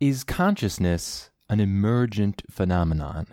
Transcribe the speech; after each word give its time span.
Is 0.00 0.24
consciousness 0.24 1.28
an 1.50 1.60
emergent 1.60 2.42
phenomenon? 2.50 3.26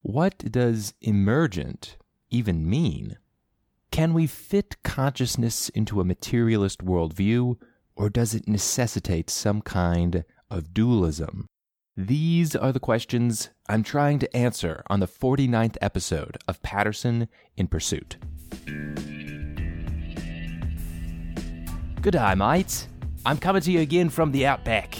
What 0.00 0.38
does 0.38 0.94
emergent 1.00 1.96
even 2.30 2.70
mean? 2.70 3.16
Can 3.90 4.14
we 4.14 4.28
fit 4.28 4.76
consciousness 4.84 5.70
into 5.70 6.00
a 6.00 6.04
materialist 6.04 6.84
worldview, 6.84 7.56
or 7.96 8.10
does 8.10 8.32
it 8.32 8.46
necessitate 8.46 9.28
some 9.28 9.60
kind 9.60 10.24
of 10.48 10.72
dualism? 10.72 11.48
These 11.96 12.54
are 12.54 12.70
the 12.70 12.78
questions 12.78 13.50
I'm 13.68 13.82
trying 13.82 14.20
to 14.20 14.36
answer 14.36 14.84
on 14.88 15.00
the 15.00 15.08
49th 15.08 15.76
episode 15.80 16.38
of 16.46 16.62
Patterson 16.62 17.26
in 17.56 17.66
Pursuit. 17.66 18.18
Good 22.00 22.12
day, 22.12 22.34
mates. 22.36 22.86
I'm 23.26 23.38
coming 23.38 23.62
to 23.62 23.72
you 23.72 23.80
again 23.80 24.10
from 24.10 24.30
the 24.30 24.46
outback, 24.46 24.96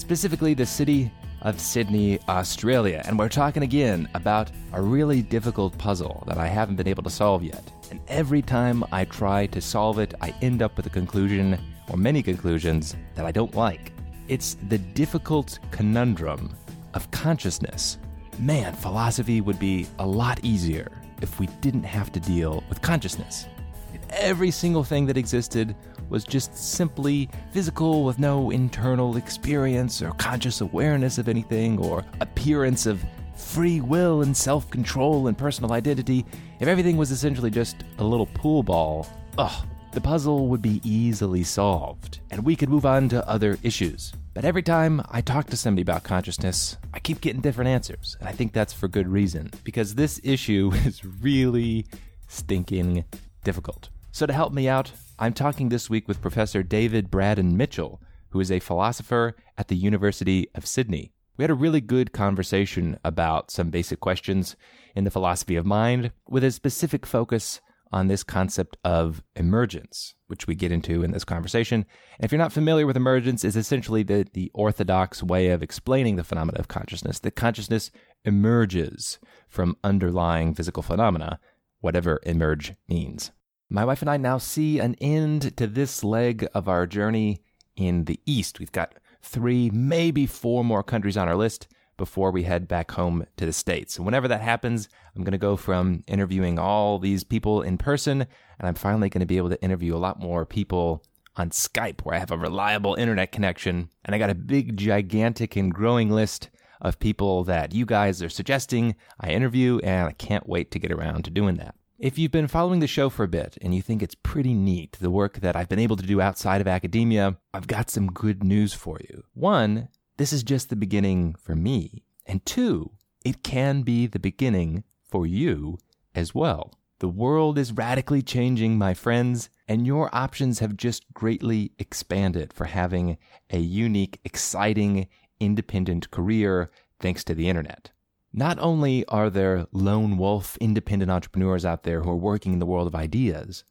specifically 0.00 0.54
the 0.54 0.64
city 0.64 1.12
of 1.42 1.60
Sydney, 1.60 2.18
Australia, 2.28 3.02
and 3.06 3.18
we're 3.18 3.28
talking 3.28 3.62
again 3.62 4.08
about 4.14 4.50
a 4.72 4.80
really 4.80 5.20
difficult 5.20 5.76
puzzle 5.76 6.24
that 6.26 6.38
I 6.38 6.46
haven't 6.46 6.76
been 6.76 6.88
able 6.88 7.02
to 7.02 7.10
solve 7.10 7.42
yet. 7.42 7.70
And 7.90 8.00
every 8.08 8.40
time 8.40 8.82
I 8.92 9.04
try 9.04 9.46
to 9.46 9.60
solve 9.60 9.98
it, 9.98 10.14
I 10.22 10.34
end 10.40 10.62
up 10.62 10.76
with 10.76 10.86
a 10.86 10.90
conclusion, 10.90 11.58
or 11.88 11.98
many 11.98 12.22
conclusions, 12.22 12.96
that 13.14 13.26
I 13.26 13.32
don't 13.32 13.54
like. 13.54 13.92
It's 14.26 14.56
the 14.68 14.78
difficult 14.78 15.58
conundrum 15.70 16.56
of 16.94 17.10
consciousness. 17.10 17.98
Man, 18.38 18.72
philosophy 18.74 19.42
would 19.42 19.58
be 19.58 19.86
a 19.98 20.06
lot 20.06 20.40
easier 20.42 20.90
if 21.20 21.38
we 21.38 21.46
didn't 21.60 21.84
have 21.84 22.10
to 22.12 22.20
deal 22.20 22.64
with 22.70 22.80
consciousness. 22.80 23.46
If 23.92 24.00
every 24.10 24.50
single 24.50 24.84
thing 24.84 25.04
that 25.06 25.18
existed 25.18 25.76
was 26.10 26.24
just 26.24 26.56
simply 26.56 27.30
physical 27.52 28.04
with 28.04 28.18
no 28.18 28.50
internal 28.50 29.16
experience 29.16 30.02
or 30.02 30.10
conscious 30.12 30.60
awareness 30.60 31.18
of 31.18 31.28
anything 31.28 31.78
or 31.78 32.04
appearance 32.20 32.86
of 32.86 33.02
free 33.34 33.80
will 33.80 34.22
and 34.22 34.36
self 34.36 34.70
control 34.70 35.28
and 35.28 35.38
personal 35.38 35.72
identity, 35.72 36.24
if 36.60 36.68
everything 36.68 36.96
was 36.96 37.10
essentially 37.10 37.50
just 37.50 37.84
a 37.98 38.04
little 38.04 38.26
pool 38.26 38.62
ball, 38.62 39.06
ugh, 39.38 39.66
the 39.92 40.00
puzzle 40.00 40.48
would 40.48 40.62
be 40.62 40.80
easily 40.84 41.42
solved 41.42 42.20
and 42.30 42.44
we 42.44 42.54
could 42.54 42.68
move 42.68 42.86
on 42.86 43.08
to 43.08 43.28
other 43.28 43.58
issues. 43.62 44.12
But 44.32 44.44
every 44.44 44.62
time 44.62 45.02
I 45.10 45.20
talk 45.20 45.48
to 45.48 45.56
somebody 45.56 45.82
about 45.82 46.04
consciousness, 46.04 46.76
I 46.94 47.00
keep 47.00 47.20
getting 47.20 47.40
different 47.40 47.68
answers. 47.68 48.16
And 48.20 48.28
I 48.28 48.32
think 48.32 48.52
that's 48.52 48.72
for 48.72 48.86
good 48.86 49.08
reason 49.08 49.50
because 49.64 49.96
this 49.96 50.20
issue 50.22 50.70
is 50.86 51.04
really 51.04 51.86
stinking 52.28 53.04
difficult. 53.42 53.88
So, 54.12 54.26
to 54.26 54.32
help 54.32 54.52
me 54.52 54.68
out, 54.68 54.92
I'm 55.22 55.34
talking 55.34 55.68
this 55.68 55.90
week 55.90 56.08
with 56.08 56.22
Professor 56.22 56.62
David 56.62 57.10
Braddon 57.10 57.54
Mitchell, 57.54 58.00
who 58.30 58.40
is 58.40 58.50
a 58.50 58.58
philosopher 58.58 59.36
at 59.58 59.68
the 59.68 59.76
University 59.76 60.48
of 60.54 60.64
Sydney. 60.64 61.12
We 61.36 61.42
had 61.42 61.50
a 61.50 61.54
really 61.54 61.82
good 61.82 62.14
conversation 62.14 62.98
about 63.04 63.50
some 63.50 63.68
basic 63.68 64.00
questions 64.00 64.56
in 64.96 65.04
the 65.04 65.10
philosophy 65.10 65.56
of 65.56 65.66
mind 65.66 66.12
with 66.26 66.42
a 66.42 66.50
specific 66.50 67.04
focus 67.04 67.60
on 67.92 68.06
this 68.06 68.22
concept 68.22 68.78
of 68.82 69.22
emergence, 69.36 70.14
which 70.28 70.46
we 70.46 70.54
get 70.54 70.72
into 70.72 71.02
in 71.02 71.10
this 71.10 71.24
conversation. 71.24 71.84
And 72.16 72.24
if 72.24 72.32
you're 72.32 72.38
not 72.38 72.50
familiar 72.50 72.86
with 72.86 72.96
emergence, 72.96 73.44
is 73.44 73.56
essentially 73.56 74.02
the, 74.02 74.26
the 74.32 74.50
orthodox 74.54 75.22
way 75.22 75.50
of 75.50 75.62
explaining 75.62 76.16
the 76.16 76.24
phenomena 76.24 76.58
of 76.58 76.68
consciousness. 76.68 77.18
That 77.18 77.36
consciousness 77.36 77.90
emerges 78.24 79.18
from 79.50 79.76
underlying 79.84 80.54
physical 80.54 80.82
phenomena, 80.82 81.40
whatever 81.80 82.20
emerge 82.24 82.72
means. 82.88 83.32
My 83.72 83.84
wife 83.84 84.00
and 84.00 84.10
I 84.10 84.16
now 84.16 84.38
see 84.38 84.80
an 84.80 84.96
end 85.00 85.56
to 85.56 85.68
this 85.68 86.02
leg 86.02 86.44
of 86.54 86.68
our 86.68 86.88
journey 86.88 87.44
in 87.76 88.06
the 88.06 88.18
East. 88.26 88.58
We've 88.58 88.72
got 88.72 88.96
three, 89.22 89.70
maybe 89.70 90.26
four 90.26 90.64
more 90.64 90.82
countries 90.82 91.16
on 91.16 91.28
our 91.28 91.36
list 91.36 91.68
before 91.96 92.32
we 92.32 92.42
head 92.42 92.66
back 92.66 92.90
home 92.90 93.26
to 93.36 93.46
the 93.46 93.52
States. 93.52 93.96
And 93.96 94.04
whenever 94.04 94.26
that 94.26 94.40
happens, 94.40 94.88
I'm 95.14 95.22
going 95.22 95.30
to 95.30 95.38
go 95.38 95.54
from 95.54 96.02
interviewing 96.08 96.58
all 96.58 96.98
these 96.98 97.22
people 97.22 97.62
in 97.62 97.78
person, 97.78 98.22
and 98.22 98.66
I'm 98.66 98.74
finally 98.74 99.08
going 99.08 99.20
to 99.20 99.26
be 99.26 99.36
able 99.36 99.50
to 99.50 99.62
interview 99.62 99.94
a 99.94 99.98
lot 99.98 100.18
more 100.18 100.44
people 100.44 101.04
on 101.36 101.50
Skype 101.50 102.00
where 102.00 102.16
I 102.16 102.18
have 102.18 102.32
a 102.32 102.38
reliable 102.38 102.96
internet 102.96 103.30
connection. 103.30 103.88
And 104.04 104.16
I 104.16 104.18
got 104.18 104.30
a 104.30 104.34
big, 104.34 104.76
gigantic, 104.78 105.54
and 105.54 105.72
growing 105.72 106.10
list 106.10 106.50
of 106.80 106.98
people 106.98 107.44
that 107.44 107.72
you 107.72 107.86
guys 107.86 108.20
are 108.20 108.30
suggesting 108.30 108.96
I 109.20 109.30
interview, 109.30 109.78
and 109.84 110.08
I 110.08 110.12
can't 110.12 110.48
wait 110.48 110.72
to 110.72 110.80
get 110.80 110.90
around 110.90 111.22
to 111.26 111.30
doing 111.30 111.54
that. 111.58 111.76
If 112.00 112.16
you've 112.16 112.32
been 112.32 112.48
following 112.48 112.80
the 112.80 112.86
show 112.86 113.10
for 113.10 113.24
a 113.24 113.28
bit 113.28 113.58
and 113.60 113.74
you 113.74 113.82
think 113.82 114.02
it's 114.02 114.14
pretty 114.14 114.54
neat, 114.54 114.96
the 115.02 115.10
work 115.10 115.40
that 115.40 115.54
I've 115.54 115.68
been 115.68 115.78
able 115.78 115.96
to 115.96 116.06
do 116.06 116.18
outside 116.18 116.62
of 116.62 116.66
academia, 116.66 117.36
I've 117.52 117.66
got 117.66 117.90
some 117.90 118.06
good 118.06 118.42
news 118.42 118.72
for 118.72 118.98
you. 119.06 119.24
One, 119.34 119.88
this 120.16 120.32
is 120.32 120.42
just 120.42 120.70
the 120.70 120.76
beginning 120.76 121.34
for 121.34 121.54
me. 121.54 122.02
And 122.24 122.42
two, 122.46 122.92
it 123.22 123.42
can 123.42 123.82
be 123.82 124.06
the 124.06 124.18
beginning 124.18 124.84
for 125.04 125.26
you 125.26 125.78
as 126.14 126.34
well. 126.34 126.72
The 127.00 127.08
world 127.08 127.58
is 127.58 127.70
radically 127.70 128.22
changing, 128.22 128.78
my 128.78 128.94
friends, 128.94 129.50
and 129.68 129.86
your 129.86 130.08
options 130.14 130.60
have 130.60 130.78
just 130.78 131.04
greatly 131.12 131.72
expanded 131.78 132.54
for 132.54 132.64
having 132.64 133.18
a 133.50 133.58
unique, 133.58 134.20
exciting, 134.24 135.06
independent 135.38 136.10
career 136.10 136.70
thanks 136.98 137.24
to 137.24 137.34
the 137.34 137.50
internet. 137.50 137.90
Not 138.32 138.58
only 138.60 139.04
are 139.06 139.28
there 139.28 139.66
lone 139.72 140.16
wolf 140.16 140.56
independent 140.60 141.10
entrepreneurs 141.10 141.64
out 141.64 141.82
there 141.82 142.02
who 142.02 142.10
are 142.10 142.16
working 142.16 142.52
in 142.52 142.60
the 142.60 142.66
world 142.66 142.86
of 142.86 142.94
ideas, 142.94 143.64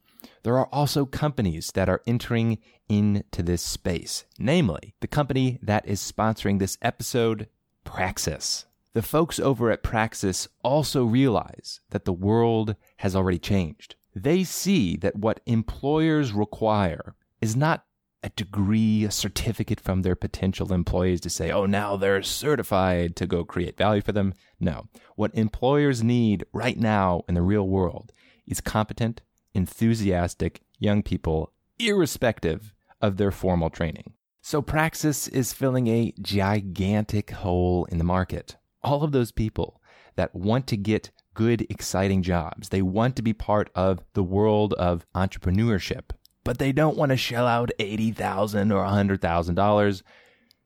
there 0.43 0.57
are 0.57 0.67
also 0.67 1.05
companies 1.05 1.71
that 1.75 1.87
are 1.87 2.01
entering 2.05 2.57
into 2.89 3.41
this 3.41 3.61
space, 3.61 4.25
namely 4.37 4.95
the 4.99 5.07
company 5.07 5.59
that 5.61 5.87
is 5.87 5.99
sponsoring 5.99 6.59
this 6.59 6.77
episode, 6.81 7.47
Praxis. 7.85 8.65
The 8.93 9.01
folks 9.01 9.39
over 9.39 9.71
at 9.71 9.83
Praxis 9.83 10.47
also 10.61 11.05
realize 11.05 11.79
that 11.91 12.05
the 12.05 12.13
world 12.13 12.75
has 12.97 13.15
already 13.15 13.39
changed. 13.39 13.95
They 14.13 14.43
see 14.43 14.97
that 14.97 15.15
what 15.15 15.39
employers 15.45 16.33
require 16.33 17.15
is 17.39 17.55
not 17.55 17.85
a 18.21 18.29
degree, 18.29 19.05
a 19.05 19.11
certificate 19.11 19.79
from 19.79 20.01
their 20.01 20.15
potential 20.15 20.73
employees 20.73 21.21
to 21.21 21.29
say, 21.29 21.51
oh, 21.51 21.65
now 21.65 21.95
they're 21.95 22.21
certified 22.21 23.15
to 23.15 23.25
go 23.25 23.45
create 23.45 23.77
value 23.77 24.01
for 24.01 24.11
them. 24.11 24.33
No. 24.59 24.87
What 25.15 25.33
employers 25.33 26.03
need 26.03 26.45
right 26.51 26.77
now 26.77 27.23
in 27.27 27.35
the 27.35 27.41
real 27.41 27.67
world 27.67 28.11
is 28.45 28.61
competent, 28.61 29.21
enthusiastic 29.53 30.61
young 30.79 31.01
people, 31.01 31.53
irrespective 31.77 32.73
of 33.01 33.17
their 33.17 33.31
formal 33.31 33.69
training. 33.69 34.13
So 34.41 34.61
Praxis 34.61 35.27
is 35.27 35.53
filling 35.53 35.87
a 35.87 36.13
gigantic 36.21 37.31
hole 37.31 37.85
in 37.85 37.97
the 37.97 38.03
market. 38.03 38.57
All 38.81 39.03
of 39.03 39.11
those 39.11 39.31
people 39.31 39.81
that 40.15 40.35
want 40.35 40.67
to 40.67 40.77
get 40.77 41.11
good, 41.33 41.65
exciting 41.69 42.23
jobs, 42.23 42.69
they 42.69 42.81
want 42.81 43.15
to 43.15 43.21
be 43.21 43.33
part 43.33 43.69
of 43.75 43.99
the 44.13 44.23
world 44.23 44.73
of 44.73 45.05
entrepreneurship 45.15 46.11
but 46.49 46.57
they 46.57 46.71
don't 46.71 46.97
want 46.97 47.11
to 47.11 47.15
shell 47.15 47.45
out 47.45 47.69
80,000 47.77 48.71
or 48.71 48.83
$100,000 48.83 50.01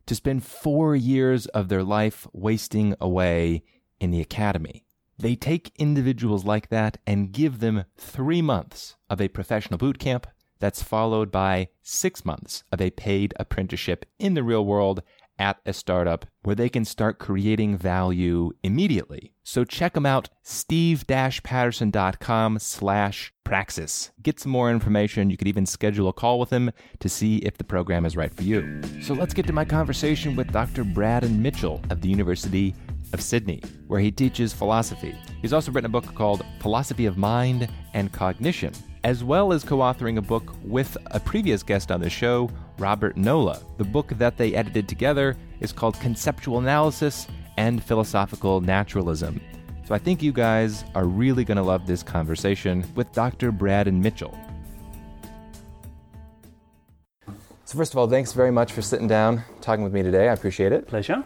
to 0.05 0.15
spend 0.15 0.45
four 0.45 0.95
years 0.95 1.45
of 1.47 1.67
their 1.67 1.83
life 1.83 2.25
wasting 2.31 2.95
away 3.01 3.63
in 3.99 4.09
the 4.09 4.21
academy. 4.21 4.85
They 5.19 5.35
take 5.35 5.73
individuals 5.77 6.45
like 6.45 6.69
that 6.69 6.99
and 7.05 7.33
give 7.33 7.59
them 7.59 7.83
three 7.97 8.41
months 8.41 8.95
of 9.09 9.19
a 9.19 9.27
professional 9.27 9.77
boot 9.77 9.99
camp 9.99 10.25
that's 10.57 10.81
followed 10.81 11.33
by 11.33 11.67
six 11.81 12.23
months 12.23 12.63
of 12.71 12.79
a 12.79 12.91
paid 12.91 13.33
apprenticeship 13.37 14.05
in 14.17 14.35
the 14.35 14.43
real 14.43 14.65
world 14.65 15.03
at 15.39 15.59
a 15.65 15.73
startup 15.73 16.25
where 16.43 16.55
they 16.55 16.69
can 16.69 16.85
start 16.85 17.19
creating 17.19 17.77
value 17.77 18.51
immediately. 18.63 19.33
So 19.43 19.63
check 19.63 19.93
them 19.93 20.05
out, 20.05 20.29
steve-patterson.com 20.41 22.59
slash 22.59 23.33
praxis. 23.43 24.11
Get 24.21 24.39
some 24.39 24.51
more 24.51 24.71
information. 24.71 25.29
You 25.29 25.37
could 25.37 25.47
even 25.47 25.65
schedule 25.65 26.07
a 26.07 26.13
call 26.13 26.39
with 26.39 26.49
him 26.49 26.71
to 26.99 27.09
see 27.09 27.37
if 27.37 27.57
the 27.57 27.63
program 27.63 28.05
is 28.05 28.15
right 28.15 28.33
for 28.33 28.43
you. 28.43 28.81
So 29.01 29.13
let's 29.13 29.33
get 29.33 29.47
to 29.47 29.53
my 29.53 29.65
conversation 29.65 30.35
with 30.35 30.51
Dr. 30.51 30.83
Braddon 30.83 31.41
Mitchell 31.41 31.81
of 31.89 32.01
the 32.01 32.09
University 32.09 32.73
of 33.13 33.21
Sydney, 33.21 33.61
where 33.87 33.99
he 33.99 34.11
teaches 34.11 34.53
philosophy. 34.53 35.15
He's 35.41 35.53
also 35.53 35.71
written 35.71 35.85
a 35.85 35.89
book 35.89 36.13
called 36.15 36.45
Philosophy 36.59 37.05
of 37.05 37.17
Mind 37.17 37.69
and 37.93 38.11
Cognition, 38.11 38.73
as 39.03 39.23
well 39.23 39.53
as 39.53 39.63
co 39.63 39.77
authoring 39.77 40.17
a 40.17 40.21
book 40.21 40.53
with 40.63 40.97
a 41.07 41.19
previous 41.19 41.63
guest 41.63 41.91
on 41.91 42.01
the 42.01 42.09
show, 42.09 42.49
Robert 42.77 43.17
Nola. 43.17 43.61
The 43.77 43.83
book 43.83 44.09
that 44.17 44.37
they 44.37 44.53
edited 44.55 44.87
together 44.87 45.37
is 45.59 45.71
called 45.71 45.99
Conceptual 45.99 46.59
Analysis 46.59 47.27
and 47.57 47.83
Philosophical 47.83 48.61
Naturalism. 48.61 49.39
So 49.85 49.93
I 49.93 49.97
think 49.97 50.23
you 50.23 50.31
guys 50.31 50.85
are 50.95 51.05
really 51.05 51.43
going 51.43 51.57
to 51.57 51.63
love 51.63 51.85
this 51.85 52.03
conversation 52.03 52.85
with 52.95 53.11
Dr. 53.11 53.51
Braddon 53.51 54.01
Mitchell. 54.01 54.37
So, 57.65 57.77
first 57.77 57.93
of 57.93 57.97
all, 57.97 58.07
thanks 58.07 58.33
very 58.33 58.51
much 58.51 58.71
for 58.71 58.81
sitting 58.81 59.07
down, 59.07 59.43
talking 59.61 59.83
with 59.83 59.93
me 59.93 60.03
today. 60.03 60.29
I 60.29 60.33
appreciate 60.33 60.71
it. 60.71 60.87
Pleasure. 60.87 61.23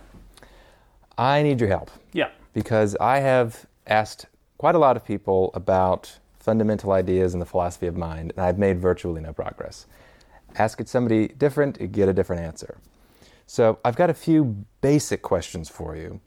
I 1.18 1.44
need 1.44 1.60
your 1.60 1.70
help. 1.70 1.92
Yeah. 2.14 2.30
Because 2.54 2.96
I 3.02 3.20
have 3.20 3.66
asked 3.86 4.28
quite 4.58 4.76
a 4.76 4.80
lot 4.80 4.96
of 4.96 5.04
people 5.04 5.52
about 5.54 6.20
fundamental 6.40 6.94
ideas 6.94 7.34
in 7.34 7.40
the 7.40 7.46
philosophy 7.46 7.88
of 7.88 7.98
mind, 7.98 8.32
and 8.36 8.46
I've 8.46 8.58
made 8.58 8.80
virtually 8.80 9.20
no 9.22 9.34
progress. 9.34 9.86
Ask 10.57 10.81
it 10.81 10.89
somebody 10.89 11.27
different, 11.27 11.80
you 11.80 11.88
get 11.88 12.09
a 12.09 12.13
different 12.13 12.42
answer. 12.42 12.77
So 13.45 13.80
I've 13.86 13.95
got 13.95 14.09
a 14.09 14.13
few 14.13 14.65
basic 14.81 15.21
questions 15.21 15.69
for 15.69 15.95
you, 15.95 16.19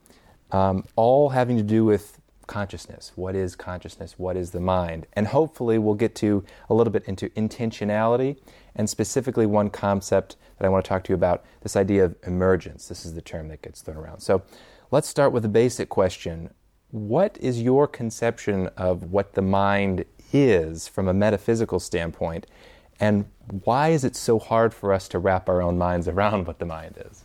um, 0.53 0.85
all 0.97 1.31
having 1.31 1.57
to 1.57 1.63
do 1.63 1.85
with 1.85 2.21
consciousness. 2.47 3.13
What 3.15 3.37
is 3.37 3.55
consciousness? 3.55 4.19
What 4.19 4.37
is 4.37 4.51
the 4.51 4.61
mind? 4.61 5.07
And 5.13 5.29
hopefully 5.29 5.79
we'll 5.79 5.95
get 5.95 6.15
to 6.17 6.45
a 6.69 6.75
little 6.75 6.93
bit 6.93 7.05
into 7.05 7.29
intentionality 7.31 8.39
and 8.75 8.91
specifically 8.91 9.47
one 9.47 9.71
concept 9.71 10.37
that 10.59 10.67
I 10.67 10.69
want 10.69 10.85
to 10.85 10.89
talk 10.89 11.05
to 11.05 11.13
you 11.13 11.15
about 11.15 11.45
this 11.61 11.77
idea 11.77 12.05
of 12.05 12.17
emergence. 12.27 12.89
This 12.89 13.05
is 13.05 13.15
the 13.15 13.23
term 13.23 13.49
that 13.49 13.63
gets 13.63 13.83
thrown 13.83 13.97
around. 13.97 14.21
So 14.21 14.43
let's 14.91 15.09
start 15.09 15.33
with 15.33 15.45
a 15.45 15.49
basic 15.49 15.89
question. 15.89 16.51
What 16.91 17.39
is 17.41 17.63
your 17.63 17.87
conception 17.87 18.69
of 18.77 19.13
what 19.13 19.35
the 19.35 19.43
mind 19.43 20.05
is 20.33 20.89
from 20.89 21.07
a 21.07 21.15
metaphysical 21.15 21.79
standpoint? 21.79 22.47
And 23.01 23.25
why 23.65 23.89
is 23.89 24.05
it 24.05 24.15
so 24.15 24.39
hard 24.39 24.75
for 24.75 24.93
us 24.93 25.09
to 25.09 25.19
wrap 25.19 25.49
our 25.49 25.63
own 25.63 25.79
minds 25.79 26.07
around 26.07 26.47
what 26.47 26.59
the 26.59 26.67
mind 26.67 27.03
is? 27.11 27.25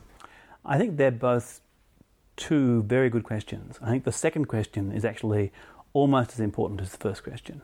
I 0.63 0.77
think 0.77 0.98
they're 0.98 1.12
both 1.12 1.62
two 2.38 2.83
very 2.83 3.10
good 3.10 3.24
questions. 3.24 3.77
I 3.81 3.89
think 3.89 4.06
the 4.06 4.12
second 4.12 4.45
question 4.45 4.92
is 4.92 5.06
actually 5.06 5.51
almost 5.94 6.31
as 6.33 6.39
important 6.39 6.81
as 6.81 6.92
the 6.92 6.98
first 6.98 7.24
question. 7.24 7.62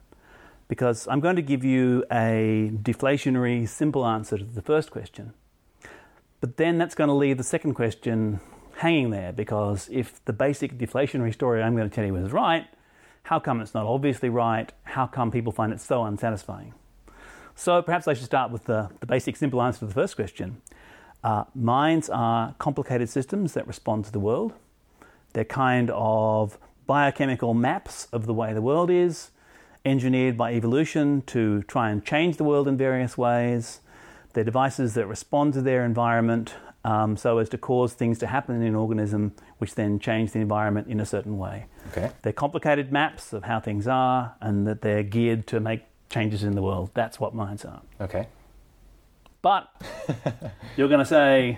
Because 0.68 1.08
I'm 1.08 1.20
going 1.20 1.36
to 1.38 1.42
give 1.42 1.64
you 1.64 2.06
a 2.12 2.72
deflationary, 2.74 3.68
simple 3.68 4.06
answer 4.06 4.38
to 4.38 4.44
the 4.44 4.62
first 4.62 4.92
question. 4.92 5.34
But 6.40 6.58
then 6.58 6.78
that's 6.78 6.96
going 6.96 7.10
to 7.10 7.14
leave 7.14 7.38
the 7.38 7.44
second 7.44 7.74
question 7.74 8.40
hanging 8.78 9.12
there 9.12 9.32
because 9.32 9.90
if 9.92 10.24
the 10.26 10.34
basic 10.34 10.78
deflationary 10.78 11.34
story 11.34 11.62
I'm 11.62 11.76
going 11.76 11.90
to 11.90 11.96
tell 11.96 12.06
you 12.06 12.16
is 12.16 12.32
right, 12.32 12.68
how 13.24 13.40
come 13.40 13.62
it's 13.62 13.74
not 13.74 13.86
obviously 13.86 14.30
right? 14.30 14.72
How 14.84 15.08
come 15.08 15.30
people 15.30 15.52
find 15.52 15.72
it 15.72 15.80
so 15.80 16.04
unsatisfying? 16.04 16.74
So 17.56 17.82
perhaps 17.82 18.08
I 18.08 18.14
should 18.14 18.26
start 18.26 18.52
with 18.52 18.66
the, 18.66 18.90
the 19.00 19.06
basic, 19.06 19.36
simple 19.36 19.62
answer 19.62 19.80
to 19.80 19.86
the 19.86 19.94
first 19.94 20.16
question. 20.16 20.62
Uh, 21.24 21.44
minds 21.54 22.10
are 22.10 22.56
complicated 22.58 23.10
systems 23.10 23.54
that 23.54 23.68
respond 23.68 24.06
to 24.06 24.12
the 24.12 24.20
world. 24.20 24.54
They're 25.34 25.46
kind 25.46 25.92
of 25.94 26.58
biochemical 26.88 27.54
maps 27.54 28.08
of 28.12 28.26
the 28.26 28.34
way 28.34 28.54
the 28.54 28.62
world 28.62 28.90
is, 28.90 29.32
engineered 29.86 30.38
by 30.38 30.54
evolution 30.54 31.22
to 31.28 31.64
try 31.64 31.90
and 31.90 32.04
change 32.04 32.38
the 32.38 32.44
world 32.44 32.68
in 32.68 32.78
various 32.78 33.18
ways. 33.18 33.82
They're 34.34 34.44
devices 34.44 34.94
that 34.96 35.08
respond 35.08 35.54
to 35.54 35.62
their 35.62 35.86
environment 35.86 36.56
um, 36.84 37.16
so 37.16 37.38
as 37.38 37.50
to 37.50 37.58
cause 37.58 37.94
things 37.94 38.18
to 38.20 38.28
happen 38.28 38.56
in 38.56 38.64
an 38.64 38.76
organism 38.76 39.34
which 39.60 39.76
then 39.76 40.00
change 40.00 40.32
the 40.32 40.40
environment 40.40 40.88
in 40.88 41.00
a 41.00 41.06
certain 41.06 41.38
way. 41.38 41.66
Okay. 41.92 42.12
They're 42.24 42.34
complicated 42.34 42.92
maps 42.92 43.34
of 43.34 43.44
how 43.44 43.60
things 43.60 43.88
are 43.88 44.36
and 44.42 44.66
that 44.68 44.82
they're 44.82 45.04
geared 45.04 45.46
to 45.48 45.60
make 45.60 45.84
changes 46.12 46.44
in 46.44 46.54
the 46.54 46.62
world. 46.62 46.92
That's 46.94 47.20
what 47.20 47.34
minds 47.34 47.66
are. 47.66 47.82
Okay. 48.00 48.28
But 49.42 49.70
you're 50.78 50.88
going 50.90 51.00
to 51.00 51.06
say 51.06 51.58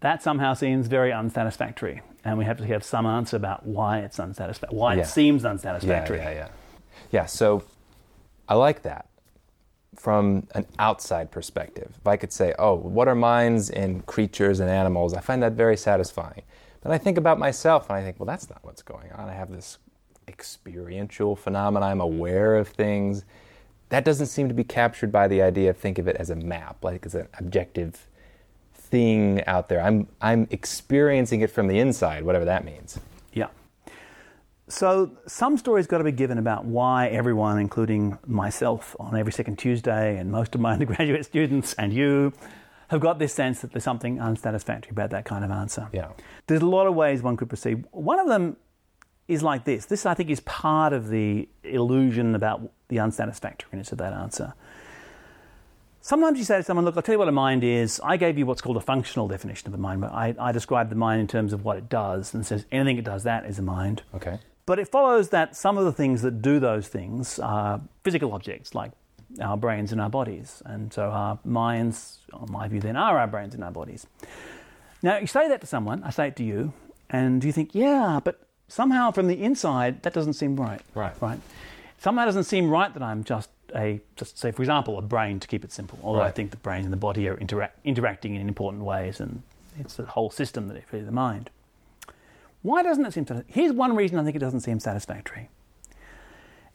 that 0.00 0.22
somehow 0.22 0.54
seems 0.54 0.86
very 0.86 1.12
unsatisfactory, 1.12 2.00
and 2.24 2.38
we 2.38 2.44
have 2.46 2.56
to 2.58 2.66
have 2.66 2.84
some 2.84 3.04
answer 3.04 3.36
about 3.36 3.66
why 3.66 3.98
it's 3.98 4.18
unsatisfactory, 4.18 4.78
why 4.78 4.94
Yeah. 4.94 5.02
it 5.02 5.06
seems 5.08 5.44
unsatisfactory. 5.44 6.18
Yeah, 6.18 6.30
yeah, 6.30 6.36
yeah. 6.36 6.48
Yeah, 7.10 7.26
so 7.26 7.64
I 8.48 8.54
like 8.54 8.82
that 8.82 9.06
from 9.96 10.46
an 10.54 10.64
outside 10.78 11.30
perspective. 11.30 11.92
If 12.00 12.06
I 12.06 12.16
could 12.16 12.32
say, 12.32 12.54
oh, 12.58 12.74
what 12.74 13.08
are 13.08 13.14
minds 13.14 13.68
in 13.68 14.02
creatures 14.02 14.60
and 14.60 14.70
animals? 14.70 15.12
I 15.12 15.20
find 15.20 15.42
that 15.42 15.52
very 15.52 15.76
satisfying. 15.76 16.42
Then 16.82 16.92
I 16.92 16.98
think 16.98 17.18
about 17.18 17.38
myself 17.38 17.90
and 17.90 17.98
I 17.98 18.02
think, 18.02 18.20
well, 18.20 18.26
that's 18.26 18.48
not 18.48 18.60
what's 18.62 18.82
going 18.82 19.10
on. 19.12 19.28
I 19.28 19.34
have 19.34 19.50
this 19.50 19.78
experiential 20.28 21.34
phenomenon. 21.34 21.90
I'm 21.90 22.00
aware 22.00 22.56
of 22.56 22.68
things. 22.68 23.24
That 23.90 24.04
doesn't 24.04 24.26
seem 24.26 24.48
to 24.48 24.54
be 24.54 24.64
captured 24.64 25.10
by 25.10 25.28
the 25.28 25.42
idea 25.42 25.70
of 25.70 25.76
think 25.76 25.98
of 25.98 26.08
it 26.08 26.16
as 26.16 26.30
a 26.30 26.36
map, 26.36 26.84
like 26.84 27.06
as 27.06 27.14
an 27.14 27.28
objective 27.38 28.06
thing 28.74 29.44
out 29.46 29.68
there. 29.68 29.80
I'm 29.80 30.08
I'm 30.20 30.46
experiencing 30.50 31.40
it 31.40 31.50
from 31.50 31.68
the 31.68 31.78
inside, 31.78 32.24
whatever 32.24 32.44
that 32.44 32.64
means. 32.64 32.98
Yeah. 33.32 33.48
So 34.68 35.12
some 35.26 35.56
stories 35.56 35.86
got 35.86 35.98
to 35.98 36.04
be 36.04 36.12
given 36.12 36.38
about 36.38 36.64
why 36.66 37.08
everyone, 37.08 37.58
including 37.58 38.18
myself, 38.26 38.94
on 39.00 39.16
every 39.16 39.32
second 39.32 39.58
Tuesday, 39.58 40.18
and 40.18 40.30
most 40.30 40.54
of 40.54 40.60
my 40.60 40.72
undergraduate 40.74 41.24
students 41.24 41.72
and 41.74 41.92
you, 41.92 42.32
have 42.88 43.00
got 43.00 43.18
this 43.18 43.32
sense 43.34 43.60
that 43.60 43.72
there's 43.72 43.84
something 43.84 44.20
unsatisfactory 44.20 44.90
about 44.90 45.10
that 45.10 45.24
kind 45.24 45.44
of 45.44 45.50
answer. 45.50 45.88
Yeah. 45.92 46.08
There's 46.46 46.62
a 46.62 46.66
lot 46.66 46.86
of 46.86 46.94
ways 46.94 47.22
one 47.22 47.36
could 47.36 47.48
proceed. 47.48 47.84
One 47.92 48.18
of 48.18 48.28
them 48.28 48.56
is 49.28 49.42
like 49.42 49.64
this. 49.64 49.84
This, 49.84 50.06
I 50.06 50.14
think, 50.14 50.30
is 50.30 50.40
part 50.40 50.92
of 50.92 51.08
the 51.08 51.48
illusion 51.62 52.34
about 52.34 52.72
the 52.88 52.98
unsatisfactoriness 52.98 53.92
of 53.92 53.98
that 53.98 54.14
answer. 54.14 54.54
Sometimes 56.00 56.38
you 56.38 56.44
say 56.44 56.56
to 56.56 56.62
someone, 56.62 56.86
Look, 56.86 56.96
I'll 56.96 57.02
tell 57.02 57.14
you 57.14 57.18
what 57.18 57.28
a 57.28 57.32
mind 57.32 57.62
is. 57.62 58.00
I 58.02 58.16
gave 58.16 58.38
you 58.38 58.46
what's 58.46 58.62
called 58.62 58.78
a 58.78 58.80
functional 58.80 59.28
definition 59.28 59.68
of 59.68 59.74
a 59.74 59.78
mind, 59.78 60.00
but 60.00 60.10
I, 60.10 60.34
I 60.38 60.52
describe 60.52 60.88
the 60.88 60.96
mind 60.96 61.20
in 61.20 61.26
terms 61.26 61.52
of 61.52 61.64
what 61.64 61.76
it 61.76 61.90
does 61.90 62.32
and 62.32 62.46
says 62.46 62.64
anything 62.72 62.96
it 62.96 63.04
does 63.04 63.24
that 63.24 63.44
is 63.44 63.58
a 63.58 63.62
mind. 63.62 64.02
Okay. 64.14 64.38
But 64.64 64.78
it 64.78 64.88
follows 64.88 65.28
that 65.30 65.54
some 65.54 65.76
of 65.76 65.84
the 65.84 65.92
things 65.92 66.22
that 66.22 66.40
do 66.40 66.58
those 66.60 66.88
things 66.88 67.38
are 67.38 67.80
physical 68.04 68.32
objects, 68.32 68.74
like 68.74 68.92
our 69.40 69.56
brains 69.56 69.92
and 69.92 70.00
our 70.00 70.10
bodies. 70.10 70.62
And 70.64 70.92
so 70.92 71.10
our 71.10 71.38
minds, 71.44 72.20
in 72.32 72.50
my 72.50 72.68
view, 72.68 72.80
then 72.80 72.96
are 72.96 73.18
our 73.18 73.26
brains 73.26 73.54
and 73.54 73.62
our 73.62 73.70
bodies. 73.70 74.06
Now, 75.02 75.18
you 75.18 75.26
say 75.26 75.48
that 75.48 75.60
to 75.60 75.66
someone, 75.66 76.02
I 76.02 76.10
say 76.10 76.28
it 76.28 76.36
to 76.36 76.44
you, 76.44 76.72
and 77.10 77.44
you 77.44 77.52
think, 77.52 77.74
yeah, 77.74 78.20
but 78.22 78.47
somehow 78.68 79.10
from 79.10 79.26
the 79.26 79.42
inside, 79.42 80.02
that 80.02 80.12
doesn't 80.12 80.34
seem 80.34 80.56
right. 80.56 80.80
Right. 80.94 81.14
Right. 81.20 81.40
Somehow 81.98 82.22
it 82.22 82.26
doesn't 82.26 82.44
seem 82.44 82.70
right 82.70 82.92
that 82.94 83.02
I'm 83.02 83.24
just 83.24 83.50
a, 83.74 84.00
just 84.16 84.38
say, 84.38 84.50
for 84.50 84.62
example, 84.62 84.98
a 84.98 85.02
brain 85.02 85.40
to 85.40 85.48
keep 85.48 85.64
it 85.64 85.72
simple. 85.72 85.98
Although 86.02 86.22
I 86.22 86.30
think 86.30 86.52
the 86.52 86.56
brain 86.58 86.84
and 86.84 86.92
the 86.92 86.98
body 86.98 87.28
are 87.28 87.36
interact, 87.36 87.78
interacting 87.84 88.34
in 88.34 88.48
important 88.48 88.84
ways, 88.84 89.20
and 89.20 89.42
it's 89.78 89.94
the 89.94 90.06
whole 90.06 90.30
system 90.30 90.68
that 90.68 90.76
is 90.76 90.84
really 90.92 91.04
the 91.04 91.12
mind. 91.12 91.50
Why 92.62 92.82
doesn't 92.82 93.04
it 93.04 93.12
seem 93.12 93.24
to? 93.26 93.44
Here's 93.46 93.72
one 93.72 93.94
reason 93.96 94.18
I 94.18 94.24
think 94.24 94.36
it 94.36 94.40
doesn't 94.40 94.60
seem 94.60 94.80
satisfactory. 94.80 95.48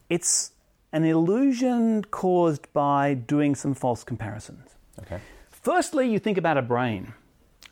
It's 0.08 0.52
an 0.92 1.04
illusion 1.04 2.04
caused 2.04 2.72
by 2.72 3.14
doing 3.14 3.54
some 3.54 3.74
false 3.74 4.04
comparisons. 4.04 4.70
Okay. 5.00 5.18
Firstly, 5.50 6.10
you 6.10 6.18
think 6.18 6.38
about 6.38 6.56
a 6.56 6.62
brain 6.62 7.14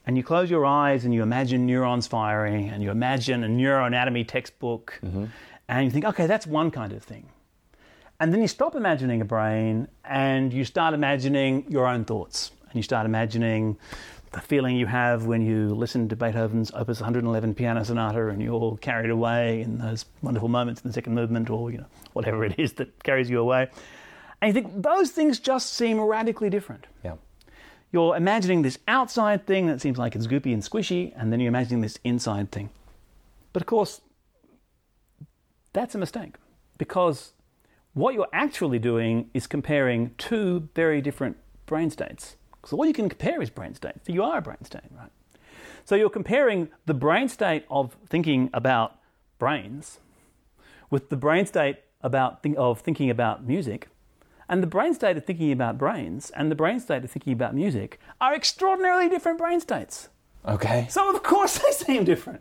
and 0.07 0.17
you 0.17 0.23
close 0.23 0.51
your 0.51 0.67
eyes 0.67 1.05
and 1.05 1.15
you 1.15 1.23
imagine 1.23 1.67
neurons 1.67 2.07
firing 2.07 2.69
and 2.69 2.83
you 2.83 2.91
imagine 2.91 3.45
a 3.45 3.49
neuroanatomy 3.49 4.27
textbook 4.27 4.99
mm-hmm. 5.03 5.27
and 5.69 5.85
you 5.85 5.91
think, 5.91 6.05
okay, 6.05 6.27
that's 6.27 6.47
one 6.47 6.71
kind 6.71 6.93
of 6.93 7.03
thing. 7.03 7.29
And 8.19 8.33
then 8.33 8.41
you 8.41 8.49
stop 8.49 8.75
imagining 8.75 9.21
a 9.21 9.25
brain 9.25 9.89
and 10.05 10.53
you 10.53 10.65
start 10.65 10.95
imagining 10.95 11.67
your 11.69 11.87
own 11.87 12.05
thoughts 12.05 12.53
and 12.67 12.75
you 12.75 12.83
start 12.83 13.07
imagining 13.07 13.77
the 14.33 14.41
feeling 14.41 14.77
you 14.77 14.87
have 14.87 15.27
when 15.27 15.43
you 15.43 15.75
listen 15.75 16.09
to 16.09 16.17
Beethoven's 16.17 16.71
Opus 16.73 17.01
111 17.01 17.55
Piano 17.55 17.85
Sonata 17.85 18.29
and 18.29 18.41
you're 18.41 18.55
all 18.55 18.77
carried 18.79 19.11
away 19.11 19.61
in 19.61 19.79
those 19.79 20.07
wonderful 20.23 20.49
moments 20.49 20.81
in 20.81 20.89
the 20.89 20.95
second 20.95 21.15
movement 21.15 21.51
or 21.51 21.71
you 21.71 21.79
know 21.79 21.87
whatever 22.15 22.45
it 22.45 22.59
is 22.59 22.75
that 22.75 23.03
carries 23.05 23.29
you 23.29 23.39
away. 23.39 23.69
And 24.41 24.49
you 24.49 24.61
think 24.61 24.83
those 24.83 25.11
things 25.11 25.39
just 25.39 25.75
seem 25.75 26.01
radically 26.01 26.51
different. 26.51 26.87
Yeah. 27.05 27.15
You're 27.93 28.17
imagining 28.17 28.63
this 28.63 28.79
outside 28.89 29.47
thing 29.47 29.67
that 29.67 29.81
seems 29.81 29.99
like 29.99 30.17
it's 30.17 30.27
goopy 30.27 30.53
and 30.53 30.63
squishy, 30.63 31.13
and 31.15 31.33
then 31.33 31.41
you're 31.41 31.49
imagining 31.49 31.83
this 31.83 31.99
inside 32.03 32.51
thing. 32.51 32.71
But 33.53 33.63
of 33.63 33.67
course, 33.67 34.01
that's 35.75 35.95
a 35.95 35.99
mistake 35.99 36.37
because 36.79 37.33
what 37.95 38.15
you're 38.15 38.29
actually 38.33 38.79
doing 38.79 39.29
is 39.35 39.47
comparing 39.47 40.15
two 40.17 40.69
very 40.75 41.03
different 41.03 41.37
brain 41.67 41.91
states. 41.91 42.37
Because 42.53 42.73
all 42.73 42.87
you 42.87 42.93
can 42.93 43.09
compare 43.09 43.43
is 43.43 43.51
brain 43.51 43.75
state. 43.75 43.95
So 44.07 44.13
you 44.13 44.23
are 44.23 44.39
a 44.39 44.43
brain 44.43 44.65
state, 44.65 44.83
right? 44.97 45.11
So 45.85 45.95
you're 45.95 46.11
comparing 46.11 46.69
the 46.87 46.95
brain 46.95 47.29
state 47.29 47.65
of 47.71 47.97
thinking 48.09 48.49
about 48.55 48.99
brains 49.39 49.99
with 50.91 51.09
the 51.09 51.17
brain 51.17 51.45
state 51.45 51.77
about 52.03 52.45
of 52.57 52.81
thinking 52.81 53.11
about 53.11 53.45
music, 53.45 53.89
and 54.49 54.63
the 54.63 54.67
brain 54.67 54.95
state 54.95 55.17
of 55.17 55.25
thinking 55.25 55.53
about 55.53 55.79
brains 55.79 56.31
and 56.31 56.51
the 56.51 56.55
brain 56.55 56.81
state 56.81 57.05
of 57.05 57.11
thinking 57.11 57.33
about 57.33 57.55
music 57.55 57.99
are 58.21 58.35
extraordinarily 58.35 59.09
different 59.09 59.39
brain 59.39 59.61
states. 59.61 60.09
Okay. 60.47 60.87
So 60.91 61.15
of 61.15 61.23
course 61.23 61.59
they 61.65 61.71
seem 61.73 62.05
different. 62.05 62.41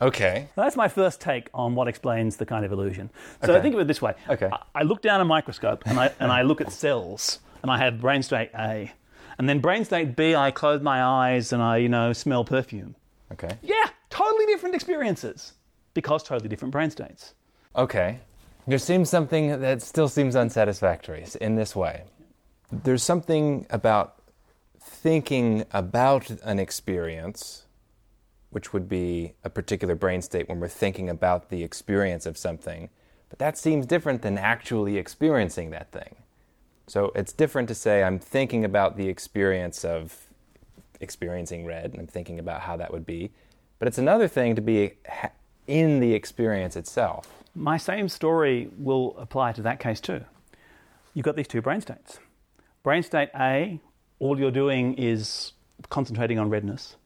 Okay. 0.00 0.48
That's 0.56 0.74
my 0.76 0.88
first 0.88 1.20
take 1.20 1.48
on 1.54 1.74
what 1.76 1.86
explains 1.86 2.36
the 2.36 2.46
kind 2.46 2.64
of 2.64 2.72
illusion. 2.72 3.10
So 3.44 3.52
Okay. 3.52 3.62
think 3.62 3.74
of 3.74 3.80
it 3.80 3.86
this 3.86 4.02
way. 4.02 4.14
Okay. 4.28 4.48
I, 4.52 4.58
I 4.74 4.82
look 4.82 5.00
down 5.00 5.20
a 5.20 5.24
microscope 5.24 5.84
and 5.86 5.98
I, 5.98 6.10
and 6.18 6.32
I 6.32 6.42
look 6.42 6.60
at 6.60 6.72
cells 6.72 7.38
and 7.62 7.70
I 7.70 7.78
have 7.78 8.00
brain 8.00 8.22
state 8.22 8.50
A. 8.58 8.90
And 9.38 9.48
then 9.48 9.60
brain 9.60 9.84
state 9.84 10.16
B, 10.16 10.34
I 10.34 10.50
close 10.50 10.82
my 10.82 11.02
eyes 11.02 11.52
and 11.52 11.62
I, 11.62 11.76
you 11.78 11.88
know, 11.88 12.12
smell 12.12 12.44
perfume. 12.44 12.96
Okay. 13.32 13.56
Yeah, 13.62 13.88
totally 14.10 14.46
different 14.46 14.74
experiences 14.74 15.52
because 15.94 16.22
totally 16.24 16.48
different 16.48 16.72
brain 16.72 16.90
states. 16.90 17.34
Okay. 17.76 18.18
There 18.66 18.78
seems 18.78 19.10
something 19.10 19.60
that 19.60 19.82
still 19.82 20.08
seems 20.08 20.36
unsatisfactory 20.36 21.26
in 21.40 21.56
this 21.56 21.74
way. 21.74 22.04
There's 22.70 23.02
something 23.02 23.66
about 23.70 24.22
thinking 24.80 25.64
about 25.72 26.30
an 26.30 26.60
experience, 26.60 27.66
which 28.50 28.72
would 28.72 28.88
be 28.88 29.34
a 29.42 29.50
particular 29.50 29.96
brain 29.96 30.22
state 30.22 30.48
when 30.48 30.60
we're 30.60 30.68
thinking 30.68 31.08
about 31.08 31.48
the 31.48 31.64
experience 31.64 32.24
of 32.24 32.38
something, 32.38 32.88
but 33.28 33.40
that 33.40 33.58
seems 33.58 33.84
different 33.84 34.22
than 34.22 34.38
actually 34.38 34.96
experiencing 34.96 35.70
that 35.70 35.90
thing. 35.90 36.14
So 36.86 37.10
it's 37.16 37.32
different 37.32 37.66
to 37.68 37.74
say 37.74 38.04
I'm 38.04 38.18
thinking 38.18 38.64
about 38.64 38.96
the 38.96 39.08
experience 39.08 39.84
of 39.84 40.28
experiencing 41.00 41.64
red 41.64 41.86
and 41.86 42.00
I'm 42.00 42.06
thinking 42.06 42.38
about 42.38 42.60
how 42.60 42.76
that 42.76 42.92
would 42.92 43.06
be. 43.06 43.32
But 43.80 43.88
it's 43.88 43.98
another 43.98 44.28
thing 44.28 44.54
to 44.54 44.62
be 44.62 44.92
in 45.66 46.00
the 46.00 46.14
experience 46.14 46.76
itself. 46.76 47.42
My 47.54 47.76
same 47.76 48.08
story 48.08 48.70
will 48.78 49.14
apply 49.18 49.52
to 49.52 49.62
that 49.62 49.78
case 49.78 50.00
too. 50.00 50.22
You've 51.14 51.24
got 51.24 51.36
these 51.36 51.48
two 51.48 51.60
brain 51.60 51.80
states. 51.80 52.18
Brain 52.82 53.02
state 53.02 53.28
A, 53.38 53.80
all 54.18 54.38
you're 54.38 54.50
doing 54.50 54.94
is 54.94 55.52
concentrating 55.90 56.38
on 56.38 56.48
redness. 56.48 56.96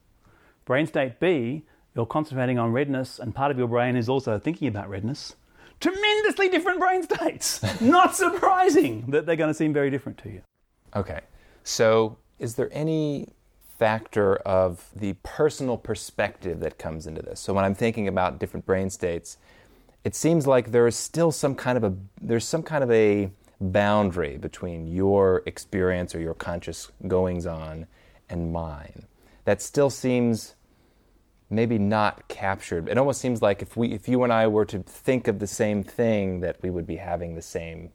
Brain 0.65 0.87
state 0.87 1.21
B, 1.21 1.65
you're 1.95 2.07
concentrating 2.07 2.59
on 2.59 2.73
redness, 2.73 3.19
and 3.19 3.35
part 3.35 3.51
of 3.51 3.59
your 3.59 3.69
brain 3.69 3.97
is 3.97 4.09
also 4.09 4.39
thinking 4.39 4.69
about 4.69 4.89
redness. 4.89 5.35
Tremendously 5.81 6.49
different 6.49 6.79
brain 6.81 7.03
states. 7.03 7.63
Not 7.81 8.17
surprising 8.17 9.11
that 9.11 9.27
they're 9.27 9.37
going 9.37 9.51
to 9.51 9.55
seem 9.55 9.73
very 9.73 9.91
different 9.91 10.19
to 10.19 10.31
you. 10.31 10.43
Okay. 10.95 11.21
So, 11.65 12.17
is 12.39 12.55
there 12.55 12.69
any 12.73 13.29
factor 13.78 14.37
of 14.37 14.90
the 14.95 15.14
personal 15.23 15.76
perspective 15.76 16.61
that 16.61 16.78
comes 16.78 17.06
into 17.06 17.23
this? 17.23 17.40
So, 17.40 17.52
when 17.52 17.64
I'm 17.64 17.75
thinking 17.75 18.09
about 18.09 18.38
different 18.38 18.66
brain 18.66 18.90
states, 18.90 19.38
it 20.04 20.14
seems 20.14 20.47
like 20.47 20.71
there 20.71 20.87
is 20.87 20.97
still 20.97 21.33
some 21.33 21.54
kind 21.54 21.76
of 21.76 21.85
a 21.85 21.95
there's 22.21 22.47
some 22.47 22.62
kind 22.62 22.85
of 22.85 22.90
a 22.90 23.30
boundary 23.61 24.37
between 24.37 24.87
your 24.87 25.42
experience 25.47 26.14
or 26.14 26.21
your 26.21 26.35
conscious 26.35 26.92
goings 27.09 27.47
on 27.47 27.87
and 28.28 28.52
mine. 28.52 29.06
That 29.45 29.62
still 29.62 29.90
seems 29.90 30.54
maybe 31.49 31.78
not 31.78 32.28
captured. 32.28 32.88
It 32.88 32.99
almost 32.99 33.21
seems 33.21 33.42
like 33.42 33.62
if 33.62 33.76
we 33.76 33.92
if 33.92 34.09
you 34.09 34.23
and 34.25 34.33
I 34.33 34.47
were 34.47 34.64
to 34.66 34.80
think 34.80 35.28
of 35.28 35.38
the 35.38 35.47
same 35.47 35.83
thing 35.83 36.40
that 36.40 36.62
we 36.62 36.71
would 36.71 36.87
be 36.87 36.97
having 36.97 37.35
the 37.35 37.42
same 37.42 37.90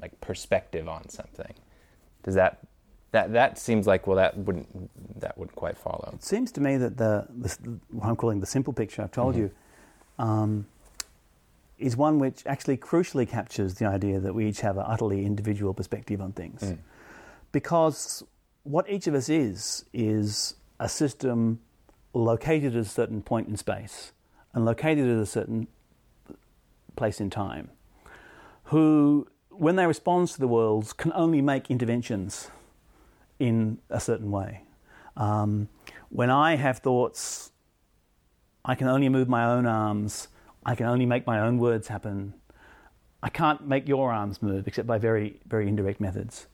like 0.00 0.20
perspective 0.20 0.88
on 0.88 1.08
something. 1.08 1.54
Does 2.22 2.34
that 2.34 2.58
that 3.10 3.32
that 3.32 3.58
seems 3.58 3.86
like 3.86 4.06
well 4.06 4.16
that 4.16 4.36
wouldn't 4.36 5.20
that 5.20 5.36
wouldn't 5.38 5.56
quite 5.56 5.78
follow. 5.78 6.12
It 6.14 6.24
seems 6.24 6.52
to 6.52 6.60
me 6.60 6.76
that 6.76 6.96
the, 6.96 7.26
the 7.30 7.78
what 7.90 8.08
I'm 8.08 8.16
calling 8.16 8.40
the 8.40 8.46
simple 8.46 8.72
picture 8.72 9.02
I've 9.02 9.12
told 9.12 9.34
mm-hmm. 9.34 9.42
you 9.42 9.50
um, 10.18 10.66
is 11.78 11.96
one 11.96 12.18
which 12.18 12.42
actually 12.46 12.76
crucially 12.76 13.28
captures 13.28 13.74
the 13.74 13.86
idea 13.86 14.20
that 14.20 14.34
we 14.34 14.46
each 14.46 14.60
have 14.60 14.76
an 14.76 14.84
utterly 14.86 15.24
individual 15.24 15.72
perspective 15.72 16.20
on 16.20 16.32
things, 16.32 16.60
mm. 16.60 16.78
because 17.52 18.22
what 18.64 18.88
each 18.90 19.06
of 19.06 19.14
us 19.14 19.28
is 19.28 19.84
is 19.92 20.54
a 20.80 20.88
system 20.88 21.60
located 22.12 22.74
at 22.74 22.82
a 22.82 22.84
certain 22.84 23.22
point 23.22 23.48
in 23.48 23.56
space 23.56 24.12
and 24.52 24.64
located 24.64 25.06
at 25.08 25.18
a 25.18 25.26
certain 25.26 25.68
place 26.96 27.20
in 27.20 27.30
time, 27.30 27.70
who, 28.64 29.26
when 29.50 29.76
they 29.76 29.86
respond 29.86 30.28
to 30.28 30.38
the 30.38 30.48
world, 30.48 30.96
can 30.96 31.12
only 31.14 31.40
make 31.40 31.70
interventions 31.70 32.50
in 33.38 33.78
a 33.90 34.00
certain 34.00 34.30
way. 34.30 34.62
Um, 35.16 35.68
when 36.10 36.30
I 36.30 36.56
have 36.56 36.78
thoughts, 36.78 37.52
I 38.64 38.74
can 38.74 38.88
only 38.88 39.08
move 39.08 39.28
my 39.28 39.44
own 39.44 39.66
arms, 39.66 40.28
I 40.64 40.74
can 40.74 40.86
only 40.86 41.06
make 41.06 41.26
my 41.26 41.40
own 41.40 41.58
words 41.58 41.88
happen. 41.88 42.34
I 43.22 43.30
can't 43.30 43.66
make 43.66 43.88
your 43.88 44.12
arms 44.12 44.42
move 44.42 44.68
except 44.68 44.86
by 44.86 44.98
very, 44.98 45.40
very 45.46 45.66
indirect 45.66 46.00
methods. 46.00 46.46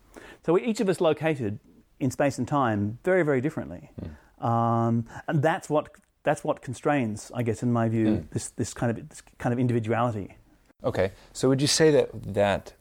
So 0.46 0.54
we're 0.54 0.64
each 0.64 0.80
of 0.80 0.88
us 0.88 1.00
located 1.00 1.58
in 2.00 2.10
space 2.10 2.38
and 2.38 2.48
time 2.48 2.98
very, 3.04 3.22
very 3.22 3.40
differently. 3.40 3.90
Mm. 4.00 4.46
Um, 4.46 5.06
and 5.28 5.42
that's 5.42 5.68
what, 5.68 5.88
that's 6.22 6.42
what 6.42 6.62
constrains, 6.62 7.30
I 7.34 7.42
guess, 7.42 7.62
in 7.62 7.72
my 7.72 7.88
view, 7.88 8.06
mm. 8.06 8.30
this, 8.30 8.48
this, 8.50 8.72
kind 8.72 8.96
of, 8.96 9.08
this 9.08 9.22
kind 9.38 9.52
of 9.52 9.58
individuality. 9.58 10.36
Okay. 10.82 11.12
So 11.32 11.48
would 11.48 11.60
you 11.60 11.68
say 11.68 11.90
that, 11.90 12.10
that 12.34 12.72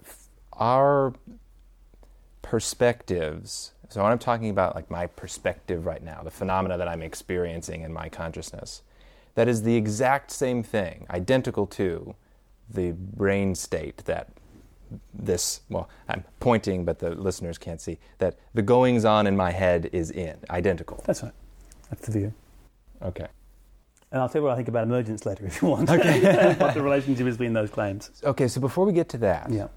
our 0.53 1.13
perspectives 2.41 3.72
so 3.89 4.01
when 4.01 4.11
I'm 4.11 4.19
talking 4.19 4.49
about 4.49 4.75
like 4.75 4.89
my 4.89 5.07
perspective 5.07 5.85
right 5.85 6.03
now, 6.03 6.21
the 6.23 6.31
phenomena 6.31 6.77
that 6.77 6.87
I'm 6.87 7.01
experiencing 7.01 7.81
in 7.81 7.93
my 7.93 8.09
consciousness, 8.09 8.81
that 9.35 9.47
is 9.47 9.63
the 9.63 9.75
exact 9.75 10.31
same 10.31 10.63
thing, 10.63 11.05
identical 11.09 11.67
to 11.67 12.15
the 12.69 12.91
brain 12.91 13.55
state 13.55 13.97
that 14.05 14.29
this, 15.13 15.61
well, 15.69 15.89
I'm 16.07 16.23
pointing, 16.39 16.85
but 16.85 16.99
the 16.99 17.11
listeners 17.11 17.57
can't 17.57 17.81
see, 17.81 17.99
that 18.19 18.37
the 18.53 18.61
goings 18.61 19.05
on 19.05 19.27
in 19.27 19.35
my 19.35 19.51
head 19.51 19.89
is 19.91 20.11
in, 20.11 20.37
identical. 20.49 21.03
That's 21.05 21.23
right. 21.23 21.33
That's 21.89 22.05
the 22.05 22.11
view. 22.11 22.33
Okay. 23.01 23.27
And 24.11 24.21
I'll 24.21 24.29
tell 24.29 24.41
you 24.41 24.45
what 24.45 24.53
I 24.53 24.55
think 24.55 24.67
about 24.67 24.83
emergence 24.83 25.25
later 25.25 25.45
if 25.47 25.61
you 25.61 25.67
want. 25.67 25.89
Okay. 25.89 26.55
what 26.59 26.73
the 26.73 26.81
relationship 26.81 27.27
is 27.27 27.37
between 27.37 27.53
those 27.53 27.69
claims. 27.69 28.11
Okay, 28.23 28.47
so 28.47 28.61
before 28.61 28.85
we 28.85 28.93
get 28.93 29.09
to 29.09 29.17
that, 29.19 29.49
yeah. 29.49 29.67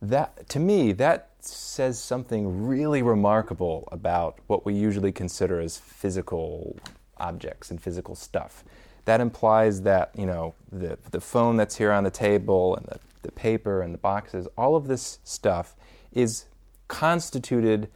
that 0.00 0.48
to 0.50 0.58
me, 0.58 0.92
that 0.92 1.30
says 1.44 1.98
something 1.98 2.66
really 2.66 3.02
remarkable 3.02 3.88
about 3.92 4.38
what 4.46 4.64
we 4.64 4.74
usually 4.74 5.12
consider 5.12 5.60
as 5.60 5.78
physical 5.78 6.76
objects 7.16 7.70
and 7.70 7.80
physical 7.80 8.14
stuff. 8.14 8.64
That 9.04 9.20
implies 9.20 9.82
that, 9.82 10.10
you 10.16 10.26
know, 10.26 10.54
the, 10.70 10.98
the 11.10 11.20
phone 11.20 11.56
that's 11.56 11.76
here 11.76 11.92
on 11.92 12.04
the 12.04 12.10
table 12.10 12.76
and 12.76 12.86
the, 12.86 12.98
the 13.22 13.32
paper 13.32 13.82
and 13.82 13.92
the 13.92 13.98
boxes, 13.98 14.46
all 14.56 14.76
of 14.76 14.86
this 14.86 15.18
stuff 15.24 15.74
is 16.12 16.46
constituted 16.88 17.88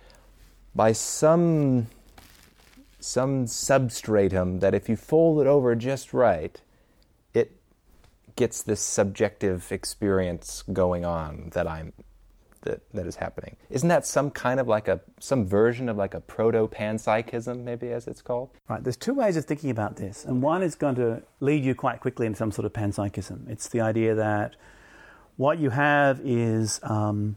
by 0.75 0.93
some 0.93 1.87
some 2.99 3.47
substratum 3.47 4.59
that 4.59 4.75
if 4.75 4.89
you 4.89 4.97
fold 4.97 5.41
it 5.41 5.47
over 5.47 5.77
just 5.77 6.13
right, 6.13 6.61
it 7.35 7.57
gets 8.35 8.63
this 8.63 8.81
subjective 8.81 9.71
experience 9.71 10.65
going 10.73 11.05
on 11.05 11.51
that 11.55 11.69
I'm 11.69 11.93
that, 12.67 12.83
that 12.93 13.07
is 13.07 13.17
happening. 13.17 13.57
Isn't 13.71 13.89
that 13.89 14.07
some 14.07 14.31
kind 14.31 14.61
of 14.61 14.69
like 14.69 14.89
a 14.89 15.01
some 15.19 15.47
version 15.47 15.89
of 15.89 15.97
like 15.97 16.15
a 16.15 16.21
proto 16.21 16.69
panpsychism, 16.69 17.65
maybe 17.65 17.91
as 17.91 18.07
it's 18.07 18.23
called? 18.23 18.51
Right. 18.69 18.83
There's 18.83 18.97
two 18.97 19.15
ways 19.15 19.37
of 19.37 19.45
thinking 19.45 19.71
about 19.71 19.97
this, 19.97 20.25
and 20.25 20.43
one 20.43 20.63
is 20.63 20.75
going 20.75 20.97
to 20.97 21.23
lead 21.41 21.65
you 21.65 21.75
quite 21.75 22.01
quickly 22.01 22.27
into 22.27 22.37
some 22.37 22.53
sort 22.53 22.67
of 22.67 22.73
panpsychism. 22.73 23.49
It's 23.49 23.69
the 23.69 23.81
idea 23.81 24.15
that 24.15 24.57
what 25.37 25.59
you 25.59 25.71
have 25.71 26.21
is 26.25 26.81
um, 26.83 27.37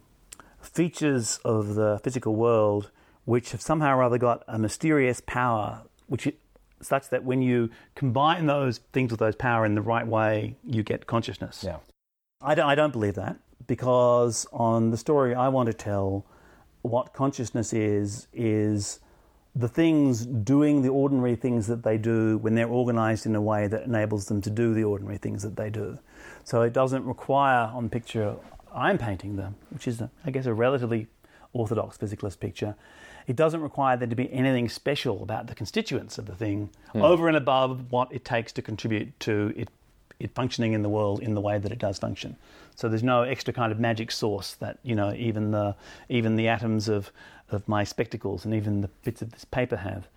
features 0.62 1.40
of 1.46 1.76
the 1.76 2.00
physical 2.04 2.36
world 2.36 2.92
which 3.26 3.52
have 3.52 3.62
somehow 3.62 3.96
or 3.98 4.04
other 4.04 4.18
got 4.18 4.44
a 4.48 4.58
mysterious 4.58 5.22
power, 5.22 5.84
which 6.08 6.26
it, 6.26 6.40
such 6.82 7.10
that 7.10 7.24
when 7.24 7.42
you 7.42 7.70
combine 7.94 8.48
those 8.48 8.80
things 8.94 9.12
with 9.12 9.20
those 9.20 9.36
power 9.36 9.66
in 9.66 9.76
the 9.76 9.82
right 9.82 10.08
way, 10.08 10.56
you 10.64 10.82
get 10.82 11.06
consciousness. 11.06 11.64
Yeah. 11.64 11.78
I 12.42 12.56
don't, 12.56 12.68
I 12.68 12.74
don't 12.74 12.92
believe 12.92 13.16
that 13.16 13.38
because 13.70 14.48
on 14.52 14.90
the 14.90 14.98
story 14.98 15.36
I 15.36 15.48
want 15.48 15.68
to 15.68 15.74
tell, 15.74 16.26
what 16.82 17.14
consciousness 17.14 17.72
is, 17.72 18.28
is 18.34 19.00
the 19.56 19.68
things 19.68 20.26
doing 20.26 20.82
the 20.82 20.90
ordinary 20.90 21.36
things 21.36 21.68
that 21.68 21.84
they 21.84 21.98
do 22.00 22.40
when 22.40 22.56
they're 22.56 22.68
organized 22.68 23.28
in 23.28 23.36
a 23.36 23.42
way 23.42 23.68
that 23.68 23.84
enables 23.84 24.26
them 24.26 24.42
to 24.42 24.50
do 24.50 24.74
the 24.74 24.84
ordinary 24.84 25.20
things 25.20 25.44
that 25.44 25.56
they 25.56 25.70
do. 25.70 26.00
So 26.44 26.64
it 26.64 26.74
doesn't 26.74 27.06
require 27.06 27.70
on 27.72 27.84
the 27.84 27.90
picture 27.90 28.36
I'm 28.74 28.98
painting 28.98 29.36
them, 29.36 29.56
which 29.70 29.88
is, 29.88 30.02
a, 30.02 30.10
I 30.26 30.32
guess, 30.32 30.48
a 30.48 30.54
relatively 30.54 31.08
orthodox 31.54 31.96
physicalist 31.96 32.40
picture. 32.40 32.76
It 33.28 33.36
doesn't 33.36 33.62
require 33.62 33.98
there 33.98 34.08
to 34.08 34.16
be 34.16 34.32
anything 34.34 34.68
special 34.68 35.22
about 35.22 35.46
the 35.46 35.54
constituents 35.54 36.18
of 36.18 36.26
the 36.26 36.36
thing 36.36 36.72
mm. 36.96 37.04
over 37.04 37.28
and 37.28 37.38
above 37.38 37.92
what 37.92 38.12
it 38.12 38.26
takes 38.26 38.52
to 38.54 38.64
contribute 38.64 39.20
to 39.22 39.54
it, 39.56 39.70
it 40.20 40.34
functioning 40.36 40.74
in 40.74 40.82
the 40.82 40.90
world 40.90 41.22
in 41.22 41.34
the 41.34 41.42
way 41.42 41.58
that 41.58 41.72
it 41.72 41.80
does 41.80 41.98
function. 41.98 42.36
So 42.76 42.90
there's 42.90 43.04
no 43.04 43.24
extra 43.24 43.54
kind 43.54 43.72
of 43.72 43.80
magic 43.80 44.12
sauce 44.12 44.56
that 44.56 44.80
you 44.84 44.96
know 44.96 45.14
even 45.14 45.52
the 45.52 45.76
even 46.10 46.36
the 46.36 46.48
atoms 46.48 46.88
of 46.88 47.12
of 47.50 47.68
my 47.68 47.84
spectacles 47.84 48.46
and 48.46 48.54
even 48.54 48.82
the 48.82 48.90
bits 49.04 49.22
of 49.22 49.32
this 49.32 49.46
paper 49.46 49.78
have. 49.78 50.08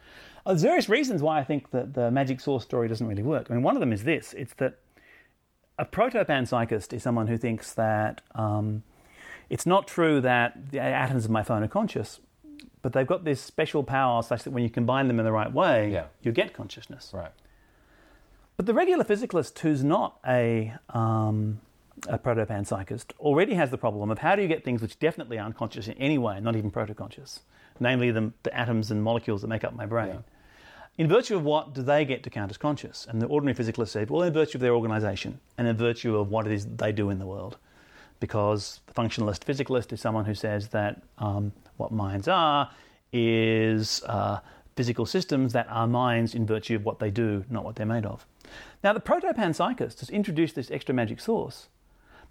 Uh, 0.45 0.51
there's 0.51 0.63
various 0.63 0.89
reasons 0.89 1.23
why 1.23 1.39
I 1.39 1.45
think 1.45 1.71
that 1.71 1.95
the 1.95 2.11
magic 2.11 2.41
sauce 2.41 2.65
story 2.65 2.89
doesn't 2.89 3.07
really 3.07 3.23
work. 3.23 3.47
I 3.51 3.55
mean, 3.55 3.63
one 3.63 3.77
of 3.77 3.81
them 3.81 3.93
is 3.93 4.05
this: 4.05 4.35
it's 4.35 4.55
that 4.55 4.79
a 5.79 5.85
proto-panpsychist 5.85 6.93
is 6.93 7.03
someone 7.03 7.27
who 7.27 7.39
thinks 7.39 7.75
that 7.75 8.21
um, 8.35 8.83
it's 9.49 9.67
not 9.67 9.87
true 9.87 10.21
that 10.21 10.71
the 10.71 10.81
atoms 10.81 11.25
of 11.25 11.31
my 11.31 11.43
phone 11.43 11.63
are 11.63 11.69
conscious, 11.69 12.21
but 12.83 12.93
they've 12.93 13.07
got 13.07 13.25
this 13.25 13.41
special 13.41 13.83
power 13.83 14.23
such 14.23 14.45
that 14.45 14.51
when 14.51 14.63
you 14.63 14.71
combine 14.71 15.09
them 15.09 15.19
in 15.19 15.25
the 15.25 15.33
right 15.33 15.53
way, 15.53 15.91
yeah. 15.91 16.05
you 16.23 16.33
get 16.33 16.53
consciousness. 16.53 17.11
Right. 17.15 17.33
But 18.63 18.67
the 18.67 18.75
regular 18.75 19.03
physicalist 19.03 19.59
who's 19.59 19.83
not 19.83 20.21
a 20.25 20.73
um, 20.91 21.61
a 22.07 22.17
proto-panpsychist 22.17 23.07
already 23.19 23.55
has 23.55 23.73
the 23.73 23.77
problem 23.77 24.09
of 24.13 24.21
how 24.21 24.37
do 24.37 24.43
you 24.43 24.47
get 24.47 24.63
things 24.63 24.81
which 24.81 25.01
definitely 25.01 25.37
aren't 25.37 25.57
conscious 25.57 25.89
in 25.89 25.95
any 25.95 26.17
way, 26.17 26.39
not 26.39 26.55
even 26.55 26.71
proto-conscious, 26.71 27.41
namely 27.81 28.13
the, 28.13 28.33
the 28.45 28.57
atoms 28.57 28.93
and 28.93 29.03
molecules 29.03 29.41
that 29.41 29.49
make 29.49 29.65
up 29.65 29.75
my 29.75 29.85
brain. 29.85 30.11
Yeah. 30.11 30.21
In 30.97 31.09
virtue 31.09 31.35
of 31.35 31.43
what 31.43 31.75
do 31.75 31.83
they 31.83 32.05
get 32.05 32.23
to 32.23 32.31
count 32.31 32.53
as 32.53 32.57
conscious? 32.57 33.05
And 33.11 33.21
the 33.21 33.27
ordinary 33.27 33.57
physicalist 33.57 33.89
said, 33.89 34.11
well, 34.11 34.23
in 34.23 34.33
virtue 34.33 34.59
of 34.59 34.63
their 34.63 34.77
organization 34.77 35.41
and 35.59 35.67
in 35.67 35.77
virtue 35.77 36.17
of 36.17 36.31
what 36.31 36.47
it 36.47 36.53
is 36.53 36.65
they 36.65 36.93
do 36.93 37.11
in 37.11 37.19
the 37.19 37.27
world. 37.27 37.57
Because 38.21 38.79
the 38.87 38.95
functionalist 38.95 39.41
physicalist 39.41 39.93
is 39.93 40.01
someone 40.01 40.25
who 40.25 40.37
says 40.37 40.69
that 40.69 41.03
um, 41.19 41.53
what 41.79 41.91
minds 41.91 42.29
are 42.29 42.71
is 43.13 44.05
uh, 44.05 44.39
physical 44.77 45.07
systems 45.07 45.53
that 45.53 45.67
are 45.69 45.87
minds 45.87 46.35
in 46.35 46.47
virtue 46.47 46.77
of 46.77 46.85
what 46.85 46.99
they 46.99 47.11
do, 47.11 47.45
not 47.51 47.65
what 47.65 47.77
they're 47.77 47.87
made 47.87 48.07
of. 48.07 48.27
Now, 48.83 48.93
the 48.93 49.01
proto 49.01 49.33
panpsychist 49.33 50.01
has 50.01 50.11
introduced 50.11 50.55
this 50.55 50.71
extra 50.71 50.95
magic 50.95 51.21
sauce 51.21 51.69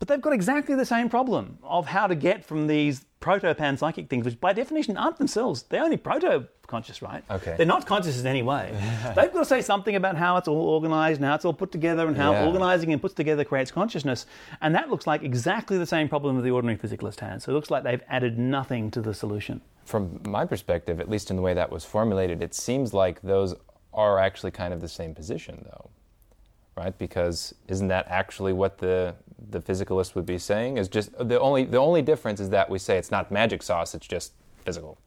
But 0.02 0.08
they've 0.08 0.20
got 0.20 0.34
exactly 0.34 0.74
the 0.74 0.84
same 0.84 1.10
problem 1.10 1.60
of 1.62 1.86
how 1.86 2.08
to 2.08 2.16
get 2.16 2.44
from 2.44 2.66
these 2.66 3.06
proto 3.20 3.54
panpsychic 3.54 4.10
things, 4.10 4.26
which 4.26 4.40
by 4.42 4.52
definition 4.52 4.98
aren't 4.98 5.20
themselves. 5.20 5.62
They're 5.70 5.84
only 5.84 5.96
proto 5.98 6.48
conscious, 6.66 7.04
right? 7.04 7.24
Okay. 7.30 7.54
They're 7.56 7.68
not 7.68 7.86
conscious 7.86 8.20
in 8.20 8.26
any 8.26 8.42
way. 8.42 8.72
They've 9.16 9.32
got 9.32 9.38
to 9.38 9.46
say 9.46 9.62
something 9.62 9.96
about 9.96 10.18
how 10.18 10.38
it's 10.38 10.48
all 10.48 10.70
organized 10.70 11.22
and 11.22 11.26
how 11.30 11.36
it's 11.36 11.46
all 11.46 11.54
put 11.54 11.72
together 11.72 12.08
and 12.08 12.18
how 12.18 12.32
Yeah. 12.32 12.48
organizing 12.48 12.92
and 12.92 13.00
puts 13.00 13.14
together 13.14 13.44
creates 13.44 13.70
consciousness. 13.70 14.26
And 14.60 14.74
that 14.74 14.90
looks 14.90 15.06
like 15.06 15.22
exactly 15.22 15.78
the 15.78 15.86
same 15.86 16.10
problem 16.10 16.36
that 16.38 16.42
the 16.42 16.50
ordinary 16.50 16.80
physicalist 16.80 17.20
has. 17.20 17.44
So 17.44 17.52
it 17.52 17.54
looks 17.54 17.70
like 17.70 17.84
they've 17.84 18.02
added 18.10 18.40
nothing 18.40 18.90
to 18.92 19.02
the 19.02 19.14
solution. 19.14 19.62
From 19.86 20.20
my 20.26 20.46
perspective, 20.46 21.00
at 21.00 21.12
least 21.12 21.30
in 21.30 21.36
the 21.36 21.44
way 21.44 21.54
that 21.54 21.72
was 21.72 21.86
formulated, 21.86 22.42
it 22.42 22.56
seems 22.56 22.92
like 22.92 23.22
those 23.22 23.54
are 23.94 24.18
actually 24.18 24.50
kind 24.50 24.74
of 24.74 24.82
the 24.82 24.88
same 24.88 25.14
position, 25.14 25.64
though, 25.70 25.92
right? 26.76 26.98
Because 26.98 27.54
isn't 27.68 27.90
that 27.90 28.08
actually 28.10 28.54
what 28.54 28.80
the 28.80 29.14
the 29.50 29.60
physicalist 29.60 30.16
would 30.16 30.26
be 30.26 30.38
saying? 30.38 30.78
Is 30.78 30.88
just 30.88 31.12
the 31.18 31.40
only 31.40 31.66
the 31.66 31.78
only 31.78 32.02
difference 32.02 32.40
is 32.40 32.50
that 32.50 32.70
we 32.70 32.80
say 32.80 32.98
it's 32.98 33.12
not 33.12 33.32
magic 33.32 33.64
sauce; 33.64 33.94
it's 33.96 34.08
just 34.08 34.34
physical. 34.66 34.98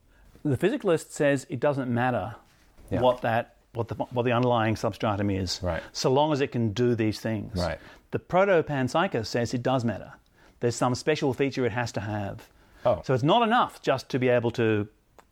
The 0.44 0.56
physicalist 0.56 1.10
says 1.10 1.46
it 1.48 1.60
doesn't 1.60 1.92
matter 1.92 2.36
Yeah. 2.90 3.00
what 3.00 3.22
that 3.22 3.54
what 3.72 3.88
the 3.88 3.94
what 3.94 4.24
the 4.24 4.32
underlying 4.32 4.76
substratum 4.76 5.30
is, 5.30 5.60
Right. 5.62 5.82
so 5.92 6.12
long 6.12 6.32
as 6.32 6.40
it 6.40 6.52
can 6.52 6.72
do 6.72 6.94
these 6.94 7.20
things. 7.20 7.56
Right. 7.56 7.78
The 8.10 8.18
proto 8.18 8.62
panpsychist 8.62 9.26
says 9.26 9.54
it 9.54 9.62
does 9.62 9.84
matter. 9.84 10.12
There's 10.60 10.76
some 10.76 10.94
special 10.94 11.34
feature 11.34 11.64
it 11.66 11.72
has 11.72 11.90
to 11.92 12.00
have. 12.00 12.48
Oh. 12.86 13.00
So 13.04 13.14
it's 13.14 13.22
not 13.24 13.42
enough 13.42 13.82
just 13.82 14.08
to 14.10 14.18
be 14.18 14.28
able 14.28 14.50
to 14.52 14.86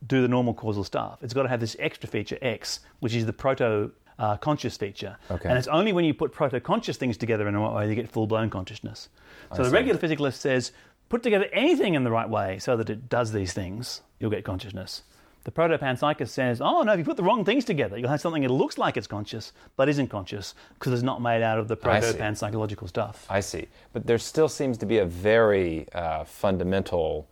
do 0.07 0.23
the 0.23 0.29
normal 0.29 0.55
causal 0.55 0.83
stuff. 0.83 1.19
It's 1.23 1.33
got 1.35 1.43
to 1.45 1.49
have 1.49 1.61
this 1.61 1.77
extra 1.79 2.09
feature 2.09 2.37
X, 2.43 2.81
which 3.01 3.15
is 3.15 3.25
the 3.27 3.33
proto 3.33 3.93
uh, 4.19 4.37
conscious 4.37 4.77
feature. 4.77 5.17
Okay. 5.31 5.49
And 5.49 5.59
it's 5.59 5.69
only 5.69 5.93
when 5.93 6.05
you 6.05 6.15
put 6.15 6.33
proto 6.33 6.61
conscious 6.61 6.97
things 6.97 7.17
together 7.17 7.49
in 7.49 7.55
the 7.55 7.61
right 7.61 7.75
way 7.75 7.87
that 7.87 7.91
you 7.91 7.97
get 7.97 8.09
full 8.11 8.27
blown 8.27 8.51
consciousness. 8.51 9.09
So 9.55 9.63
the 9.63 9.71
see. 9.71 9.75
regular 9.75 9.99
physicalist 9.99 10.35
says 10.35 10.73
put 11.09 11.23
together 11.23 11.47
anything 11.53 11.95
in 11.95 12.05
the 12.05 12.11
right 12.11 12.29
way 12.29 12.59
so 12.59 12.77
that 12.77 12.89
it 12.89 13.09
does 13.09 13.33
these 13.33 13.53
things, 13.53 14.01
you'll 14.19 14.31
get 14.31 14.45
consciousness. 14.45 15.03
The 15.45 15.51
proto 15.51 15.77
panpsychist 15.77 16.29
says, 16.29 16.61
oh 16.61 16.83
no, 16.83 16.93
if 16.93 16.99
you 16.99 17.05
put 17.05 17.17
the 17.17 17.23
wrong 17.23 17.45
things 17.45 17.65
together, 17.65 17.99
you'll 17.99 18.09
have 18.09 18.21
something 18.21 18.43
that 18.43 18.51
looks 18.51 18.79
like 18.79 18.97
it's 18.97 19.09
conscious 19.09 19.53
but 19.77 19.89
isn't 19.89 20.09
conscious 20.09 20.55
because 20.75 20.93
it's 20.93 21.03
not 21.03 21.21
made 21.21 21.43
out 21.43 21.59
of 21.59 21.69
the 21.69 21.77
proto 21.77 22.13
see. 22.13 22.19
panpsychological 22.19 22.89
stuff. 22.89 23.27
I 23.29 23.41
see, 23.41 23.67
but 23.93 24.07
there 24.07 24.19
still 24.19 24.49
seems 24.49 24.79
to 24.79 24.87
be 24.87 24.99
a 24.99 25.05
very 25.05 25.87
uh, 25.93 26.25
fundamental 26.25 27.29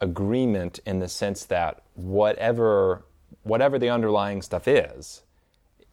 agreement 0.00 0.80
in 0.84 0.98
the 0.98 1.08
sense 1.08 1.44
that 1.46 1.82
whatever 1.94 3.04
whatever 3.42 3.78
the 3.78 3.90
underlying 3.90 4.42
stuff 4.42 4.68
is, 4.68 5.23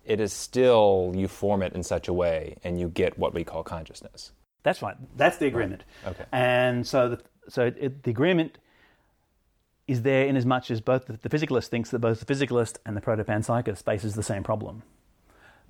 it 0.06 0.20
is 0.20 0.34
still 0.34 1.14
you 1.16 1.28
form 1.28 1.62
it 1.62 1.74
in 1.74 1.84
such 1.84 2.08
a 2.08 2.14
way, 2.14 2.58
and 2.64 2.80
you 2.80 2.90
get 2.90 3.18
what 3.18 3.34
we 3.34 3.44
call 3.44 3.64
consciousness. 3.64 4.32
That's 4.64 4.82
right. 4.82 4.96
That's 5.18 5.38
the 5.38 5.48
agreement. 5.48 5.84
Okay. 6.06 6.26
And 6.32 6.86
so, 6.86 7.10
the, 7.10 7.22
so 7.50 7.66
it, 7.66 8.04
the 8.04 8.12
agreement 8.12 8.58
is 9.88 10.04
there 10.04 10.26
in 10.26 10.36
as 10.36 10.46
much 10.46 10.72
as 10.72 10.82
both 10.82 11.08
the, 11.08 11.14
the 11.14 11.30
physicalist 11.30 11.68
thinks 11.68 11.90
that 11.90 12.00
both 12.00 12.26
the 12.26 12.32
physicalist 12.32 12.78
and 12.86 12.96
the 12.96 13.02
proto-panpsychist 13.02 13.84
faces 13.84 14.16
the 14.16 14.24
same 14.24 14.44
problem. 14.44 14.84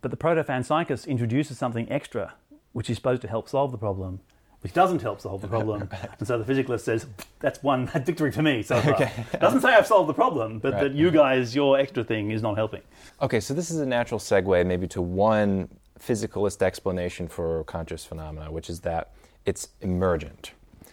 But 0.02 0.12
the 0.12 0.18
proto-panpsychist 0.18 1.08
introduces 1.08 1.58
something 1.58 1.90
extra, 1.92 2.34
which 2.74 2.90
is 2.90 2.98
supposed 2.98 3.22
to 3.22 3.28
help 3.28 3.48
solve 3.48 3.72
the 3.72 3.78
problem, 3.78 4.20
which 4.62 4.74
doesn't 4.74 5.02
help 5.02 5.20
solve 5.22 5.42
the 5.42 5.48
problem. 5.48 5.90
and 6.20 6.28
so 6.28 6.38
the 6.42 6.54
physicalist 6.54 6.82
says, 6.82 7.06
"That's 7.40 7.62
one 7.64 7.88
victory 8.06 8.32
for 8.32 8.42
me 8.42 8.62
so 8.64 8.80
far." 8.82 9.12
Doesn't 9.40 9.62
say 9.62 9.74
I've 9.74 9.88
solved 9.88 10.10
the 10.10 10.14
problem, 10.14 10.60
but 10.60 10.74
Right. 10.74 10.84
that 10.84 10.94
you 10.94 11.12
guys, 11.12 11.56
your 11.56 11.78
extra 11.80 12.04
thing, 12.04 12.32
is 12.32 12.42
not 12.42 12.56
helping. 12.56 12.82
Okay, 13.22 13.40
so 13.40 13.54
this 13.54 13.72
is 13.72 13.80
a 13.80 13.86
natural 13.86 14.20
segue 14.20 14.66
maybe 14.66 14.88
to 14.90 15.02
one 15.02 15.70
physicalist 16.00 16.62
explanation 16.62 17.28
for 17.28 17.64
conscious 17.66 18.04
phenomena, 18.06 18.52
which 18.52 18.70
is 18.70 18.80
that 18.82 19.12
it's 19.46 19.70
emergent. 19.82 20.52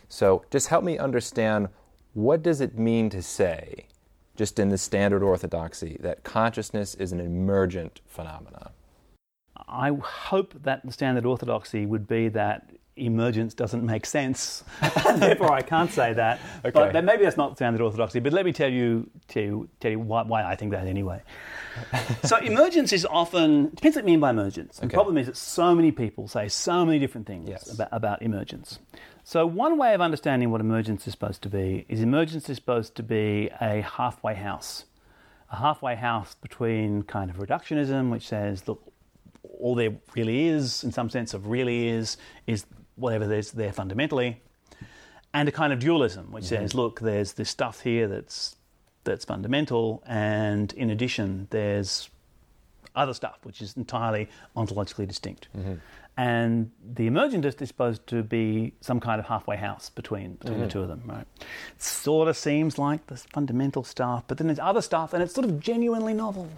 So 0.09 0.45
just 0.51 0.69
help 0.69 0.85
me 0.85 0.99
understand 0.99 1.69
what 2.15 2.43
does 2.43 2.61
it 2.61 2.79
mean 2.79 3.11
to 3.11 3.23
say, 3.23 3.87
just 4.37 4.59
in 4.59 4.71
the 4.71 4.79
standard 4.79 5.23
orthodoxy, 5.23 5.99
that 6.01 6.25
consciousness 6.25 6.95
is 6.95 7.13
an 7.13 7.21
emergent 7.21 8.01
phenomena? 8.07 8.71
I 9.69 9.91
hope 10.03 10.55
that 10.63 10.85
the 10.85 10.93
standard 10.93 11.27
orthodoxy 11.27 11.85
would 11.85 12.07
be 12.09 12.29
that 12.31 12.71
emergence 12.99 13.55
doesn't 13.55 13.85
make 13.85 14.07
sense, 14.07 14.65
therefore 15.17 15.53
I 15.53 15.63
can't 15.63 15.91
say 15.91 16.13
that. 16.15 16.41
Okay. 16.61 16.71
But 16.71 16.93
that 16.93 17.05
maybe 17.05 17.25
that's 17.25 17.37
not 17.37 17.57
standard 17.57 17.81
orthodoxy. 17.83 18.21
But 18.21 18.33
let 18.33 18.45
me 18.45 18.53
tell 18.53 18.71
you, 18.71 19.09
tell 19.29 19.43
you, 19.43 19.69
tell 19.81 19.91
you 19.91 20.01
why, 20.01 20.23
why 20.23 20.45
I 20.45 20.57
think 20.57 20.73
that 20.73 20.87
anyway. 20.87 21.23
so 22.25 22.37
emergence 22.43 22.93
is 22.93 23.07
often 23.07 23.71
depends 23.75 23.97
what 23.97 24.05
you 24.05 24.11
mean 24.11 24.21
by 24.21 24.31
emergence. 24.31 24.79
The 24.79 24.89
problem 24.89 25.19
is 25.19 25.27
that 25.27 25.37
so 25.37 25.75
many 25.75 25.93
people 25.93 26.29
say 26.29 26.49
so 26.49 26.85
many 26.85 26.99
different 26.99 27.27
things 27.27 27.49
Yes. 27.49 27.73
about, 27.73 27.89
about 27.93 28.23
emergence. 28.23 28.79
So 29.25 29.47
one 29.47 29.77
way 29.77 29.95
of 29.95 30.01
understanding 30.01 30.51
what 30.51 30.61
emergence 30.61 31.07
is 31.07 31.13
supposed 31.13 31.43
to 31.43 31.49
be 31.49 31.85
is 31.89 32.01
emergence 32.01 32.49
is 32.49 32.57
supposed 32.57 32.95
to 32.97 33.03
be 33.03 33.51
a 33.61 33.83
halfway 33.83 34.35
house 34.35 34.85
a 35.51 35.57
halfway 35.57 35.95
house 35.95 36.35
between 36.35 37.03
kind 37.03 37.31
of 37.31 37.37
reductionism, 37.37 38.11
which 38.11 38.27
says, 38.29 38.67
look, 38.69 38.83
all 39.43 39.75
there 39.75 39.95
really 40.15 40.47
is, 40.47 40.85
in 40.85 40.93
some 40.93 41.09
sense 41.09 41.35
of 41.35 41.47
really 41.47 41.89
is, 41.89 42.17
is 42.47 42.67
whatever 42.99 43.27
there's 43.27 43.53
there 43.53 43.73
fundamentally, 43.73 44.41
and 45.33 45.49
a 45.49 45.53
kind 45.53 45.73
of 45.73 45.79
dualism, 45.79 46.33
which 46.33 46.45
mm-hmm. 46.45 46.63
says, 46.63 46.75
look, 46.75 47.01
there's 47.01 47.33
this 47.35 47.51
stuff 47.51 47.81
here 47.81 48.09
that's 48.09 48.57
that's 49.05 49.25
fundamental, 49.25 50.03
and 50.07 50.73
in 50.75 50.91
addition, 50.91 51.49
there's 51.51 52.11
other 52.95 53.15
stuff 53.15 53.39
which 53.45 53.63
is 53.63 53.77
entirely 53.77 54.29
ontologically 54.57 55.07
distinct. 55.07 55.49
Mm-hmm. 55.57 55.75
And 56.17 56.73
the 56.85 57.09
emergentist 57.09 57.63
is 57.63 57.69
supposed 57.69 58.05
to 58.09 58.25
be 58.25 58.73
some 58.81 58.99
kind 58.99 59.21
of 59.21 59.27
halfway 59.27 59.57
house 59.57 59.89
between 59.89 60.33
between 60.35 60.59
the 60.59 60.65
mm-hmm. 60.65 60.71
two 60.71 60.83
of 60.83 60.89
them, 60.89 61.03
right? 61.07 61.27
It 61.77 61.83
sort 61.83 62.27
of 62.29 62.37
seems 62.37 62.77
like 62.77 63.07
this 63.07 63.25
fundamental 63.33 63.85
stuff, 63.85 64.25
but 64.27 64.37
then 64.39 64.49
there's 64.49 64.59
other 64.59 64.83
stuff, 64.83 65.13
and 65.13 65.23
it's 65.23 65.33
sort 65.33 65.47
of 65.47 65.61
genuinely 65.61 66.15
novel. 66.15 66.49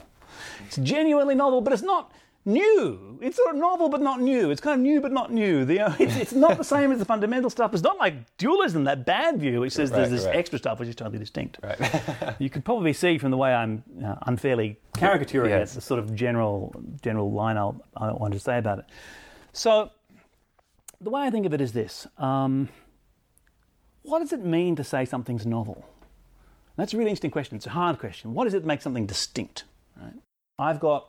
It's 0.66 0.76
genuinely 0.76 1.34
novel, 1.34 1.60
but 1.60 1.72
it's 1.72 1.82
not 1.82 2.10
new. 2.44 3.18
It's 3.22 3.36
sort 3.36 3.54
of 3.54 3.60
novel, 3.60 3.88
but 3.88 4.00
not 4.00 4.20
new. 4.20 4.50
It's 4.50 4.60
kind 4.60 4.80
of 4.80 4.82
new, 4.82 5.00
but 5.00 5.12
not 5.12 5.32
new. 5.32 5.64
The, 5.64 5.80
uh, 5.80 5.94
it's, 5.98 6.16
it's 6.16 6.32
not 6.32 6.56
the 6.58 6.64
same 6.64 6.90
as 6.92 6.98
the 6.98 7.04
fundamental 7.04 7.50
stuff. 7.50 7.72
It's 7.74 7.82
not 7.82 7.98
like 7.98 8.14
dualism, 8.38 8.84
that 8.84 9.04
bad 9.04 9.38
view, 9.38 9.60
which 9.60 9.72
says 9.72 9.90
Right, 9.90 9.98
there's 9.98 10.10
this 10.10 10.24
right. 10.24 10.36
extra 10.36 10.58
stuff 10.58 10.78
which 10.80 10.88
is 10.88 10.94
totally 10.94 11.18
distinct. 11.18 11.58
Right. 11.62 12.34
You 12.38 12.48
could 12.50 12.64
probably 12.64 12.92
see 12.92 13.18
from 13.18 13.30
the 13.30 13.36
way 13.36 13.52
I'm 13.52 13.82
uh, 14.04 14.16
unfairly 14.26 14.78
caricaturing 14.94 15.50
Yes. 15.50 15.72
it, 15.72 15.74
the 15.76 15.80
sort 15.82 16.00
of 16.00 16.14
general 16.14 16.74
general 17.02 17.30
line 17.32 17.56
I'll, 17.56 17.82
I 17.96 18.12
want 18.12 18.32
to 18.34 18.40
say 18.40 18.58
about 18.58 18.78
it. 18.80 18.84
So, 19.52 19.90
the 21.00 21.10
way 21.10 21.22
I 21.22 21.30
think 21.30 21.44
of 21.46 21.52
it 21.54 21.60
is 21.60 21.72
this: 21.72 22.06
um, 22.18 22.68
What 24.02 24.20
does 24.20 24.32
it 24.32 24.44
mean 24.44 24.76
to 24.76 24.84
say 24.84 25.04
something's 25.04 25.44
novel? 25.46 25.84
That's 26.76 26.94
a 26.94 26.96
really 26.96 27.10
interesting 27.10 27.30
question. 27.30 27.56
It's 27.56 27.66
a 27.66 27.70
hard 27.70 27.98
question. 27.98 28.32
What 28.32 28.44
does 28.44 28.54
it 28.54 28.64
make 28.64 28.80
something 28.80 29.04
distinct? 29.06 29.64
Right? 30.00 30.14
I've 30.58 30.80
got 30.80 31.08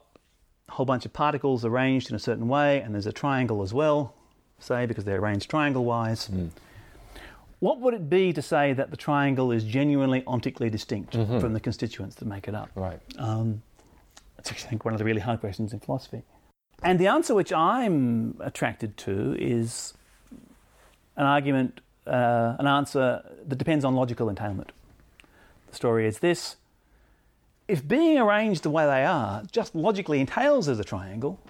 a 0.68 0.72
whole 0.72 0.86
bunch 0.86 1.04
of 1.04 1.12
particles 1.12 1.64
arranged 1.64 2.10
in 2.10 2.16
a 2.16 2.18
certain 2.18 2.48
way, 2.48 2.80
and 2.80 2.94
there's 2.94 3.06
a 3.06 3.12
triangle 3.12 3.62
as 3.62 3.72
well, 3.74 4.14
say 4.58 4.86
because 4.86 5.04
they're 5.04 5.20
arranged 5.20 5.50
triangle-wise. 5.50 6.30
What 7.58 7.78
would 7.80 7.94
it 7.94 8.10
be 8.10 8.32
to 8.32 8.42
say 8.42 8.72
that 8.72 8.90
the 8.90 8.96
triangle 8.96 9.52
is 9.52 9.62
genuinely 9.62 10.22
ontically 10.22 10.68
distinct 10.70 11.12
from 11.12 11.52
the 11.52 11.60
constituents 11.60 12.16
that 12.16 12.26
make 12.26 12.48
it 12.48 12.54
up? 12.54 12.70
right. 12.74 13.00
Um, 13.18 13.62
it's 14.38 14.50
actually, 14.50 14.66
I 14.66 14.70
think, 14.70 14.84
one 14.84 14.92
of 14.92 14.98
the 14.98 15.04
really 15.04 15.20
hard 15.20 15.38
questions 15.38 15.72
in 15.72 15.78
philosophy. 15.78 16.22
And 16.82 16.98
the 16.98 17.06
answer 17.06 17.32
which 17.32 17.52
I'm 17.52 18.36
attracted 18.40 18.96
to 18.98 19.36
is 19.38 19.94
an 21.16 21.26
argument, 21.26 21.80
uh, 22.08 22.56
an 22.58 22.66
answer 22.66 23.22
that 23.46 23.56
depends 23.56 23.84
on 23.84 23.94
logical 23.94 24.28
entailment. 24.28 24.72
The 25.70 25.76
story 25.76 26.08
is 26.08 26.18
this 26.18 26.56
if 27.72 27.88
being 27.88 28.18
arranged 28.18 28.62
the 28.64 28.68
way 28.70 28.84
they 28.84 29.02
are 29.02 29.42
just 29.50 29.74
logically 29.74 30.20
entails 30.20 30.68
as 30.68 30.78
a 30.78 30.84
triangle, 30.84 31.40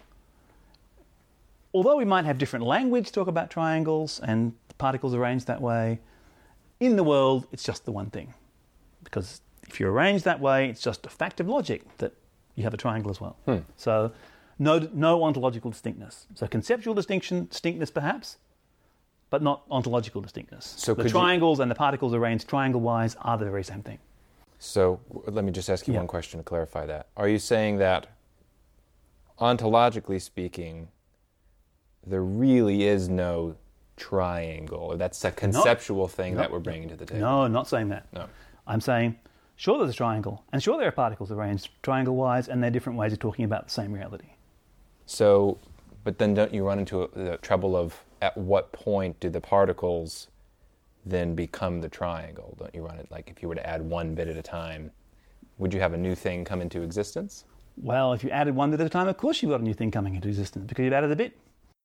although 1.75 1.97
we 1.97 2.05
might 2.05 2.25
have 2.25 2.39
different 2.39 2.65
language 2.65 3.07
to 3.09 3.13
talk 3.13 3.27
about 3.27 3.51
triangles 3.51 4.21
and 4.21 4.55
particles 4.79 5.15
arranged 5.15 5.49
that 5.49 5.61
way, 5.61 5.99
in 6.79 6.95
the 6.95 7.03
world 7.03 7.49
it's 7.51 7.65
just 7.65 7.85
the 7.87 7.91
one 7.91 8.09
thing. 8.09 8.35
Because 9.03 9.41
if 9.67 9.81
you're 9.81 9.91
arranged 9.91 10.25
that 10.25 10.39
way, 10.39 10.69
it's 10.69 10.81
just 10.81 11.05
a 11.07 11.09
fact 11.09 11.41
of 11.41 11.49
logic 11.49 11.83
that 11.99 12.13
you 12.55 12.63
have 12.63 12.73
a 12.73 12.77
triangle 12.77 13.11
as 13.11 13.21
well. 13.21 13.37
Hmm. 13.45 13.59
So 13.77 14.13
no, 14.61 14.89
no 14.93 15.25
ontological 15.25 15.73
distinctness. 15.73 16.29
So 16.37 16.47
conceptual 16.47 16.95
distinction, 16.95 17.49
distinctness 17.51 17.91
perhaps, 17.91 18.37
but 19.29 19.43
not 19.43 19.65
ontological 19.73 20.21
distinctness. 20.21 20.75
So 20.79 20.95
the 20.95 21.03
could 21.03 21.11
you- 21.11 21.19
triangles 21.19 21.59
and 21.59 21.69
the 21.69 21.75
particles 21.75 22.15
arranged 22.15 22.47
triangle-wise 22.47 23.17
are 23.23 23.37
the 23.37 23.47
very 23.47 23.65
same 23.65 23.83
thing. 23.83 23.99
So 24.63 25.01
let 25.27 25.45
me 25.45 25.51
just 25.51 25.69
ask 25.69 25.89
you 25.89 25.95
Yeah. 25.95 26.01
one 26.01 26.07
question 26.07 26.39
to 26.39 26.45
clarify 26.45 26.87
that. 26.87 27.09
Are 27.17 27.27
you 27.27 27.41
saying 27.41 27.79
that, 27.79 28.07
ontologically 29.41 30.23
speaking, 30.23 30.87
there 32.07 32.23
really 32.23 32.85
is 32.85 33.09
no 33.09 33.57
triangle? 33.97 34.79
Or 34.79 34.97
that's 34.97 35.25
a 35.25 35.33
conceptual 35.33 36.07
thing 36.07 36.37
that 36.37 36.53
we're 36.53 36.61
bringing 36.61 36.89
to 36.91 36.97
the 36.97 37.05
table? 37.05 37.23
No, 37.23 37.43
I'm 37.43 37.53
not 37.53 37.67
saying 37.67 37.89
that. 37.89 38.07
No. 38.13 38.29
I'm 38.69 38.81
saying, 38.81 39.19
sure, 39.57 39.79
there's 39.79 39.91
a 39.91 39.95
triangle, 39.95 40.45
and 40.53 40.63
sure, 40.63 40.79
there 40.79 40.87
are 40.87 40.93
particles 40.93 41.33
arranged 41.33 41.71
triangle 41.83 42.15
wise, 42.15 42.49
and 42.49 42.63
they're 42.63 42.71
different 42.71 42.97
ways 42.97 43.13
of 43.13 43.19
talking 43.19 43.45
about 43.45 43.65
the 43.65 43.73
same 43.73 43.93
reality. 43.93 44.29
So, 45.07 45.59
but 46.05 46.19
then 46.19 46.35
don't 46.35 46.55
you 46.55 46.65
run 46.65 46.79
into 46.79 47.11
the 47.15 47.37
trouble 47.39 47.75
of 47.75 48.05
at 48.21 48.39
what 48.39 48.71
point 48.71 49.19
do 49.19 49.29
the 49.29 49.41
particles 49.41 50.29
then 51.05 51.35
become 51.35 51.81
the 51.81 51.89
triangle? 51.89 52.55
Don't 52.59 52.75
you 52.75 52.83
run 52.83 52.99
it 52.99 53.09
like 53.11 53.31
if 53.31 53.43
you 53.43 53.49
were 53.49 53.55
to 53.55 53.67
add 53.67 53.83
one 53.83 54.15
bit 54.15 54.29
at 54.29 54.37
a 54.37 54.43
time, 54.43 54.91
would 55.59 55.73
you 55.75 55.81
have 55.81 55.93
a 55.93 55.99
new 55.99 56.15
thing 56.15 56.45
come 56.45 56.61
into 56.61 56.83
existence? 56.83 57.45
Well, 57.77 58.13
if 58.13 58.23
you 58.23 58.31
added 58.31 58.55
one 58.55 58.71
bit 58.71 58.81
at 58.81 58.87
a 58.87 58.91
time, 58.91 59.09
of 59.09 59.17
course 59.17 59.43
you've 59.43 59.51
got 59.51 59.61
a 59.61 59.65
new 59.65 59.75
thing 59.75 59.91
coming 59.91 60.15
into 60.15 60.29
existence 60.29 60.67
because 60.67 60.85
you've 60.85 60.93
added 60.93 61.11
a 61.11 61.17
bit. 61.17 61.37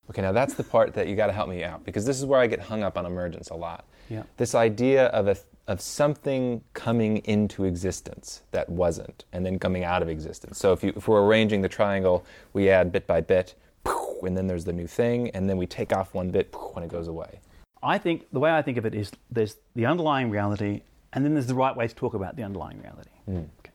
Okay, 0.10 0.22
now 0.22 0.32
that's 0.32 0.54
the 0.54 0.64
part 0.64 0.94
that 0.94 1.08
you 1.08 1.16
got 1.16 1.28
to 1.28 1.34
help 1.34 1.50
me 1.50 1.64
out 1.64 1.84
because 1.84 2.06
this 2.06 2.18
is 2.18 2.26
where 2.26 2.40
I 2.40 2.48
get 2.48 2.62
hung 2.62 2.82
up 2.82 2.98
on 2.98 3.06
emergence 3.06 3.50
a 3.50 3.56
lot. 3.56 3.86
Yeah. 4.10 4.24
This 4.38 4.56
idea 4.56 5.08
of 5.08 5.28
a 5.28 5.38
of 5.68 5.82
something 5.82 6.62
coming 6.74 7.18
into 7.26 7.66
existence 7.66 8.42
that 8.52 8.70
wasn't 8.70 9.26
and 9.34 9.46
then 9.46 9.60
coming 9.60 9.84
out 9.84 10.02
of 10.02 10.08
existence. 10.08 10.58
So 10.58 10.72
if 10.72 10.82
you 10.82 10.94
if 10.96 11.10
we're 11.10 11.26
arranging 11.26 11.62
the 11.62 11.70
triangle, 11.70 12.26
we 12.54 12.70
add 12.70 12.92
bit 12.92 13.06
by 13.06 13.20
bit, 13.20 13.56
and 13.86 14.38
then 14.38 14.48
there's 14.48 14.64
the 14.64 14.74
new 14.74 14.88
thing, 14.88 15.30
and 15.32 15.50
then 15.50 15.58
we 15.58 15.68
take 15.68 15.94
off 15.94 16.14
one 16.14 16.30
bit 16.30 16.54
when 16.74 16.84
it 16.84 16.90
goes 16.90 17.10
away. 17.10 17.40
I 17.84 17.98
think 17.98 18.28
the 18.32 18.40
way 18.40 18.52
I 18.52 18.62
think 18.62 18.78
of 18.78 18.86
it 18.86 18.96
is 18.96 19.12
there's 19.30 19.58
the 19.76 19.86
underlying 19.86 20.30
reality, 20.30 20.82
and 21.14 21.24
then 21.24 21.34
there's 21.34 21.48
the 21.48 21.56
right 21.56 21.76
way 21.76 21.88
to 21.88 21.96
talk 21.96 22.14
about 22.14 22.36
the 22.36 22.44
underlying 22.44 22.82
reality. 22.82 23.12
Mm. 23.30 23.48
Okay. 23.60 23.72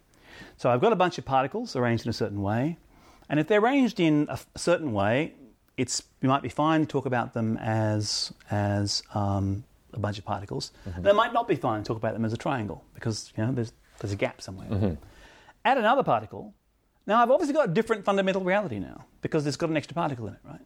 So 0.57 0.71
I've 0.71 0.81
got 0.81 0.93
a 0.93 0.97
bunch 0.97 1.19
of 1.19 1.25
particles 1.25 1.77
arranged 1.77 2.05
in 2.07 2.11
a 2.11 2.13
certain 2.13 2.43
way, 2.43 2.79
and 3.29 3.39
if 3.41 3.49
they're 3.49 3.61
arranged 3.61 4.01
in 4.01 4.27
a 4.29 4.39
certain 4.57 4.93
way, 4.93 5.35
it's 5.77 6.03
you 6.21 6.29
might 6.29 6.43
be 6.43 6.49
fine 6.49 6.81
to 6.81 6.87
talk 6.87 7.07
about 7.07 7.33
them 7.33 7.57
as 7.59 8.33
as 8.51 9.03
um, 9.15 9.65
a 9.93 9.99
bunch 9.99 10.19
of 10.19 10.25
particles. 10.25 10.73
Mm-hmm. 10.89 11.07
It 11.07 11.15
might 11.15 11.33
not 11.33 11.49
be 11.49 11.57
fine 11.57 11.83
to 11.83 11.87
talk 11.87 11.97
about 11.97 12.15
them 12.15 12.25
as 12.25 12.33
a 12.33 12.37
triangle 12.37 12.85
because 12.95 13.33
you 13.37 13.45
know 13.45 13.53
there's 13.53 13.73
there's 14.01 14.13
a 14.13 14.17
gap 14.17 14.43
somewhere. 14.43 14.69
Mm-hmm. 14.69 14.95
Add 15.65 15.79
another 15.79 16.03
particle. 16.03 16.55
Now 17.07 17.23
I've 17.23 17.31
obviously 17.31 17.55
got 17.55 17.69
a 17.69 17.73
different 17.73 18.05
fundamental 18.05 18.43
reality 18.43 18.79
now 18.79 19.05
because 19.23 19.47
it's 19.47 19.57
got 19.57 19.71
an 19.71 19.77
extra 19.77 19.95
particle 19.95 20.27
in 20.27 20.35
it, 20.35 20.41
right? 20.45 20.61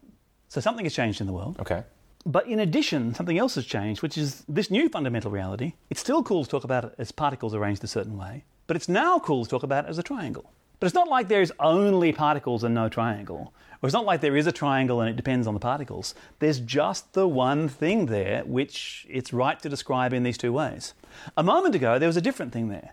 So 0.48 0.60
something 0.60 0.84
has 0.84 0.94
changed 0.94 1.20
in 1.20 1.26
the 1.26 1.32
world. 1.32 1.58
Okay. 1.60 1.82
But 2.26 2.48
in 2.48 2.58
addition, 2.58 3.14
something 3.14 3.38
else 3.38 3.54
has 3.54 3.64
changed, 3.64 4.02
which 4.02 4.18
is 4.18 4.42
this 4.48 4.68
new 4.68 4.88
fundamental 4.88 5.30
reality. 5.30 5.74
It's 5.90 6.00
still 6.00 6.24
cool 6.24 6.42
to 6.42 6.50
talk 6.50 6.64
about 6.64 6.84
it 6.84 6.94
as 6.98 7.12
particles 7.12 7.54
arranged 7.54 7.84
a 7.84 7.86
certain 7.86 8.18
way, 8.18 8.42
but 8.66 8.76
it's 8.76 8.88
now 8.88 9.20
cool 9.20 9.44
to 9.44 9.50
talk 9.50 9.62
about 9.62 9.84
it 9.84 9.90
as 9.90 9.98
a 9.98 10.02
triangle. 10.02 10.50
But 10.80 10.86
it's 10.86 10.94
not 10.94 11.06
like 11.06 11.28
there's 11.28 11.52
only 11.60 12.12
particles 12.12 12.64
and 12.64 12.74
no 12.74 12.88
triangle. 12.88 13.54
Or 13.80 13.86
it's 13.86 13.94
not 13.94 14.04
like 14.04 14.22
there 14.22 14.36
is 14.36 14.48
a 14.48 14.52
triangle 14.52 15.00
and 15.00 15.08
it 15.08 15.14
depends 15.14 15.46
on 15.46 15.54
the 15.54 15.60
particles. 15.60 16.16
There's 16.40 16.58
just 16.58 17.12
the 17.12 17.28
one 17.28 17.68
thing 17.68 18.06
there 18.06 18.42
which 18.44 19.06
it's 19.08 19.32
right 19.32 19.60
to 19.60 19.68
describe 19.68 20.12
in 20.12 20.24
these 20.24 20.36
two 20.36 20.52
ways. 20.52 20.94
A 21.36 21.44
moment 21.44 21.76
ago, 21.76 21.96
there 21.96 22.08
was 22.08 22.16
a 22.16 22.20
different 22.20 22.52
thing 22.52 22.68
there. 22.68 22.92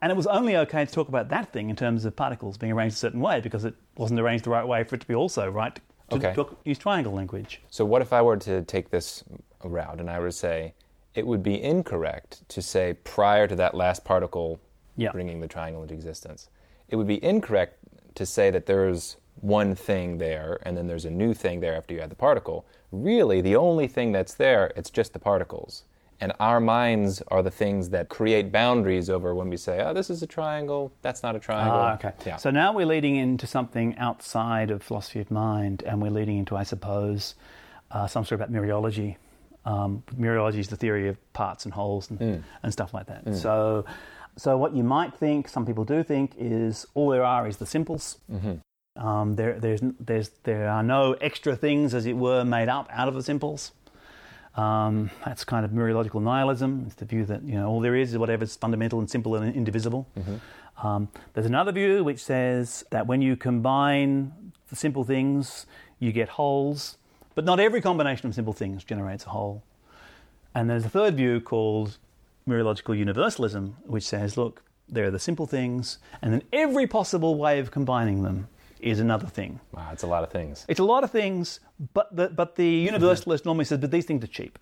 And 0.00 0.10
it 0.10 0.16
was 0.16 0.26
only 0.26 0.56
okay 0.56 0.86
to 0.86 0.90
talk 0.90 1.08
about 1.08 1.28
that 1.28 1.52
thing 1.52 1.68
in 1.68 1.76
terms 1.76 2.06
of 2.06 2.16
particles 2.16 2.56
being 2.56 2.72
arranged 2.72 2.96
a 2.96 2.98
certain 2.98 3.20
way 3.20 3.42
because 3.42 3.66
it 3.66 3.74
wasn't 3.98 4.20
arranged 4.20 4.44
the 4.46 4.50
right 4.50 4.66
way 4.66 4.84
for 4.84 4.94
it 4.94 5.02
to 5.02 5.06
be 5.06 5.14
also 5.14 5.50
right 5.50 5.78
to 6.10 6.16
Okay. 6.16 6.56
use 6.64 6.78
triangle 6.78 7.12
language. 7.12 7.62
So 7.70 7.84
what 7.84 8.02
if 8.02 8.12
I 8.12 8.20
were 8.22 8.36
to 8.38 8.62
take 8.62 8.90
this 8.90 9.24
route 9.64 10.00
and 10.00 10.10
I 10.10 10.18
were 10.18 10.26
to 10.28 10.32
say 10.32 10.74
it 11.14 11.26
would 11.26 11.42
be 11.42 11.60
incorrect 11.62 12.48
to 12.50 12.62
say 12.62 12.94
prior 13.04 13.46
to 13.46 13.56
that 13.56 13.74
last 13.74 14.04
particle 14.04 14.60
Yeah. 14.96 15.12
bringing 15.12 15.40
the 15.40 15.48
triangle 15.48 15.82
into 15.82 15.94
existence. 15.94 16.48
It 16.88 16.96
would 16.96 17.06
be 17.06 17.22
incorrect 17.24 17.78
to 18.16 18.26
say 18.26 18.50
that 18.50 18.66
there's 18.66 19.16
one 19.40 19.74
thing 19.74 20.18
there 20.18 20.58
and 20.62 20.76
then 20.76 20.86
there's 20.86 21.04
a 21.04 21.10
new 21.10 21.32
thing 21.32 21.60
there 21.60 21.74
after 21.76 21.94
you 21.94 22.00
add 22.00 22.10
the 22.10 22.16
particle. 22.16 22.66
Really, 22.92 23.40
the 23.40 23.56
only 23.56 23.86
thing 23.86 24.12
that's 24.12 24.34
there, 24.34 24.72
it's 24.76 24.90
just 24.90 25.12
the 25.12 25.18
particles. 25.18 25.84
And 26.22 26.32
our 26.38 26.60
minds 26.60 27.22
are 27.28 27.42
the 27.42 27.50
things 27.50 27.88
that 27.90 28.08
create 28.10 28.52
boundaries 28.52 29.08
over 29.08 29.34
when 29.34 29.48
we 29.48 29.56
say, 29.56 29.80
oh, 29.82 29.94
this 29.94 30.10
is 30.10 30.22
a 30.22 30.26
triangle, 30.26 30.92
that's 31.00 31.22
not 31.22 31.34
a 31.34 31.38
triangle. 31.38 31.74
Ah, 31.78 31.94
okay. 31.94 32.12
Yeah. 32.26 32.36
So 32.36 32.50
now 32.50 32.74
we're 32.74 32.84
leading 32.86 33.16
into 33.16 33.46
something 33.46 33.96
outside 33.96 34.70
of 34.70 34.82
philosophy 34.82 35.20
of 35.20 35.30
mind, 35.30 35.82
and 35.86 36.02
we're 36.02 36.10
leading 36.10 36.36
into, 36.36 36.56
I 36.56 36.62
suppose, 36.64 37.34
uh, 37.90 38.06
some 38.06 38.24
sort 38.26 38.40
of 38.40 38.48
about 38.50 38.62
mereology. 38.62 39.16
Um, 39.64 40.02
mereology 40.18 40.58
is 40.58 40.68
the 40.68 40.76
theory 40.76 41.08
of 41.08 41.32
parts 41.32 41.64
and 41.64 41.72
wholes 41.72 42.10
and, 42.10 42.18
Mm. 42.18 42.42
and 42.62 42.72
stuff 42.72 42.92
like 42.92 43.06
that. 43.06 43.34
So, 43.34 43.84
so 44.36 44.56
what 44.58 44.74
you 44.74 44.84
might 44.84 45.14
think, 45.14 45.48
some 45.48 45.64
people 45.64 45.84
do 45.84 46.02
think, 46.02 46.34
is 46.38 46.86
all 46.94 47.08
there 47.10 47.24
are 47.24 47.46
is 47.48 47.56
the 47.58 47.66
simples. 47.66 48.18
Mm-hmm. 48.30 49.06
Um, 49.06 49.36
there, 49.36 49.58
there's, 49.58 49.80
there's, 49.98 50.30
there 50.44 50.68
are 50.68 50.82
no 50.82 51.14
extra 51.14 51.56
things, 51.56 51.94
as 51.94 52.04
it 52.06 52.16
were, 52.16 52.44
made 52.44 52.68
up 52.68 52.88
out 52.90 53.08
of 53.08 53.14
the 53.14 53.22
simples. 53.22 53.72
Um, 54.56 55.10
that's 55.24 55.44
kind 55.44 55.64
of 55.64 55.70
mereological 55.70 56.20
nihilism. 56.20 56.84
It's 56.86 56.96
the 56.96 57.04
view 57.04 57.24
that 57.26 57.42
you 57.44 57.54
know 57.54 57.68
all 57.68 57.80
there 57.80 57.94
is 57.94 58.12
is 58.12 58.18
whatever's 58.18 58.56
fundamental 58.56 58.98
and 58.98 59.08
simple 59.08 59.36
and 59.36 59.54
indivisible. 59.54 60.08
Um, 60.82 61.08
there's 61.34 61.46
another 61.46 61.72
view 61.72 62.02
which 62.02 62.22
says 62.22 62.84
that 62.90 63.06
when 63.06 63.22
you 63.22 63.36
combine 63.36 64.32
the 64.68 64.76
simple 64.76 65.04
things, 65.04 65.66
you 65.98 66.10
get 66.12 66.30
wholes, 66.30 66.96
but 67.34 67.44
not 67.44 67.60
every 67.60 67.80
combination 67.80 68.28
of 68.28 68.34
simple 68.34 68.52
things 68.52 68.82
generates 68.82 69.26
a 69.26 69.28
whole. 69.28 69.62
And 70.54 70.68
there's 70.68 70.84
a 70.84 70.88
third 70.88 71.16
view 71.16 71.40
called 71.40 71.98
mereological 72.48 72.96
universalism, 72.96 73.76
which 73.84 74.04
says, 74.04 74.36
look, 74.36 74.62
there 74.88 75.04
are 75.04 75.10
the 75.10 75.18
simple 75.20 75.46
things, 75.46 75.98
and 76.22 76.32
then 76.32 76.42
every 76.52 76.86
possible 76.86 77.36
way 77.36 77.60
of 77.60 77.70
combining 77.70 78.22
them 78.22 78.48
is 78.82 79.00
another 79.00 79.26
thing. 79.26 79.60
Wow, 79.72 79.90
it's 79.92 80.02
a 80.02 80.06
lot 80.06 80.22
of 80.22 80.30
things. 80.30 80.64
It's 80.68 80.80
a 80.80 80.84
lot 80.84 81.04
of 81.04 81.10
things, 81.10 81.60
but 81.92 82.14
the, 82.14 82.28
but 82.28 82.56
the 82.56 82.68
universalist 82.68 83.44
normally 83.44 83.64
says, 83.64 83.78
but 83.78 83.90
these 83.90 84.06
things 84.06 84.24
are 84.24 84.28
cheap. 84.28 84.58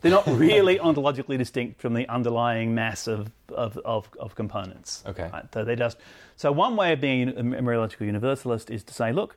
They're 0.00 0.10
not 0.10 0.26
really 0.26 0.78
ontologically 0.88 1.36
distinct 1.36 1.80
from 1.80 1.94
the 1.94 2.08
underlying 2.08 2.74
mass 2.74 3.06
of, 3.06 3.30
of, 3.50 3.76
of, 3.78 4.08
of 4.18 4.34
components. 4.34 5.02
Okay. 5.06 5.28
Right? 5.32 5.44
So 5.52 5.64
they 5.64 5.76
just 5.76 5.98
so 6.36 6.50
one 6.52 6.76
way 6.76 6.92
of 6.92 7.00
being 7.00 7.28
a 7.28 7.42
mereological 7.42 8.06
universalist 8.06 8.70
is 8.70 8.82
to 8.84 8.94
say, 8.94 9.12
look, 9.12 9.36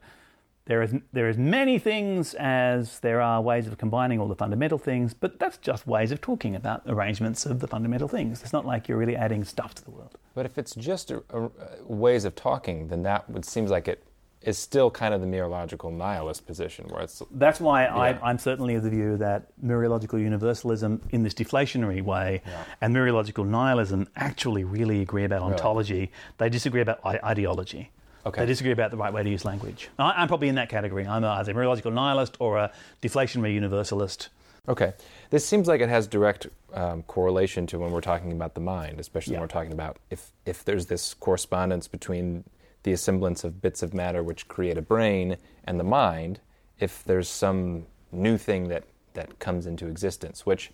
there 0.66 0.82
is 0.82 0.96
there 1.12 1.26
are 1.26 1.30
as 1.30 1.38
many 1.38 1.78
things 1.78 2.34
as 2.36 3.00
there 3.00 3.20
are 3.20 3.42
ways 3.42 3.68
of 3.68 3.78
combining 3.78 4.20
all 4.20 4.30
the 4.30 4.36
fundamental 4.36 4.78
things, 4.78 5.14
but 5.14 5.38
that's 5.38 5.58
just 5.58 5.86
ways 5.86 6.12
of 6.12 6.22
talking 6.22 6.56
about 6.56 6.82
arrangements 6.88 7.46
of 7.46 7.60
the 7.60 7.68
fundamental 7.68 8.08
things. 8.08 8.42
It's 8.42 8.54
not 8.54 8.66
like 8.66 8.88
you're 8.88 8.98
really 8.98 9.18
adding 9.18 9.44
stuff 9.44 9.76
to 9.76 9.84
the 9.84 9.92
world. 9.92 10.18
But 10.34 10.46
if 10.46 10.58
it's 10.58 10.74
just 10.76 11.12
a, 11.12 11.22
a, 11.32 11.50
ways 11.86 12.24
of 12.24 12.36
talking, 12.36 12.88
then 12.88 13.04
that 13.04 13.30
would 13.30 13.44
seems 13.44 13.70
like 13.70 13.90
it 13.90 14.04
is 14.44 14.58
still 14.58 14.92
kind 14.92 15.14
of 15.14 15.22
the 15.22 15.28
mereological 15.28 15.92
nihilist 15.92 16.46
position, 16.46 16.86
where 16.90 17.02
it's 17.04 17.22
That's 17.32 17.60
why 17.60 17.84
Yeah. 17.86 17.96
I, 17.96 18.30
I'm 18.30 18.38
certainly 18.38 18.76
of 18.76 18.84
the 18.84 18.90
view 18.90 19.18
that 19.18 19.48
mereological 19.64 20.20
universalism, 20.20 21.02
in 21.12 21.24
this 21.24 21.34
deflationary 21.34 22.02
way, 22.02 22.42
Yeah. 22.46 22.64
and 22.82 22.96
mereological 22.96 23.46
nihilism 23.48 24.08
actually 24.16 24.64
really 24.64 25.02
agree 25.02 25.24
about 25.24 25.42
ontology. 25.42 26.12
They 26.38 26.50
disagree 26.50 26.82
about 26.82 27.00
I- 27.06 27.20
ideology. 27.24 27.92
Okay. 28.26 28.42
They 28.42 28.46
disagree 28.48 28.72
about 28.72 28.92
the 28.92 28.98
right 28.98 29.14
way 29.14 29.24
to 29.24 29.30
use 29.30 29.44
language. 29.46 29.90
I, 30.00 30.12
I'm 30.18 30.28
probably 30.28 30.48
in 30.50 30.56
that 30.56 30.70
category. 30.70 31.06
I'm 31.08 31.24
either 31.26 31.52
a 31.52 31.56
mereological 31.56 31.92
nihilist 31.94 32.36
or 32.40 32.58
a 32.58 32.72
deflationary 33.02 33.54
universalist. 33.54 34.30
Okay. 34.68 34.94
This 35.30 35.46
seems 35.46 35.68
like 35.68 35.82
it 35.82 35.90
has 35.90 36.08
direct 36.08 36.48
um, 36.74 37.04
correlation 37.04 37.68
to 37.68 37.80
when 37.80 37.92
we're 37.92 38.00
talking 38.00 38.32
about 38.32 38.54
the 38.56 38.62
mind, 38.62 38.98
especially 39.00 39.34
Yeah. 39.34 39.40
when 39.40 39.44
we're 39.50 39.54
talking 39.54 39.74
about 39.74 39.98
if, 40.10 40.32
if 40.46 40.64
there's 40.64 40.86
this 40.86 41.14
correspondence 41.16 41.90
between 41.90 42.46
the 42.84 42.92
assemblance 42.92 43.44
of 43.44 43.62
bits 43.62 43.82
of 43.82 43.94
matter 43.94 44.24
which 44.24 44.48
create 44.48 44.78
a 44.78 44.82
brain 44.82 45.38
and 45.66 45.80
the 45.80 45.84
mind, 45.84 46.40
if 46.80 47.04
there's 47.04 47.30
some 47.30 47.86
new 48.12 48.38
thing 48.38 48.68
that, 48.68 48.84
that 49.14 49.40
comes 49.40 49.66
into 49.66 49.88
existence, 49.88 50.46
which 50.46 50.72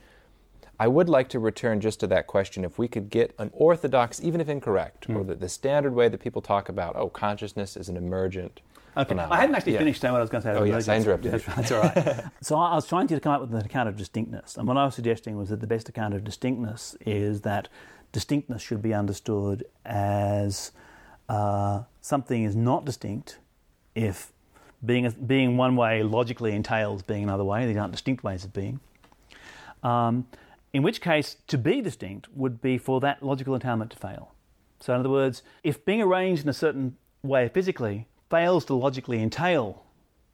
I 0.80 0.88
would 0.88 1.10
like 1.10 1.28
to 1.30 1.40
return 1.40 1.82
just 1.82 2.00
to 2.00 2.08
that 2.08 2.28
question 2.28 2.64
if 2.64 2.80
we 2.80 2.88
could 2.88 3.10
get 3.10 3.36
an 3.38 3.52
orthodox, 3.54 4.22
even 4.24 4.40
if 4.40 4.48
incorrect, 4.48 5.10
or 5.10 5.22
hmm. 5.22 5.28
the, 5.28 5.36
the 5.36 5.50
standard 5.50 5.94
way 5.94 6.08
that 6.08 6.20
people 6.20 6.42
talk 6.42 6.70
about, 6.70 6.96
oh, 6.96 7.10
consciousness 7.10 7.76
is 7.76 7.90
an 7.90 7.98
emergent. 7.98 8.62
Okay. 8.98 9.10
phenomenon. 9.10 9.38
I 9.38 9.42
hadn't 9.42 9.56
actually 9.56 9.74
Yeah. 9.74 9.80
finished 9.80 10.02
saying 10.02 10.14
what 10.14 10.20
I 10.20 10.22
was 10.22 10.30
going 10.30 10.42
to 10.42 10.54
say. 10.54 10.60
Oh, 10.60 10.64
yes, 10.64 10.88
I 10.88 10.96
interrupted. 10.96 11.32
That's, 11.32 11.46
that's 11.46 11.72
all 11.72 11.82
right. 11.82 12.24
so 12.42 12.56
I 12.58 12.76
was 12.76 12.88
trying 12.88 13.08
to 13.08 13.20
come 13.20 13.34
up 13.34 13.42
with 13.42 13.54
an 13.54 13.64
account 13.64 13.88
of 13.88 13.98
distinctness. 13.98 14.58
And 14.58 14.68
what 14.68 14.78
I 14.78 14.86
was 14.86 14.96
suggesting 14.96 15.38
was 15.38 15.50
that 15.50 15.60
the 15.60 15.68
best 15.68 15.90
account 15.90 16.16
of 16.16 16.24
distinctness 16.24 16.96
is 17.06 17.42
that 17.42 17.68
distinctness 18.12 18.62
should 18.62 18.82
be 18.82 18.94
understood 18.94 19.66
as 19.86 20.72
uh, 21.30 21.84
something 22.02 22.44
is 22.44 22.56
not 22.56 22.84
distinct 22.84 23.38
if 23.96 24.34
being, 24.86 25.10
being 25.26 25.56
one 25.56 25.76
way 25.76 26.04
logically 26.04 26.54
entails 26.54 27.02
being 27.04 27.24
another 27.24 27.44
way. 27.44 27.66
These 27.66 27.78
aren't 27.78 27.92
distinct 27.92 28.24
ways 28.24 28.44
of 28.44 28.52
being. 28.52 28.80
Um, 29.84 30.28
in 30.74 30.84
which 30.84 31.02
case, 31.02 31.38
to 31.48 31.58
be 31.58 31.82
distinct 31.82 32.28
would 32.36 32.62
be 32.62 32.78
for 32.78 33.00
that 33.00 33.24
logical 33.24 33.54
entailment 33.54 33.92
to 33.92 33.98
fail. 33.98 34.34
So, 34.80 34.94
in 34.94 35.00
other 35.00 35.10
words, 35.10 35.44
if 35.64 35.84
being 35.86 36.02
arranged 36.02 36.44
in 36.44 36.50
a 36.50 36.54
certain 36.54 36.96
way 37.24 37.50
physically 37.50 38.08
fails 38.30 38.66
to 38.66 38.74
logically 38.74 39.22
entail 39.22 39.84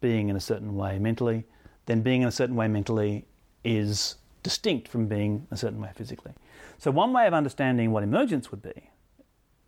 being 0.01 0.29
in 0.29 0.36
a 0.36 0.41
certain 0.41 0.75
way 0.75 0.99
mentally, 0.99 1.45
then 1.86 2.01
being 2.01 2.21
in 2.21 2.27
a 2.27 2.31
certain 2.31 2.55
way 2.55 2.67
mentally 2.67 3.25
is 3.63 4.15
distinct 4.43 4.88
from 4.88 5.08
being 5.08 5.47
a 5.51 5.58
certain 5.58 5.81
way 5.81 5.89
physically. 5.95 6.34
So, 6.77 6.91
one 6.91 7.13
way 7.13 7.27
of 7.27 7.34
understanding 7.34 7.91
what 7.91 8.03
emergence 8.03 8.51
would 8.51 8.62
be, 8.62 8.89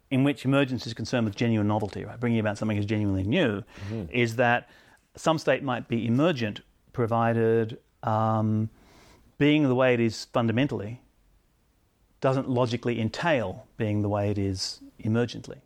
in 0.10 0.24
which 0.24 0.46
emergence 0.46 0.88
is 0.88 0.94
concerned 0.94 1.26
with 1.26 1.36
genuine 1.36 1.68
novelty, 1.68 2.06
right, 2.06 2.20
bringing 2.20 2.40
about 2.40 2.58
something 2.58 2.78
as 2.78 2.86
genuinely 2.86 3.24
new, 3.24 3.64
is 4.12 4.36
that 4.38 4.70
some 5.16 5.38
state 5.38 5.64
might 5.64 5.88
be 5.88 6.06
emergent 6.06 6.62
provided 6.94 7.78
um, 8.04 8.70
being 9.38 9.64
the 9.64 9.76
way 9.76 9.94
it 9.94 10.00
is 10.00 10.26
fundamentally 10.26 11.02
doesn't 12.22 12.50
logically 12.50 13.00
entail 13.00 13.68
being 13.78 14.02
the 14.02 14.10
way 14.10 14.32
it 14.32 14.38
is 14.38 14.80
emergently. 15.04 15.58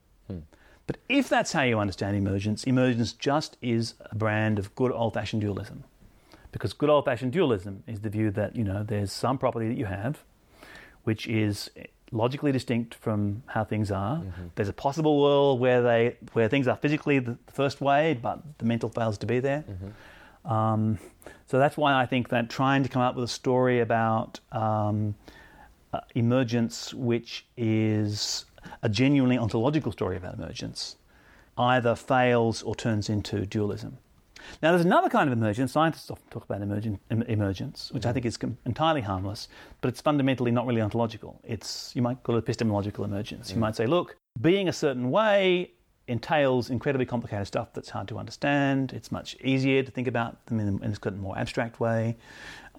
But 0.87 0.97
if 1.07 1.29
that's 1.29 1.53
how 1.53 1.61
you 1.61 1.79
understand 1.79 2.17
emergence, 2.17 2.65
emergence 2.65 3.13
just 3.13 3.55
is 3.61 3.93
a 3.99 4.15
brand 4.15 4.59
of 4.59 4.75
good 4.75 4.91
old 4.91 5.13
fashioned 5.13 5.41
dualism. 5.41 5.85
Because 6.51 6.73
good 6.73 6.89
old 6.89 7.05
fashioned 7.05 7.31
dualism 7.31 7.83
is 7.87 8.01
the 8.01 8.09
view 8.09 8.31
that, 8.31 8.55
you 8.57 8.63
know, 8.65 8.83
there's 8.83 9.13
some 9.13 9.37
property 9.37 9.69
that 9.69 9.77
you 9.77 9.85
have 9.85 10.23
which 11.03 11.27
is 11.27 11.69
logically 12.11 12.51
distinct 12.51 12.95
from 12.95 13.43
how 13.47 13.63
things 13.63 13.91
are. 13.91 14.17
Mm-hmm. 14.17 14.47
There's 14.55 14.69
a 14.69 14.73
possible 14.73 15.21
world 15.21 15.59
where 15.59 15.81
they 15.81 16.17
where 16.33 16.49
things 16.49 16.67
are 16.67 16.75
physically 16.75 17.19
the, 17.19 17.37
first 17.51 17.81
way, 17.81 18.17
but 18.21 18.41
the 18.57 18.65
mental 18.65 18.89
fails 18.89 19.17
to 19.19 19.25
be 19.25 19.39
there. 19.39 19.63
Mm-hmm. 19.69 20.51
Um, 20.51 20.99
so 21.47 21.59
that's 21.59 21.77
why 21.77 21.93
I 21.93 22.05
think 22.05 22.29
that 22.29 22.49
trying 22.49 22.83
to 22.83 22.89
come 22.89 23.01
up 23.01 23.15
with 23.15 23.25
a 23.25 23.27
story 23.27 23.79
about 23.79 24.39
um, 24.51 25.15
uh, 25.93 25.99
emergence, 26.15 26.93
which 26.93 27.45
is 27.57 28.45
a 28.81 28.89
genuinely 28.89 29.37
ontological 29.37 29.91
story 29.91 30.17
about 30.17 30.35
emergence, 30.35 30.95
either 31.57 31.95
fails 31.95 32.63
or 32.63 32.75
turns 32.75 33.09
into 33.09 33.45
dualism. 33.45 33.97
Now, 34.61 34.71
there's 34.71 34.85
another 34.85 35.09
kind 35.09 35.29
of 35.29 35.37
emergence. 35.37 35.71
Scientists 35.71 36.09
often 36.09 36.27
talk 36.29 36.43
about 36.43 36.61
emergence, 36.61 37.91
which 37.91 38.05
I 38.05 38.13
think 38.13 38.25
is 38.25 38.37
entirely 38.65 39.01
harmless, 39.01 39.47
but 39.81 39.89
it's 39.89 40.01
fundamentally 40.01 40.51
not 40.51 40.65
really 40.65 40.81
ontological. 40.81 41.39
It's 41.43 41.91
you 41.95 42.01
might 42.01 42.23
call 42.23 42.35
it 42.35 42.39
epistemological 42.39 43.05
emergence. 43.05 43.51
You 43.51 43.57
might 43.57 43.75
say, 43.75 43.85
look, 43.85 44.15
being 44.39 44.67
a 44.67 44.73
certain 44.73 45.11
way 45.11 45.71
entails 46.07 46.69
incredibly 46.69 47.05
complicated 47.05 47.47
stuff 47.47 47.73
that's 47.73 47.89
hard 47.89 48.07
to 48.07 48.17
understand. 48.17 48.91
It's 48.93 49.11
much 49.11 49.37
easier 49.43 49.83
to 49.83 49.91
think 49.91 50.07
about 50.07 50.45
them 50.47 50.59
in, 50.59 50.83
in 50.83 50.97
a 51.01 51.11
more 51.11 51.37
abstract 51.37 51.79
way. 51.79 52.17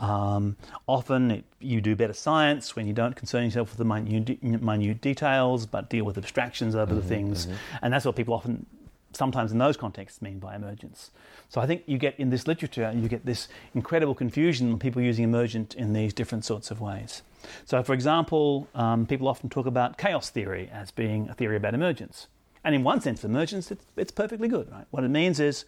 Um, 0.01 0.57
often 0.89 1.31
it, 1.31 1.45
you 1.61 1.81
do 1.81 1.95
better 1.95 2.13
science 2.13 2.75
when 2.75 2.87
you 2.87 2.93
don't 2.93 3.15
concern 3.15 3.45
yourself 3.45 3.71
with 3.71 3.79
the 3.79 3.85
minute, 3.85 4.43
minute 4.43 5.01
details, 5.01 5.65
but 5.65 5.89
deal 5.89 6.05
with 6.05 6.19
abstractions 6.19 6.75
over 6.75 6.87
mm-hmm, 6.87 7.01
the 7.01 7.07
things. 7.07 7.47
Mm-hmm. 7.47 7.57
And 7.83 7.93
that's 7.93 8.05
what 8.05 8.17
people 8.17 8.35
often 8.35 8.67
sometimes 9.15 9.53
in 9.53 9.59
those 9.59 9.77
contexts 9.77 10.23
mean 10.23 10.39
by 10.39 10.55
emergence. 10.55 11.11
So 11.49 11.61
I 11.61 11.67
think 11.67 11.83
you 11.87 11.99
get 11.99 12.19
in 12.19 12.31
this 12.31 12.47
literature, 12.47 12.93
you 12.95 13.09
get 13.09 13.27
this 13.27 13.49
incredible 13.75 14.15
confusion 14.15 14.73
of 14.73 14.79
people 14.79 15.03
using 15.03 15.25
emergent 15.25 15.75
in 15.75 15.93
these 15.93 16.13
different 16.13 16.45
sorts 16.45 16.71
of 16.71 16.81
ways. 16.81 17.23
So, 17.65 17.83
for 17.83 17.93
example, 17.95 18.69
um, 18.75 19.07
people 19.07 19.29
often 19.29 19.51
talk 19.51 19.67
about 19.67 19.99
chaos 19.99 20.31
theory 20.31 20.71
as 20.73 20.91
being 20.91 21.29
a 21.29 21.35
theory 21.35 21.57
about 21.57 21.75
emergence. 21.75 22.29
And 22.65 22.75
in 22.75 22.85
one 22.85 23.01
sense, 23.01 23.25
emergence, 23.25 23.71
it's, 23.71 23.85
it's 23.97 24.13
perfectly 24.13 24.49
good, 24.49 24.71
right? 24.71 24.87
What 24.91 25.05
it 25.05 25.09
means 25.09 25.41
is, 25.41 25.65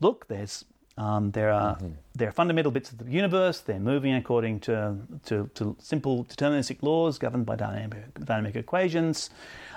look, 0.00 0.28
there's 0.28 0.64
um, 0.98 1.30
there 1.30 1.52
are 1.52 1.76
mm-hmm. 1.76 1.92
there 2.16 2.28
are 2.28 2.32
fundamental 2.32 2.72
bits 2.72 2.90
of 2.90 2.98
the 2.98 3.10
universe. 3.10 3.60
They're 3.60 3.78
moving 3.78 4.14
according 4.14 4.60
to, 4.60 4.96
to, 5.26 5.48
to 5.54 5.76
simple 5.78 6.24
deterministic 6.24 6.82
laws 6.82 7.18
governed 7.18 7.46
by 7.46 7.54
dynamic, 7.54 8.14
dynamic 8.24 8.56
equations. 8.56 9.30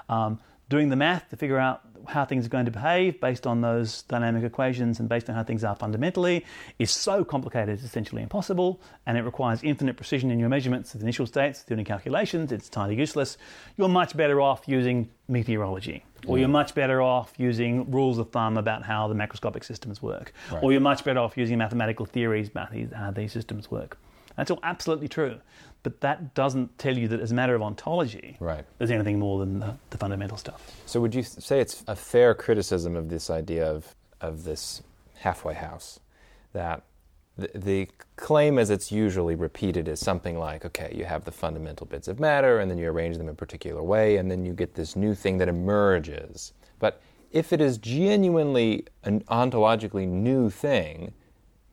Um, 0.09 0.39
doing 0.71 0.89
the 0.89 0.95
math 0.95 1.29
to 1.29 1.37
figure 1.37 1.59
out 1.59 1.81
how 2.07 2.25
things 2.25 2.45
are 2.45 2.49
going 2.49 2.65
to 2.65 2.71
behave 2.71 3.19
based 3.19 3.45
on 3.45 3.61
those 3.61 4.01
dynamic 4.03 4.43
equations 4.43 4.99
and 4.99 5.07
based 5.07 5.29
on 5.29 5.35
how 5.35 5.43
things 5.43 5.63
are 5.63 5.75
fundamentally 5.75 6.43
is 6.79 6.89
so 6.89 7.23
complicated 7.23 7.69
it's 7.69 7.83
essentially 7.83 8.23
impossible 8.23 8.81
and 9.05 9.17
it 9.17 9.21
requires 9.21 9.61
infinite 9.63 9.95
precision 9.95 10.31
in 10.31 10.39
your 10.39 10.49
measurements 10.49 10.95
of 10.95 11.01
the 11.01 11.05
initial 11.05 11.27
states 11.27 11.63
doing 11.63 11.85
calculations 11.85 12.51
it's 12.51 12.67
entirely 12.67 12.95
useless 12.95 13.37
you're 13.77 13.89
much 13.89 14.17
better 14.17 14.41
off 14.41 14.63
using 14.65 15.07
meteorology 15.27 16.03
or 16.25 16.37
you're 16.37 16.47
much 16.47 16.73
better 16.73 17.01
off 17.01 17.33
using 17.37 17.89
rules 17.91 18.17
of 18.17 18.29
thumb 18.31 18.57
about 18.57 18.83
how 18.83 19.07
the 19.07 19.15
macroscopic 19.15 19.63
systems 19.63 20.01
work 20.01 20.33
right. 20.51 20.63
or 20.63 20.71
you're 20.71 20.81
much 20.81 21.03
better 21.03 21.19
off 21.19 21.37
using 21.37 21.57
mathematical 21.57 22.05
theories 22.05 22.47
about 22.47 22.69
how 22.95 23.11
these 23.11 23.31
systems 23.31 23.69
work 23.69 23.97
that's 24.41 24.49
all 24.49 24.59
absolutely 24.63 25.07
true. 25.07 25.39
But 25.83 26.01
that 26.01 26.33
doesn't 26.33 26.79
tell 26.79 26.97
you 26.97 27.07
that 27.09 27.19
as 27.19 27.31
a 27.31 27.35
matter 27.35 27.53
of 27.53 27.61
ontology, 27.61 28.37
right. 28.39 28.65
there's 28.79 28.89
anything 28.89 29.19
more 29.19 29.37
than 29.39 29.59
the, 29.59 29.75
the 29.91 29.99
fundamental 29.99 30.35
stuff. 30.35 30.71
So 30.87 30.99
would 30.99 31.13
you 31.13 31.21
say 31.21 31.59
it's 31.59 31.83
a 31.87 31.95
fair 31.95 32.33
criticism 32.33 32.95
of 32.95 33.09
this 33.09 33.29
idea 33.29 33.71
of, 33.71 33.93
of 34.19 34.43
this 34.43 34.81
halfway 35.19 35.53
house 35.53 35.99
that 36.53 36.81
the, 37.37 37.51
the 37.53 37.87
claim 38.15 38.57
as 38.57 38.71
it's 38.71 38.91
usually 38.91 39.35
repeated 39.35 39.87
is 39.87 39.99
something 39.99 40.39
like 40.39 40.65
okay 40.65 40.91
you 40.93 41.05
have 41.05 41.23
the 41.23 41.31
fundamental 41.31 41.85
bits 41.85 42.07
of 42.07 42.19
matter 42.19 42.59
and 42.59 42.69
then 42.69 42.79
you 42.79 42.89
arrange 42.89 43.17
them 43.17 43.27
in 43.27 43.33
a 43.33 43.35
particular 43.35 43.83
way 43.83 44.17
and 44.17 44.29
then 44.29 44.43
you 44.43 44.53
get 44.53 44.73
this 44.73 44.95
new 44.95 45.15
thing 45.15 45.37
that 45.37 45.47
emerges 45.47 46.51
but 46.79 47.01
if 47.31 47.53
it 47.53 47.61
is 47.61 47.77
genuinely 47.77 48.85
an 49.03 49.21
ontologically 49.29 50.07
new 50.07 50.49
thing 50.49 51.13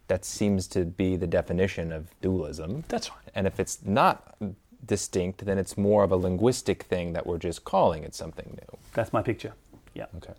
that 0.09 0.25
seems 0.25 0.67
to 0.69 0.85
be 0.85 1.17
the 1.17 1.27
definition 1.27 1.93
of 1.93 2.09
dualism. 2.21 2.85
That's 2.89 3.11
right. 3.11 3.31
And 3.35 3.47
if 3.47 3.61
it's 3.61 3.79
not 3.85 4.37
distinct, 4.85 5.45
then 5.45 5.59
it's 5.59 5.77
more 5.77 6.05
of 6.05 6.11
a 6.11 6.17
linguistic 6.17 6.85
thing 6.85 7.13
that 7.13 7.27
we're 7.27 7.39
just 7.39 7.65
calling 7.65 8.05
it 8.05 8.15
something 8.15 8.51
new. 8.51 8.79
That's 8.95 9.13
my 9.13 9.23
picture. 9.23 9.53
Yeah. 9.95 10.07
Okay. 10.17 10.33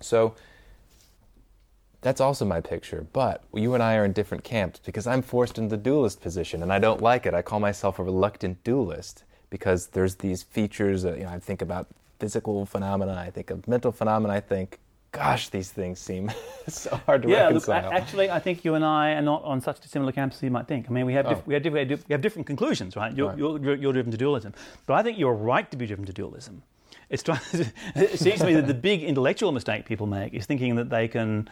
So 0.00 0.34
that's 2.02 2.20
also 2.20 2.44
my 2.44 2.60
picture, 2.60 3.06
but 3.12 3.44
you 3.54 3.74
and 3.74 3.82
I 3.82 3.96
are 3.96 4.04
in 4.04 4.12
different 4.12 4.44
camps 4.44 4.80
because 4.82 5.06
I'm 5.06 5.22
forced 5.22 5.58
into 5.58 5.76
the 5.76 5.82
dualist 5.82 6.20
position 6.20 6.62
and 6.62 6.72
I 6.72 6.78
don't 6.78 7.02
like 7.02 7.26
it. 7.26 7.34
I 7.34 7.42
call 7.42 7.60
myself 7.60 7.98
a 7.98 8.02
reluctant 8.02 8.62
dualist 8.64 9.24
because 9.50 9.88
there's 9.88 10.16
these 10.16 10.42
features, 10.42 11.02
that, 11.02 11.18
you 11.18 11.24
know, 11.24 11.30
I 11.30 11.38
think 11.38 11.60
about 11.60 11.88
physical 12.18 12.64
phenomena, 12.66 13.14
I 13.14 13.30
think 13.30 13.50
of 13.50 13.66
mental 13.68 13.92
phenomena, 13.92 14.34
I 14.34 14.40
think 14.40 14.79
gosh, 15.12 15.48
these 15.48 15.70
things 15.70 15.98
seem 15.98 16.30
so 16.68 16.96
hard 17.06 17.22
to 17.22 17.28
yeah, 17.28 17.44
reconcile. 17.44 17.84
look, 17.84 17.92
actually, 17.92 18.30
I 18.30 18.38
think 18.38 18.64
you 18.64 18.74
and 18.74 18.84
I 18.84 19.12
are 19.12 19.22
not 19.22 19.42
on 19.44 19.60
such 19.60 19.82
similar 19.86 20.12
camps 20.12 20.36
as 20.36 20.42
you 20.42 20.50
might 20.50 20.66
think. 20.68 20.86
I 20.88 20.92
mean, 20.92 21.06
we 21.06 21.14
have, 21.14 21.26
oh. 21.26 21.42
we, 21.46 21.54
have 21.54 21.64
we 21.64 21.98
have 22.10 22.20
different 22.20 22.46
conclusions, 22.46 22.96
right? 22.96 23.14
You're, 23.16 23.28
right. 23.30 23.38
You're, 23.38 23.74
you're, 23.76 23.92
driven 23.92 24.12
to 24.12 24.18
dualism. 24.18 24.54
But 24.86 24.94
I 24.94 25.02
think 25.02 25.18
you're 25.18 25.34
right 25.34 25.70
to 25.70 25.76
be 25.76 25.86
driven 25.86 26.04
to 26.06 26.12
dualism. 26.12 26.62
It's 27.08 27.22
trying, 27.22 27.40
it 27.94 28.18
seems 28.18 28.40
to 28.40 28.46
me 28.46 28.54
that 28.54 28.66
the 28.66 28.74
big 28.74 29.02
intellectual 29.02 29.52
mistake 29.52 29.84
people 29.84 30.06
make 30.06 30.32
is 30.32 30.46
thinking 30.46 30.76
that 30.76 30.90
they 30.90 31.08
can 31.08 31.48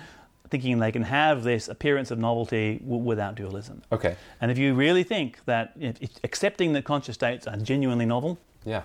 thinking 0.50 0.78
they 0.78 0.92
can 0.92 1.02
have 1.02 1.42
this 1.42 1.68
appearance 1.68 2.10
of 2.10 2.18
novelty 2.18 2.78
w- 2.78 3.02
without 3.02 3.34
dualism. 3.34 3.82
Okay. 3.92 4.16
And 4.40 4.50
if 4.50 4.56
you 4.56 4.72
really 4.72 5.02
think 5.02 5.44
that 5.44 5.76
accepting 6.24 6.72
that 6.72 6.84
conscious 6.84 7.16
states 7.16 7.46
are 7.46 7.56
genuinely 7.58 8.06
novel, 8.06 8.38
yeah, 8.64 8.82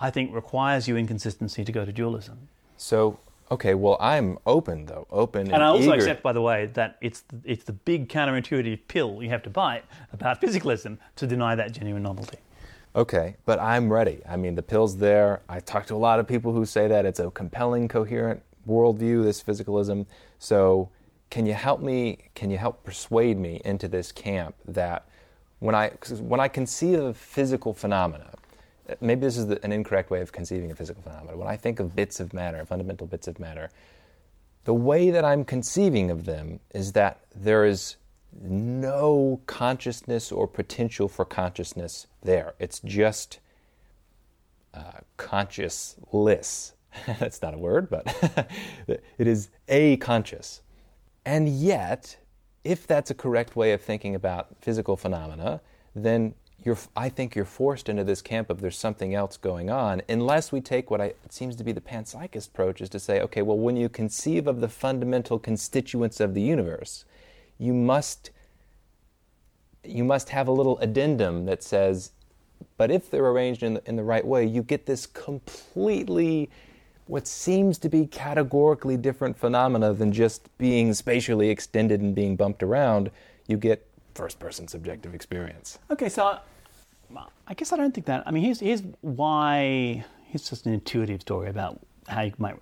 I 0.00 0.10
think 0.10 0.32
requires 0.32 0.86
you 0.86 0.96
inconsistency 0.96 1.64
to 1.64 1.72
go 1.72 1.84
to 1.84 1.92
dualism. 1.92 2.48
So 2.76 3.18
Okay, 3.50 3.74
well, 3.74 3.96
I'm 4.00 4.38
open 4.46 4.86
though, 4.86 5.06
open. 5.10 5.42
And, 5.42 5.54
and 5.54 5.62
I 5.62 5.66
also 5.66 5.92
eager. 5.92 5.94
accept, 5.94 6.22
by 6.22 6.32
the 6.32 6.40
way, 6.40 6.66
that 6.74 6.96
it's 7.00 7.20
the, 7.22 7.40
it's 7.44 7.64
the 7.64 7.72
big 7.72 8.08
counterintuitive 8.08 8.80
pill 8.88 9.22
you 9.22 9.28
have 9.28 9.42
to 9.42 9.50
bite 9.50 9.84
about 10.12 10.40
physicalism 10.42 10.98
to 11.16 11.26
deny 11.26 11.54
that 11.54 11.72
genuine 11.72 12.02
novelty. 12.02 12.38
Okay, 12.96 13.36
but 13.44 13.58
I'm 13.58 13.92
ready. 13.92 14.22
I 14.28 14.36
mean, 14.36 14.54
the 14.54 14.62
pill's 14.62 14.96
there. 14.98 15.42
I 15.48 15.60
talk 15.60 15.86
to 15.86 15.94
a 15.94 15.96
lot 15.96 16.20
of 16.20 16.28
people 16.28 16.52
who 16.52 16.64
say 16.64 16.86
that 16.88 17.04
it's 17.04 17.18
a 17.18 17.30
compelling, 17.30 17.88
coherent 17.88 18.40
worldview, 18.68 19.24
this 19.24 19.42
physicalism. 19.42 20.06
So, 20.38 20.90
can 21.28 21.44
you 21.44 21.54
help 21.54 21.80
me? 21.80 22.30
Can 22.34 22.50
you 22.50 22.58
help 22.58 22.84
persuade 22.84 23.36
me 23.38 23.60
into 23.64 23.88
this 23.88 24.12
camp 24.12 24.54
that 24.66 25.06
when 25.58 25.74
I 25.74 25.90
when 26.20 26.38
I 26.38 26.46
conceive 26.46 27.00
of 27.00 27.16
physical 27.16 27.74
phenomena, 27.74 28.30
maybe 29.00 29.20
this 29.20 29.36
is 29.36 29.46
the, 29.46 29.64
an 29.64 29.72
incorrect 29.72 30.10
way 30.10 30.20
of 30.20 30.32
conceiving 30.32 30.70
a 30.70 30.74
physical 30.74 31.02
phenomenon. 31.02 31.38
When 31.38 31.48
I 31.48 31.56
think 31.56 31.80
of 31.80 31.94
bits 31.94 32.20
of 32.20 32.32
matter, 32.32 32.64
fundamental 32.64 33.06
bits 33.06 33.28
of 33.28 33.38
matter, 33.38 33.70
the 34.64 34.74
way 34.74 35.10
that 35.10 35.24
I'm 35.24 35.44
conceiving 35.44 36.10
of 36.10 36.24
them 36.24 36.60
is 36.74 36.92
that 36.92 37.20
there 37.34 37.64
is 37.64 37.96
no 38.42 39.40
consciousness 39.46 40.32
or 40.32 40.46
potential 40.48 41.08
for 41.08 41.24
consciousness 41.24 42.06
there. 42.22 42.54
It's 42.58 42.80
just 42.80 43.38
uh, 44.72 45.00
consciousless. 45.18 46.72
That's 47.18 47.42
not 47.42 47.54
a 47.54 47.58
word, 47.58 47.88
but 47.90 48.50
it 48.88 49.26
is 49.26 49.50
a 49.68 49.96
conscious. 49.98 50.62
And 51.24 51.48
yet, 51.48 52.18
if 52.64 52.86
that's 52.86 53.10
a 53.10 53.14
correct 53.14 53.56
way 53.56 53.72
of 53.72 53.80
thinking 53.80 54.14
about 54.14 54.48
physical 54.60 54.96
phenomena, 54.96 55.60
then 55.94 56.34
you're, 56.64 56.78
I 56.96 57.08
think 57.08 57.34
you're 57.34 57.44
forced 57.44 57.88
into 57.88 58.04
this 58.04 58.22
camp 58.22 58.48
of 58.50 58.60
there's 58.60 58.78
something 58.78 59.14
else 59.14 59.36
going 59.36 59.70
on, 59.70 60.02
unless 60.08 60.50
we 60.50 60.60
take 60.60 60.90
what 60.90 61.00
I, 61.00 61.14
seems 61.28 61.56
to 61.56 61.64
be 61.64 61.72
the 61.72 61.80
panpsychist 61.80 62.48
approach 62.48 62.80
is 62.80 62.88
to 62.90 62.98
say, 62.98 63.20
okay, 63.20 63.42
well, 63.42 63.58
when 63.58 63.76
you 63.76 63.88
conceive 63.88 64.46
of 64.46 64.60
the 64.60 64.68
fundamental 64.68 65.38
constituents 65.38 66.20
of 66.20 66.34
the 66.34 66.40
universe, 66.40 67.04
you 67.58 67.72
must 67.72 68.30
you 69.86 70.02
must 70.02 70.30
have 70.30 70.48
a 70.48 70.52
little 70.52 70.78
addendum 70.78 71.44
that 71.44 71.62
says, 71.62 72.12
but 72.78 72.90
if 72.90 73.10
they're 73.10 73.26
arranged 73.26 73.62
in 73.62 73.74
the, 73.74 73.82
in 73.86 73.96
the 73.96 74.02
right 74.02 74.26
way, 74.26 74.42
you 74.42 74.62
get 74.62 74.86
this 74.86 75.04
completely 75.04 76.48
what 77.06 77.26
seems 77.26 77.76
to 77.78 77.90
be 77.90 78.06
categorically 78.06 78.96
different 78.96 79.36
phenomena 79.36 79.92
than 79.92 80.10
just 80.10 80.48
being 80.56 80.94
spatially 80.94 81.50
extended 81.50 82.00
and 82.00 82.14
being 82.14 82.34
bumped 82.34 82.62
around. 82.62 83.10
You 83.46 83.58
get 83.58 83.86
first 84.14 84.38
person 84.38 84.66
subjective 84.66 85.14
experience. 85.14 85.78
Okay, 85.90 86.08
so 86.08 86.38
I 87.46 87.54
guess 87.54 87.72
I 87.72 87.76
don't 87.76 87.94
think 87.94 88.06
that. 88.06 88.24
I 88.26 88.30
mean, 88.30 88.44
here's, 88.44 88.60
here's 88.60 88.82
why. 89.00 90.04
Here's 90.26 90.48
just 90.48 90.66
an 90.66 90.72
intuitive 90.72 91.20
story 91.20 91.48
about 91.48 91.80
how 92.08 92.22
you 92.22 92.32
might 92.38 92.56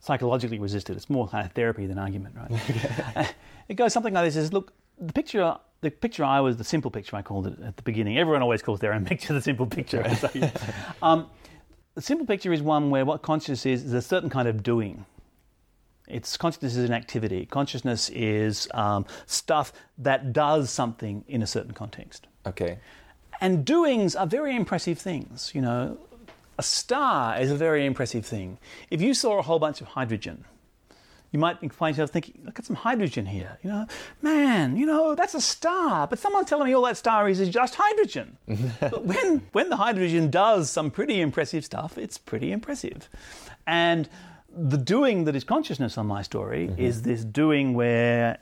psychologically 0.00 0.58
resist 0.58 0.88
it. 0.90 0.96
It's 0.96 1.10
more 1.10 1.28
kind 1.28 1.44
of 1.44 1.52
therapy 1.52 1.86
than 1.86 1.98
argument, 1.98 2.36
right? 2.36 3.34
it 3.68 3.74
goes 3.74 3.92
something 3.92 4.14
like 4.14 4.24
this: 4.24 4.36
"Is 4.36 4.52
look, 4.52 4.72
the 5.00 5.12
picture, 5.12 5.56
the 5.80 5.90
picture 5.90 6.24
I 6.24 6.40
was 6.40 6.56
the 6.56 6.64
simple 6.64 6.90
picture 6.90 7.16
I 7.16 7.22
called 7.22 7.46
it 7.46 7.60
at 7.62 7.76
the 7.76 7.82
beginning. 7.82 8.18
Everyone 8.18 8.42
always 8.42 8.62
calls 8.62 8.80
their 8.80 8.92
own 8.92 9.04
picture 9.04 9.32
the 9.32 9.42
simple 9.42 9.66
picture. 9.66 10.08
so, 10.16 10.30
yeah. 10.34 10.50
um, 11.02 11.28
the 11.94 12.02
simple 12.02 12.26
picture 12.26 12.52
is 12.52 12.62
one 12.62 12.90
where 12.90 13.04
what 13.04 13.22
consciousness 13.22 13.66
is 13.66 13.84
is 13.84 13.92
a 13.92 14.02
certain 14.02 14.30
kind 14.30 14.48
of 14.48 14.62
doing. 14.62 15.04
It's 16.06 16.36
consciousness 16.38 16.76
is 16.76 16.88
an 16.88 16.94
activity. 16.94 17.44
Consciousness 17.44 18.08
is 18.10 18.66
um, 18.72 19.04
stuff 19.26 19.72
that 19.98 20.32
does 20.32 20.70
something 20.70 21.24
in 21.28 21.42
a 21.42 21.46
certain 21.46 21.72
context. 21.72 22.26
Okay. 22.46 22.78
And 23.40 23.64
doings 23.64 24.16
are 24.16 24.26
very 24.26 24.54
impressive 24.56 24.98
things. 24.98 25.52
You 25.54 25.60
know, 25.60 25.98
a 26.58 26.62
star 26.62 27.38
is 27.40 27.50
a 27.50 27.56
very 27.56 27.86
impressive 27.86 28.26
thing. 28.26 28.58
If 28.90 29.00
you 29.00 29.14
saw 29.14 29.38
a 29.38 29.42
whole 29.42 29.58
bunch 29.58 29.80
of 29.80 29.88
hydrogen, 29.88 30.44
you 31.30 31.38
might 31.38 31.72
find 31.72 31.94
yourself 31.94 32.10
thinking, 32.10 32.40
look 32.44 32.58
at 32.58 32.64
some 32.64 32.76
hydrogen 32.76 33.26
here. 33.26 33.58
You 33.62 33.70
know, 33.70 33.86
man, 34.22 34.76
you 34.76 34.86
know, 34.86 35.14
that's 35.14 35.34
a 35.34 35.40
star. 35.40 36.06
But 36.06 36.18
someone's 36.18 36.48
telling 36.48 36.66
me 36.66 36.74
all 36.74 36.82
that 36.84 36.96
star 36.96 37.28
is 37.28 37.38
is 37.38 37.50
just 37.50 37.74
hydrogen. 37.76 38.38
but 38.80 39.04
when, 39.04 39.46
when 39.52 39.68
the 39.68 39.76
hydrogen 39.76 40.30
does 40.30 40.70
some 40.70 40.90
pretty 40.90 41.20
impressive 41.20 41.64
stuff, 41.64 41.98
it's 41.98 42.16
pretty 42.16 42.50
impressive. 42.50 43.08
And 43.66 44.08
the 44.50 44.78
doing 44.78 45.24
that 45.24 45.36
is 45.36 45.44
consciousness 45.44 45.98
on 45.98 46.06
my 46.06 46.22
story 46.22 46.68
mm-hmm. 46.68 46.80
is 46.80 47.02
this 47.02 47.24
doing 47.24 47.74
where 47.74 48.38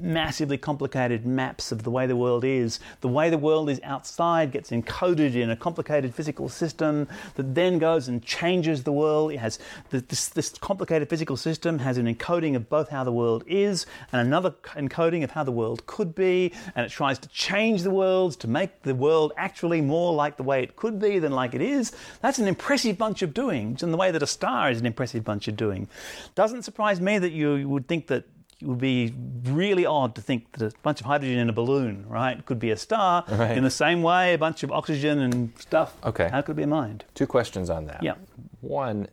massively 0.00 0.58
complicated 0.58 1.24
maps 1.26 1.70
of 1.70 1.82
the 1.82 1.90
way 1.90 2.06
the 2.06 2.16
world 2.16 2.44
is. 2.44 2.80
The 3.00 3.08
way 3.08 3.30
the 3.30 3.38
world 3.38 3.70
is 3.70 3.80
outside 3.84 4.50
gets 4.50 4.70
encoded 4.70 5.34
in 5.34 5.50
a 5.50 5.56
complicated 5.56 6.14
physical 6.14 6.48
system 6.48 7.08
that 7.34 7.54
then 7.54 7.78
goes 7.78 8.08
and 8.08 8.22
changes 8.22 8.82
the 8.82 8.92
world. 8.92 9.32
It 9.32 9.38
has 9.38 9.58
this, 9.90 10.28
this 10.28 10.50
complicated 10.50 11.08
physical 11.08 11.36
system 11.36 11.78
has 11.78 11.98
an 11.98 12.12
encoding 12.12 12.56
of 12.56 12.68
both 12.68 12.88
how 12.88 13.04
the 13.04 13.12
world 13.12 13.44
is 13.46 13.86
and 14.12 14.20
another 14.20 14.50
encoding 14.74 15.22
of 15.22 15.30
how 15.30 15.44
the 15.44 15.52
world 15.52 15.86
could 15.86 16.14
be, 16.14 16.52
and 16.74 16.86
it 16.86 16.90
tries 16.90 17.18
to 17.20 17.28
change 17.28 17.82
the 17.82 17.90
world 17.90 18.38
to 18.40 18.48
make 18.48 18.82
the 18.82 18.94
world 18.94 19.32
actually 19.36 19.80
more 19.80 20.12
like 20.12 20.36
the 20.36 20.42
way 20.42 20.62
it 20.62 20.76
could 20.76 20.98
be 20.98 21.18
than 21.18 21.32
like 21.32 21.54
it 21.54 21.60
is. 21.60 21.92
That's 22.20 22.38
an 22.38 22.48
impressive 22.48 22.98
bunch 22.98 23.22
of 23.22 23.34
doings, 23.34 23.82
and 23.82 23.92
the 23.92 23.96
way 23.96 24.10
that 24.10 24.22
a 24.22 24.26
star 24.26 24.70
is 24.70 24.80
an 24.80 24.86
impressive 24.86 25.24
bunch 25.24 25.48
of 25.48 25.56
doing. 25.56 25.88
Doesn't 26.34 26.62
surprise 26.62 27.00
me 27.00 27.18
that 27.18 27.32
you 27.32 27.68
would 27.68 27.86
think 27.86 28.06
that 28.08 28.24
it 28.62 28.68
would 28.68 28.78
be 28.78 29.12
really 29.44 29.84
odd 29.84 30.14
to 30.14 30.22
think 30.22 30.52
that 30.52 30.72
a 30.72 30.78
bunch 30.82 31.00
of 31.00 31.06
hydrogen 31.06 31.38
in 31.38 31.48
a 31.48 31.52
balloon, 31.52 32.06
right, 32.08 32.44
could 32.46 32.60
be 32.60 32.70
a 32.70 32.76
star. 32.76 33.24
Right. 33.28 33.56
In 33.56 33.64
the 33.64 33.70
same 33.70 34.02
way, 34.02 34.34
a 34.34 34.38
bunch 34.38 34.62
of 34.62 34.70
oxygen 34.70 35.18
and 35.18 35.52
stuff. 35.58 35.96
Okay. 36.04 36.28
How 36.28 36.42
could 36.42 36.52
it 36.52 36.56
be 36.56 36.62
a 36.62 36.68
mind? 36.68 37.04
Two 37.14 37.26
questions 37.26 37.70
on 37.70 37.86
that. 37.86 38.02
Yeah. 38.02 38.14
One, 38.60 39.08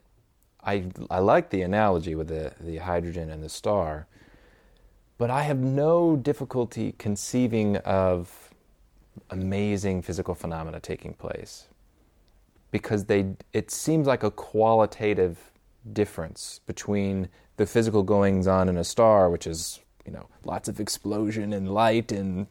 I 0.64 0.86
I 1.10 1.20
like 1.20 1.50
the 1.50 1.64
analogy 1.64 2.14
with 2.14 2.28
the 2.28 2.54
the 2.60 2.78
hydrogen 2.78 3.32
and 3.32 3.44
the 3.44 3.50
star, 3.50 4.06
but 5.18 5.32
I 5.32 5.44
have 5.44 5.58
no 5.58 6.16
difficulty 6.16 6.94
conceiving 7.00 7.78
of 7.78 8.54
amazing 9.32 10.04
physical 10.04 10.36
phenomena 10.36 10.80
taking 10.80 11.14
place 11.14 11.70
because 12.70 13.06
they 13.06 13.36
it 13.52 13.72
seems 13.72 14.06
like 14.06 14.22
a 14.22 14.32
qualitative 14.32 15.52
difference 15.92 16.60
between 16.68 17.30
the 17.60 17.66
physical 17.66 18.04
goings 18.04 18.48
on 18.48 18.70
in 18.70 18.78
a 18.78 18.86
star, 18.86 19.30
which 19.30 19.46
is 19.46 19.82
you 20.06 20.14
know 20.14 20.28
lots 20.46 20.70
of 20.70 20.80
explosion 20.80 21.52
and 21.54 21.72
light 21.72 22.10
and 22.12 22.48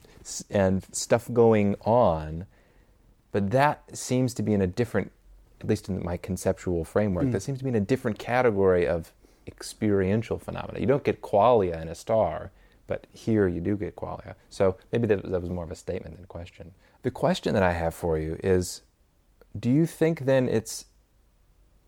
and 0.50 0.84
stuff 0.92 1.28
going 1.32 1.74
on, 1.80 2.44
but 3.32 3.50
that 3.50 3.96
seems 3.96 4.34
to 4.34 4.42
be 4.42 4.52
in 4.52 4.60
a 4.60 4.66
different, 4.66 5.10
at 5.62 5.66
least 5.66 5.88
in 5.88 6.04
my 6.04 6.18
conceptual 6.18 6.84
framework, 6.84 7.24
mm. 7.24 7.32
that 7.32 7.40
seems 7.40 7.56
to 7.58 7.64
be 7.64 7.70
in 7.70 7.74
a 7.74 7.80
different 7.80 8.18
category 8.18 8.86
of 8.86 9.12
experiential 9.46 10.38
phenomena. 10.38 10.78
You 10.78 10.86
don't 10.86 11.04
get 11.04 11.22
qualia 11.22 11.80
in 11.80 11.88
a 11.88 11.94
star, 11.94 12.50
but 12.86 13.06
here 13.10 13.48
you 13.48 13.62
do 13.62 13.78
get 13.78 13.96
qualia. 13.96 14.34
So 14.50 14.76
maybe 14.92 15.06
that, 15.06 15.22
that 15.22 15.40
was 15.40 15.48
more 15.48 15.64
of 15.64 15.70
a 15.70 15.74
statement 15.74 16.16
than 16.16 16.24
a 16.24 16.26
question. 16.26 16.72
The 17.00 17.10
question 17.10 17.54
that 17.54 17.62
I 17.62 17.72
have 17.72 17.94
for 17.94 18.18
you 18.18 18.38
is 18.44 18.82
do 19.58 19.70
you 19.70 19.86
think 19.86 20.26
then 20.26 20.50
it's 20.50 20.84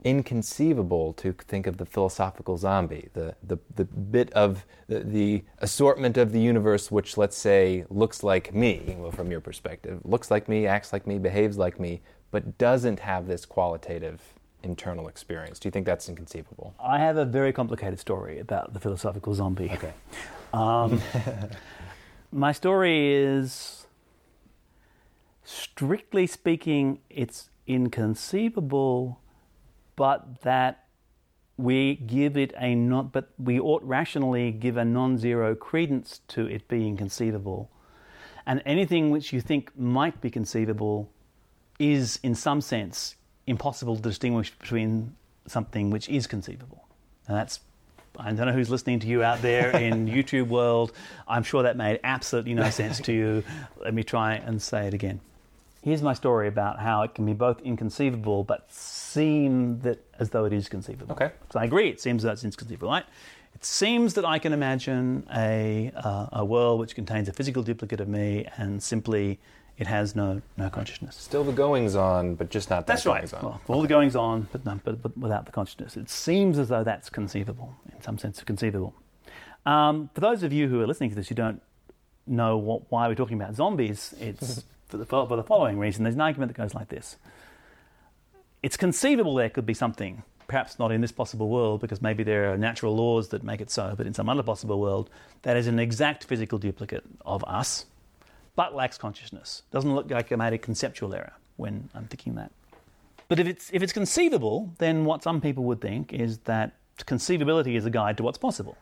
inconceivable 0.05 1.13
to 1.15 1.33
think 1.33 1.67
of 1.67 1.77
the 1.77 1.87
philosophical 1.87 2.57
zombie, 2.57 3.09
the, 3.13 3.35
the, 3.43 3.59
the 3.75 3.85
bit 3.85 4.33
of 4.33 4.65
the, 4.89 5.01
the, 5.01 5.45
assortment 5.59 6.17
of 6.17 6.33
the 6.33 6.41
universe 6.41 6.91
which, 6.91 7.17
let's 7.17 7.37
say, 7.37 7.85
looks 7.91 8.23
like 8.23 8.55
me, 8.55 8.97
well, 8.99 9.11
from 9.11 9.31
your 9.31 9.41
perspective, 9.41 10.01
looks 10.05 10.31
like 10.31 10.49
me, 10.49 10.67
acts 10.67 10.93
like 10.93 11.07
me, 11.07 11.19
behaves 11.19 11.59
like 11.59 11.79
me, 11.79 12.01
but 12.31 12.59
doesn't 12.59 13.01
have 13.01 13.27
this 13.27 13.45
qualitative 13.45 14.21
internal 14.63 15.09
experience. 15.09 15.59
Do 15.59 15.69
you 15.69 15.71
think 15.71 15.87
that's 15.87 16.09
inconceivable? 16.09 16.75
I 16.79 16.99
have 16.99 17.17
a 17.17 17.25
very 17.25 17.53
complicated 17.53 17.99
story 17.99 18.39
about 18.39 18.73
the 18.73 18.81
philosophical 18.81 19.35
zombie. 19.35 19.71
Okay. 19.73 19.93
Um, 20.53 21.01
my 22.33 22.51
story 22.51 23.15
is, 23.15 23.87
strictly 25.45 26.27
speaking, 26.27 26.99
it's 27.09 27.51
inconceivable 27.69 29.21
but 30.01 30.41
that 30.41 30.87
we 31.59 31.95
give 31.95 32.35
it 32.35 32.55
a 32.57 32.75
not, 32.75 33.13
but 33.13 33.29
we 33.39 33.61
ought 33.61 33.83
rationally 33.83 34.51
give 34.51 34.79
a 34.79 34.85
non-zero 34.87 35.55
credence 35.55 36.23
to 36.27 36.47
it 36.47 36.67
being 36.69 36.97
conceivable, 36.97 37.71
and 38.47 38.63
anything 38.65 39.11
which 39.11 39.31
you 39.31 39.43
think 39.43 39.79
might 39.79 40.19
be 40.23 40.31
conceivable 40.31 41.11
is, 41.79 42.19
in 42.23 42.35
some 42.35 42.63
sense, 42.63 43.17
impossible 43.47 43.95
to 43.95 44.01
distinguish 44.01 44.51
between 44.57 45.15
something 45.47 45.91
which 45.91 46.09
is 46.09 46.27
conceivable, 46.27 46.89
and 47.29 47.37
that's. 47.37 47.61
I 48.19 48.33
don't 48.33 48.47
know 48.47 48.53
who's 48.53 48.71
listening 48.71 49.01
to 49.01 49.07
you 49.07 49.23
out 49.23 49.43
there 49.43 49.71
in 49.87 50.07
YouTube 50.09 50.49
world. 50.49 50.93
I'm 51.29 51.43
sure 51.43 51.65
that 51.65 51.77
made 51.77 52.01
absolutely 52.03 52.55
no 52.55 52.71
sense 52.71 53.01
to 53.01 53.13
you. 53.13 53.45
Let 53.85 53.93
me 53.93 54.03
try 54.03 54.37
and 54.37 54.63
say 54.63 54.87
it 54.87 54.95
again. 54.95 55.21
Here's 55.83 56.03
my 56.03 56.12
story 56.12 56.47
about 56.47 56.79
how 56.79 57.03
it 57.03 57.14
can 57.14 57.25
be 57.25 57.33
both 57.33 57.61
inconceivable 57.62 58.45
but 58.45 58.71
seem 58.71 59.81
that 59.81 60.05
as 60.19 60.31
though 60.31 60.45
it 60.45 60.53
is 60.53 60.69
conceivable. 60.69 61.12
Okay. 61.12 61.31
So 61.53 61.59
I 61.59 61.64
agree, 61.64 61.88
it 61.88 62.01
seems 62.01 62.23
that 62.23 62.33
it's 62.33 62.45
inconceivable, 62.45 62.88
right? 62.88 63.05
It 63.55 63.64
seems 63.64 64.14
that 64.14 64.25
I 64.25 64.38
can 64.38 64.53
imagine 64.53 65.27
a, 65.35 65.90
uh, 65.97 66.27
a 66.33 66.45
world 66.45 66.81
which 66.81 66.95
contains 66.95 67.29
a 67.29 67.33
physical 67.33 67.62
duplicate 67.62 68.01
of 68.01 68.09
me 68.09 68.47
and 68.57 68.83
simply 68.83 69.38
it 69.79 69.87
has 69.87 70.14
no, 70.14 70.43
no 70.59 70.69
consciousness. 70.69 71.16
Still 71.16 71.43
the 71.43 71.53
goings 71.53 71.97
on, 71.97 72.35
but 72.35 72.51
just 72.51 72.69
not 72.69 72.87
that 72.87 72.93
That's 72.93 73.07
right. 73.07 73.33
On. 73.33 73.43
Well, 73.43 73.61
all 73.69 73.83
the 73.83 73.88
goings 73.88 74.14
on, 74.14 74.47
but, 74.53 74.66
no, 74.66 74.79
but, 74.85 75.01
but 75.01 75.16
without 75.16 75.47
the 75.47 75.53
consciousness. 75.53 75.97
It 75.97 76.11
seems 76.11 76.59
as 76.59 76.69
though 76.69 76.85
that's 76.85 77.09
conceivable, 77.09 77.75
in 77.90 78.03
some 78.03 78.19
sense, 78.19 78.43
conceivable. 78.43 78.95
Um, 79.64 80.11
for 80.14 80.21
those 80.21 80.43
of 80.43 80.53
you 80.53 80.69
who 80.69 80.83
are 80.83 80.87
listening 80.87 81.09
to 81.11 81.16
this, 81.16 81.31
you 81.31 81.37
don't 81.37 81.62
know 82.27 82.59
what, 82.59 82.90
why 82.90 83.09
we're 83.09 83.14
talking 83.14 83.40
about 83.40 83.55
zombies. 83.55 84.14
It's 84.21 84.64
for 84.90 84.96
the, 84.96 85.07
for 85.07 85.37
the 85.37 85.42
following 85.42 85.79
reason. 85.79 86.05
There's 86.05 86.14
an 86.16 86.20
argument 86.20 86.55
that 86.55 86.61
goes 86.61 86.74
like 86.74 86.88
this 86.88 87.16
It's 88.62 88.76
conceivable 88.76 89.35
there 89.35 89.50
could 89.50 89.66
be 89.66 89.74
something, 89.74 90.22
perhaps 90.48 90.79
not 90.79 90.92
in 90.92 91.00
this 91.00 91.12
possible 91.12 91.48
world, 91.48 91.81
because 91.81 92.03
maybe 92.03 92.22
there 92.22 92.53
are 92.53 92.59
natural 92.59 92.94
laws 92.94 93.29
that 93.29 93.42
make 93.42 93.61
it 93.61 93.70
so, 93.70 93.94
but 93.96 94.07
in 94.07 94.14
some 94.14 94.29
other 94.29 94.42
possible 94.42 94.81
world, 94.81 95.11
that 95.42 95.57
is 95.57 95.66
an 95.66 95.79
exact 95.79 96.24
physical 96.24 96.59
duplicate 96.59 97.05
of 97.24 97.44
us, 97.44 97.87
but 98.57 98.74
lacks 98.74 98.98
consciousness. 98.98 99.62
Doesn't 99.70 99.94
look 99.94 100.11
like 100.11 100.33
I 100.33 100.37
made 100.37 100.53
a 100.53 100.59
conceptual 100.59 101.14
error 101.14 101.33
when 101.57 101.88
I'm 101.94 102.07
thinking 102.07 102.35
that. 102.35 102.53
But 103.29 103.38
if 103.38 103.46
it's, 103.46 103.70
if 103.72 103.83
it's 103.83 103.92
conceivable, 103.92 104.74
then 104.79 105.05
what 105.05 105.22
some 105.22 105.40
people 105.40 105.62
would 105.64 105.81
think 105.81 106.12
is 106.12 106.38
that 106.38 106.72
conceivability 107.07 107.76
is 107.76 107.87
a 107.87 107.90
guide 107.90 108.16
to 108.16 108.22
what's 108.22 108.38
possible. 108.38 108.76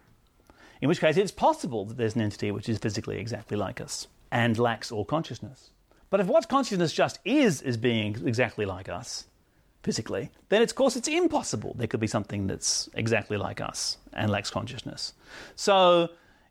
In 0.81 0.89
which 0.89 1.01
case, 1.01 1.17
it's 1.17 1.33
possible 1.33 1.85
that 1.85 1.97
there's 1.97 2.15
an 2.15 2.23
entity 2.23 2.51
which 2.51 2.69
is 2.69 2.79
physically 2.79 3.19
exactly 3.19 3.57
like 3.57 3.81
us 3.81 4.07
and 4.31 4.59
lacks 4.59 4.93
all 4.93 5.05
consciousness. 5.05 5.71
But 6.11 6.21
if 6.21 6.27
what 6.27 6.49
consciousness 6.49 6.93
just 6.93 7.19
is 7.25 7.63
is 7.63 7.77
being 7.77 8.17
exactly 8.27 8.65
like 8.65 8.89
us, 8.89 9.27
physically, 9.83 10.31
then 10.49 10.61
of 10.63 10.75
course 10.75 10.97
it's 10.97 11.09
impossible 11.09 11.75
there 11.79 11.87
could 11.87 12.01
be 12.01 12.07
something 12.07 12.47
that's 12.47 12.89
exactly 12.95 13.37
like 13.37 13.61
us 13.61 13.99
and 14.13 14.31
lacks 14.31 14.51
consciousness. 14.51 15.15
So 15.55 16.11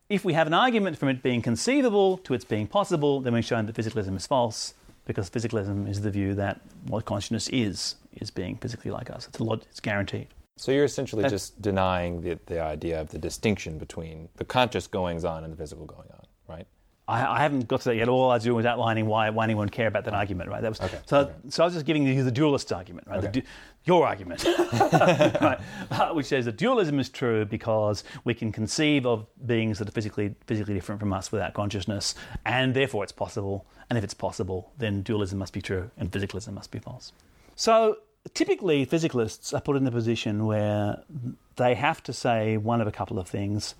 if 0.09 0.23
we 0.23 0.33
have 0.33 0.47
an 0.47 0.53
argument 0.53 0.97
from 0.97 1.09
it 1.09 1.21
being 1.21 1.41
conceivable 1.41 2.17
to 2.19 2.33
its 2.33 2.45
being 2.45 2.67
possible, 2.67 3.19
then 3.19 3.33
we've 3.33 3.45
shown 3.45 3.65
that 3.65 3.75
physicalism 3.75 4.15
is 4.15 4.25
false, 4.25 4.73
because 5.05 5.29
physicalism 5.29 5.89
is 5.89 6.01
the 6.01 6.11
view 6.11 6.33
that 6.35 6.61
what 6.87 7.05
consciousness 7.05 7.49
is 7.49 7.95
is 8.13 8.31
being 8.31 8.55
physically 8.57 8.91
like 8.91 9.09
us. 9.09 9.27
It's, 9.27 9.39
a 9.39 9.43
lot, 9.43 9.63
it's 9.69 9.79
guaranteed. 9.79 10.27
So 10.57 10.71
you're 10.71 10.85
essentially 10.85 11.21
That's, 11.21 11.33
just 11.33 11.61
denying 11.61 12.21
the, 12.21 12.39
the 12.47 12.59
idea 12.59 12.99
of 12.99 13.09
the 13.09 13.17
distinction 13.17 13.77
between 13.77 14.29
the 14.37 14.45
conscious 14.45 14.87
goings 14.87 15.23
on 15.23 15.43
and 15.43 15.53
the 15.53 15.57
physical 15.57 15.85
going 15.85 16.09
on, 16.11 16.25
right? 16.47 16.67
I, 17.07 17.37
I, 17.37 17.39
haven't 17.39 17.67
got 17.67 17.81
to 17.81 17.89
that 17.89 17.95
yet. 17.95 18.09
All 18.09 18.29
I 18.31 18.35
was 18.35 18.43
doing 18.43 18.57
was 18.57 18.65
outlining 18.65 19.05
why, 19.05 19.29
why 19.29 19.45
anyone 19.45 19.67
would 19.67 19.71
care 19.71 19.87
about 19.87 20.03
that 20.05 20.13
argument, 20.13 20.49
right? 20.49 20.61
That 20.61 20.69
was 20.69 20.81
okay, 20.81 20.99
so. 21.05 21.19
Okay. 21.19 21.33
So 21.49 21.63
I 21.63 21.65
was 21.65 21.73
just 21.73 21.85
giving 21.85 22.05
you 22.05 22.23
the 22.23 22.31
dualist 22.31 22.71
argument, 22.73 23.07
right? 23.07 23.19
Okay. 23.19 23.31
Du- 23.31 23.47
your 23.85 24.05
argument, 24.05 24.43
right? 24.81 25.59
Uh, 25.89 26.09
which 26.09 26.25
says 26.25 26.43
that 26.45 26.57
dualism 26.57 26.99
is 26.99 27.07
true 27.07 27.45
because 27.45 28.03
we 28.25 28.33
can 28.33 28.51
conceive 28.51 29.05
of 29.05 29.25
beings 29.45 29.79
that 29.79 29.87
are 29.87 29.91
physically 29.91 30.35
physically 30.45 30.73
different 30.73 30.99
from 30.99 31.13
us 31.13 31.31
without 31.31 31.53
consciousness, 31.53 32.13
and 32.45 32.73
therefore 32.73 33.03
it's 33.03 33.13
possible. 33.13 33.65
And 33.89 33.97
if 33.97 34.03
it's 34.03 34.13
possible, 34.13 34.73
then 34.77 35.01
dualism 35.01 35.39
must 35.39 35.53
be 35.53 35.61
true 35.61 35.89
and 35.97 36.11
physicalism 36.11 36.53
must 36.53 36.71
be 36.71 36.79
false. 36.79 37.13
So 37.55 37.99
typically, 38.33 38.85
physicalists 38.85 39.53
are 39.53 39.61
put 39.61 39.77
in 39.77 39.85
the 39.85 39.91
position 39.91 40.45
where 40.45 41.03
they 41.55 41.73
have 41.75 42.03
to 42.03 42.11
say 42.11 42.57
one 42.57 42.81
of 42.81 42.87
a 42.87 42.91
couple 42.91 43.17
of 43.17 43.29
things: 43.29 43.75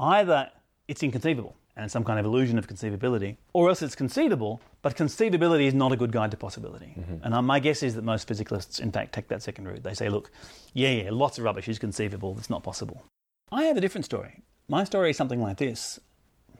either 0.00 0.50
it's 0.88 1.02
inconceivable 1.02 1.54
and 1.76 1.90
some 1.90 2.04
kind 2.04 2.18
of 2.18 2.24
illusion 2.24 2.58
of 2.58 2.66
conceivability, 2.66 3.36
or 3.52 3.68
else 3.68 3.82
it's 3.82 3.94
conceivable, 3.94 4.62
but 4.80 4.96
conceivability 4.96 5.66
is 5.66 5.74
not 5.74 5.92
a 5.92 5.96
good 5.96 6.10
guide 6.10 6.30
to 6.30 6.36
possibility. 6.36 6.94
Mm-hmm. 6.98 7.24
And 7.24 7.34
uh, 7.34 7.42
my 7.42 7.60
guess 7.60 7.82
is 7.82 7.94
that 7.96 8.02
most 8.02 8.26
physicalists, 8.26 8.80
in 8.80 8.90
fact, 8.90 9.12
take 9.12 9.28
that 9.28 9.42
second 9.42 9.68
route. 9.68 9.82
They 9.82 9.92
say, 9.92 10.08
look, 10.08 10.30
yeah, 10.72 10.90
yeah, 10.90 11.10
lots 11.12 11.36
of 11.38 11.44
rubbish 11.44 11.68
is 11.68 11.78
conceivable, 11.78 12.34
it's 12.38 12.48
not 12.48 12.62
possible. 12.62 13.04
I 13.52 13.64
have 13.64 13.76
a 13.76 13.80
different 13.80 14.06
story. 14.06 14.42
My 14.68 14.84
story 14.84 15.10
is 15.10 15.16
something 15.16 15.40
like 15.40 15.58
this. 15.58 16.00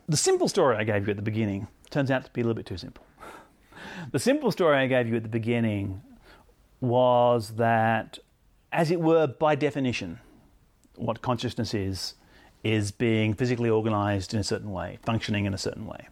The 0.09 0.17
simple 0.17 0.49
story 0.49 0.77
I 0.77 0.85
gave 0.85 1.07
you 1.07 1.11
at 1.11 1.17
the 1.17 1.23
beginning 1.23 1.67
turns 1.91 2.11
out 2.11 2.25
to 2.25 2.31
be 2.33 2.43
a 2.43 2.45
little 2.45 2.55
bit 2.55 2.67
too 2.67 2.77
simple. 2.77 3.05
The 4.13 4.19
simple 4.19 4.51
story 4.53 4.77
I 4.77 4.87
gave 4.87 5.09
you 5.09 5.17
at 5.17 5.23
the 5.23 5.29
beginning 5.29 6.03
was 6.81 7.51
that, 7.57 8.19
as 8.73 8.91
it 8.91 9.01
were, 9.01 9.27
by 9.27 9.55
definition, 9.55 10.19
what 10.97 11.23
consciousness 11.23 11.73
is, 11.73 12.15
is 12.75 12.91
being 12.91 13.33
physically 13.33 13.71
organized 13.71 14.35
in 14.35 14.41
a 14.41 14.45
certain 14.45 14.73
way, 14.73 14.99
functioning 15.03 15.45
in 15.45 15.55
a 15.55 15.59
certain 15.59 15.87
way. 15.87 16.09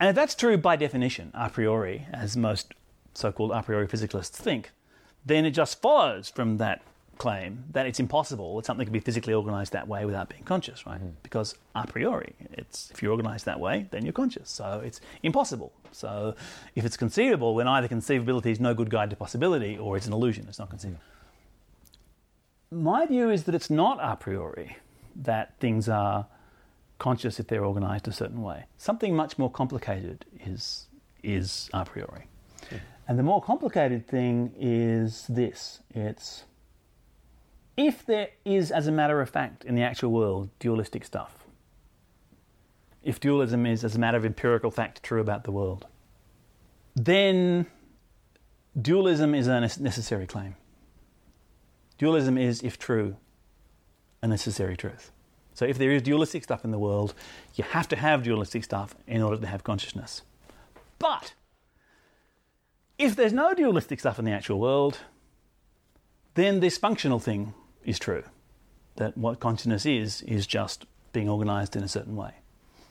And 0.00 0.10
if 0.10 0.16
that's 0.16 0.34
true 0.34 0.58
by 0.58 0.76
definition, 0.76 1.30
a 1.34 1.48
priori, 1.48 2.06
as 2.12 2.36
most 2.36 2.74
so 3.14 3.30
called 3.30 3.52
a 3.52 3.62
priori 3.62 3.86
physicalists 3.86 4.30
think, 4.30 4.72
then 5.24 5.46
it 5.46 5.52
just 5.52 5.80
follows 5.80 6.28
from 6.28 6.58
that 6.58 6.82
claim 7.18 7.64
that 7.72 7.86
it's 7.86 7.98
impossible 7.98 8.56
that 8.56 8.66
something 8.66 8.84
can 8.84 8.92
be 8.92 9.00
physically 9.00 9.32
organized 9.32 9.72
that 9.72 9.88
way 9.88 10.04
without 10.04 10.28
being 10.28 10.42
conscious, 10.42 10.84
right? 10.84 11.00
Mm. 11.00 11.12
Because 11.22 11.54
a 11.74 11.86
priori, 11.86 12.34
it's 12.52 12.90
if 12.90 13.02
you're 13.02 13.12
organized 13.12 13.46
that 13.46 13.60
way, 13.60 13.86
then 13.90 14.04
you're 14.04 14.12
conscious. 14.12 14.50
So 14.50 14.82
it's 14.84 15.00
impossible. 15.22 15.72
So 15.92 16.34
if 16.74 16.84
it's 16.84 16.96
conceivable, 16.96 17.54
then 17.54 17.68
either 17.68 17.88
conceivability 17.88 18.46
is 18.46 18.60
no 18.60 18.74
good 18.74 18.90
guide 18.90 19.10
to 19.10 19.16
possibility 19.16 19.78
or 19.78 19.96
it's 19.96 20.06
an 20.06 20.12
illusion, 20.12 20.46
it's 20.48 20.58
not 20.58 20.70
conceivable. 20.70 21.00
Mm. 21.00 22.82
My 22.82 23.06
view 23.06 23.30
is 23.30 23.44
that 23.44 23.54
it's 23.54 23.70
not 23.70 23.98
a 24.02 24.16
priori 24.16 24.76
that 25.22 25.58
things 25.58 25.88
are 25.88 26.26
conscious 26.98 27.38
if 27.38 27.46
they're 27.46 27.64
organized 27.64 28.08
a 28.08 28.12
certain 28.12 28.42
way. 28.42 28.64
Something 28.78 29.14
much 29.14 29.38
more 29.38 29.50
complicated 29.50 30.24
is, 30.44 30.88
is 31.22 31.68
a 31.72 31.84
priori. 31.84 32.26
Yeah. 32.70 32.78
And 33.08 33.18
the 33.18 33.22
more 33.22 33.40
complicated 33.40 34.06
thing 34.06 34.52
is 34.58 35.26
this 35.28 35.80
it's 35.94 36.44
if 37.76 38.06
there 38.06 38.30
is, 38.44 38.70
as 38.70 38.86
a 38.86 38.92
matter 38.92 39.20
of 39.20 39.28
fact, 39.28 39.64
in 39.64 39.74
the 39.74 39.82
actual 39.82 40.10
world, 40.10 40.48
dualistic 40.58 41.04
stuff, 41.04 41.44
if 43.02 43.20
dualism 43.20 43.66
is, 43.66 43.84
as 43.84 43.94
a 43.94 43.98
matter 43.98 44.16
of 44.16 44.24
empirical 44.24 44.70
fact, 44.70 45.02
true 45.02 45.20
about 45.20 45.44
the 45.44 45.52
world, 45.52 45.86
then 46.94 47.66
dualism 48.80 49.34
is 49.34 49.46
a 49.46 49.60
necessary 49.60 50.26
claim. 50.26 50.56
Dualism 51.98 52.36
is, 52.38 52.62
if 52.62 52.78
true, 52.78 53.16
a 54.22 54.26
necessary 54.26 54.76
truth. 54.76 55.10
So 55.54 55.64
if 55.64 55.78
there 55.78 55.90
is 55.90 56.02
dualistic 56.02 56.44
stuff 56.44 56.64
in 56.64 56.70
the 56.70 56.78
world, 56.78 57.14
you 57.54 57.64
have 57.64 57.88
to 57.88 57.96
have 57.96 58.22
dualistic 58.22 58.64
stuff 58.64 58.94
in 59.06 59.22
order 59.22 59.38
to 59.38 59.46
have 59.46 59.64
consciousness. 59.64 60.22
But 60.98 61.32
if 62.98 63.16
there's 63.16 63.32
no 63.32 63.54
dualistic 63.54 64.00
stuff 64.00 64.18
in 64.18 64.24
the 64.24 64.32
actual 64.32 64.58
world, 64.58 64.98
then 66.34 66.60
this 66.60 66.76
functional 66.76 67.18
thing 67.18 67.54
is 67.84 67.98
true. 67.98 68.24
That 68.96 69.16
what 69.16 69.40
consciousness 69.40 69.86
is, 69.86 70.22
is 70.22 70.46
just 70.46 70.86
being 71.12 71.28
organized 71.28 71.76
in 71.76 71.82
a 71.82 71.88
certain 71.88 72.16
way. 72.16 72.34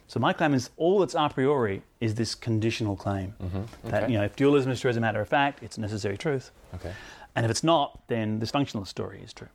So 0.08 0.20
my 0.20 0.34
claim 0.34 0.54
is 0.54 0.70
all 0.78 1.00
that's 1.00 1.16
a 1.16 1.30
priori 1.30 1.82
is 2.00 2.16
this 2.16 2.36
conditional 2.36 2.96
claim 2.96 3.34
mm-hmm. 3.42 3.58
okay. 3.58 3.68
that 3.90 4.10
you 4.10 4.18
know 4.18 4.24
if 4.24 4.36
dualism 4.36 4.72
is 4.72 4.80
true 4.80 4.90
as 4.90 4.98
a 4.98 5.02
matter 5.02 5.20
of 5.20 5.28
fact, 5.28 5.64
it's 5.64 5.78
a 5.78 5.82
necessary 5.82 6.18
truth. 6.18 6.52
Okay. 6.76 6.94
And 7.36 7.46
if 7.46 7.52
it's 7.52 7.64
not, 7.64 8.02
then 8.08 8.40
this 8.40 8.52
functionalist 8.52 8.88
story 8.88 9.22
is 9.24 9.34
true. 9.34 9.50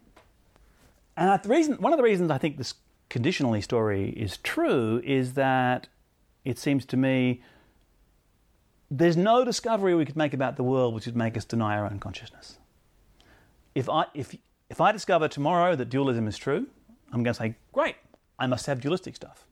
And 1.17 1.43
the 1.43 1.49
reason, 1.49 1.75
one 1.75 1.93
of 1.93 1.97
the 1.97 2.03
reasons 2.03 2.31
I 2.31 2.39
think 2.39 2.57
this 2.57 2.75
conditionally 3.09 3.61
story 3.61 4.11
is 4.11 4.39
true 4.39 5.03
is 5.05 5.35
that 5.35 5.89
it 6.45 6.59
seems 6.59 6.87
to 6.87 6.97
me 6.97 7.43
there's 8.91 9.17
no 9.17 9.45
discovery 9.45 9.95
we 9.95 10.05
could 10.05 10.17
make 10.17 10.35
about 10.35 10.57
the 10.57 10.63
world 10.63 10.95
which 10.95 11.07
would 11.07 11.17
make 11.17 11.37
us 11.37 11.45
deny 11.45 11.77
our 11.77 11.85
own 11.85 11.99
consciousness. 11.99 12.59
If 13.75 13.89
I, 13.89 14.07
if, 14.15 14.35
if 14.69 14.81
I 14.81 14.91
discover 14.93 15.29
tomorrow 15.29 15.77
that 15.77 15.91
dualism 15.91 16.27
is 16.27 16.37
true, 16.37 16.67
I'm 17.13 17.23
going 17.23 17.35
to 17.35 17.39
say, 17.41 17.55
great, 17.73 17.97
I 18.39 18.47
must 18.47 18.67
have 18.67 18.81
dualistic 18.81 19.15
stuff. 19.15 19.45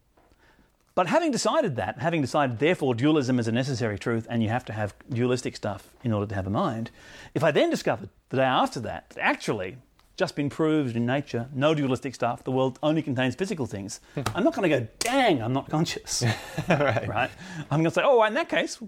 But 0.96 1.06
having 1.06 1.30
decided 1.30 1.76
that, 1.76 1.98
having 1.98 2.20
decided 2.20 2.58
therefore 2.58 2.94
dualism 2.94 3.38
is 3.38 3.46
a 3.46 3.52
necessary 3.52 3.98
truth 3.98 4.26
and 4.28 4.42
you 4.42 4.48
have 4.48 4.64
to 4.64 4.72
have 4.72 4.94
dualistic 5.08 5.54
stuff 5.54 5.90
in 6.02 6.12
order 6.12 6.26
to 6.26 6.34
have 6.34 6.48
a 6.48 6.50
mind, 6.50 6.90
if 7.34 7.44
I 7.44 7.52
then 7.52 7.70
discovered 7.70 8.08
the 8.30 8.38
day 8.38 8.42
after 8.42 8.80
that, 8.80 9.10
that 9.10 9.20
actually 9.20 9.76
just 10.18 10.34
been 10.34 10.50
proved 10.50 10.96
in 10.96 11.06
nature, 11.06 11.48
no 11.54 11.74
dualistic 11.74 12.14
stuff, 12.14 12.42
the 12.42 12.50
world 12.50 12.78
only 12.82 13.00
contains 13.02 13.36
physical 13.36 13.66
things, 13.66 14.00
I'm 14.34 14.42
not 14.42 14.54
going 14.54 14.68
to 14.68 14.80
go, 14.80 14.88
dang, 14.98 15.40
I'm 15.40 15.52
not 15.52 15.70
conscious. 15.70 16.24
right. 16.68 17.08
right. 17.08 17.30
I'm 17.70 17.80
going 17.80 17.84
to 17.84 17.90
say, 17.92 18.02
oh, 18.04 18.22
in 18.24 18.34
that 18.34 18.48
case, 18.48 18.82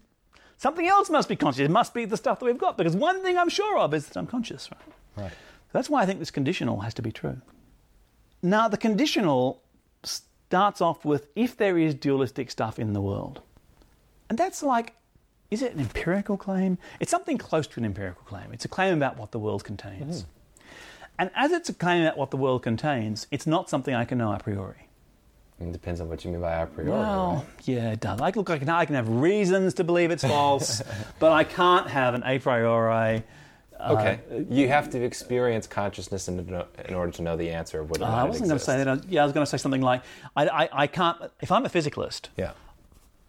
something 0.58 0.86
else 0.86 1.08
must 1.08 1.28
be 1.28 1.36
conscious. 1.36 1.60
It 1.60 1.70
must 1.70 1.94
be 1.94 2.04
the 2.04 2.16
stuff 2.16 2.40
that 2.40 2.44
we've 2.44 2.58
got, 2.58 2.76
because 2.76 2.96
one 2.96 3.22
thing 3.22 3.38
I'm 3.38 3.48
sure 3.48 3.78
of 3.78 3.94
is 3.94 4.08
that 4.08 4.16
I'm 4.16 4.26
conscious. 4.26 4.68
Right. 5.16 5.24
right. 5.24 5.32
That's 5.72 5.88
why 5.88 6.02
I 6.02 6.06
think 6.06 6.18
this 6.18 6.32
conditional 6.32 6.80
has 6.80 6.94
to 6.94 7.02
be 7.02 7.12
true. 7.12 7.40
Now, 8.42 8.66
the 8.66 8.76
conditional 8.76 9.62
starts 10.02 10.80
off 10.80 11.04
with 11.04 11.28
if 11.36 11.56
there 11.56 11.78
is 11.78 11.94
dualistic 11.94 12.50
stuff 12.50 12.80
in 12.80 12.92
the 12.92 13.00
world. 13.00 13.40
And 14.28 14.36
that's 14.36 14.64
like, 14.64 14.94
is 15.48 15.62
it 15.62 15.74
an 15.74 15.80
empirical 15.80 16.36
claim? 16.36 16.76
It's 16.98 17.10
something 17.10 17.38
close 17.38 17.68
to 17.68 17.78
an 17.78 17.84
empirical 17.84 18.24
claim. 18.24 18.52
It's 18.52 18.64
a 18.64 18.68
claim 18.68 18.96
about 18.96 19.16
what 19.16 19.30
the 19.30 19.38
world 19.38 19.62
contains. 19.62 20.22
Mm. 20.22 20.26
And 21.20 21.30
as 21.34 21.52
it's 21.52 21.68
a 21.68 21.74
claim 21.74 22.00
about 22.00 22.16
what 22.16 22.30
the 22.30 22.38
world 22.38 22.62
contains, 22.62 23.26
it's 23.30 23.46
not 23.46 23.68
something 23.68 23.94
I 23.94 24.06
can 24.06 24.16
know 24.16 24.32
a 24.32 24.38
priori. 24.38 24.88
It 25.60 25.70
depends 25.70 26.00
on 26.00 26.08
what 26.08 26.24
you 26.24 26.30
mean 26.30 26.40
by 26.40 26.62
a 26.62 26.66
priori. 26.66 26.92
Well, 26.92 27.44
right? 27.46 27.68
yeah, 27.68 27.92
it 27.92 28.00
does. 28.00 28.18
Like, 28.18 28.36
look, 28.36 28.48
I 28.48 28.58
can, 28.58 28.70
I 28.70 28.86
can 28.86 28.94
have 28.94 29.06
reasons 29.06 29.74
to 29.74 29.84
believe 29.84 30.10
it's 30.10 30.24
false, 30.24 30.82
but 31.18 31.32
I 31.32 31.44
can't 31.44 31.88
have 31.88 32.14
an 32.14 32.22
a 32.24 32.38
priori. 32.38 33.22
Uh, 33.78 33.92
okay, 33.92 34.20
you 34.48 34.68
have 34.68 34.88
to 34.90 35.02
experience 35.02 35.66
consciousness 35.66 36.26
in, 36.28 36.38
in 36.88 36.94
order 36.94 37.12
to 37.12 37.20
know 37.20 37.36
the 37.36 37.50
answer 37.50 37.80
of 37.80 37.90
whether. 37.90 38.06
Uh, 38.06 38.08
I 38.08 38.24
wasn't 38.24 38.48
going 38.48 38.58
to 38.58 38.64
say 38.64 38.82
that. 38.82 39.04
Yeah, 39.06 39.20
I 39.20 39.24
was 39.24 39.34
going 39.34 39.44
to 39.44 39.50
say 39.50 39.58
something 39.58 39.82
like, 39.82 40.02
I, 40.34 40.48
I, 40.48 40.68
I 40.72 40.86
can't. 40.86 41.18
If 41.42 41.52
I'm 41.52 41.66
a 41.66 41.68
physicalist, 41.68 42.28
yeah, 42.38 42.52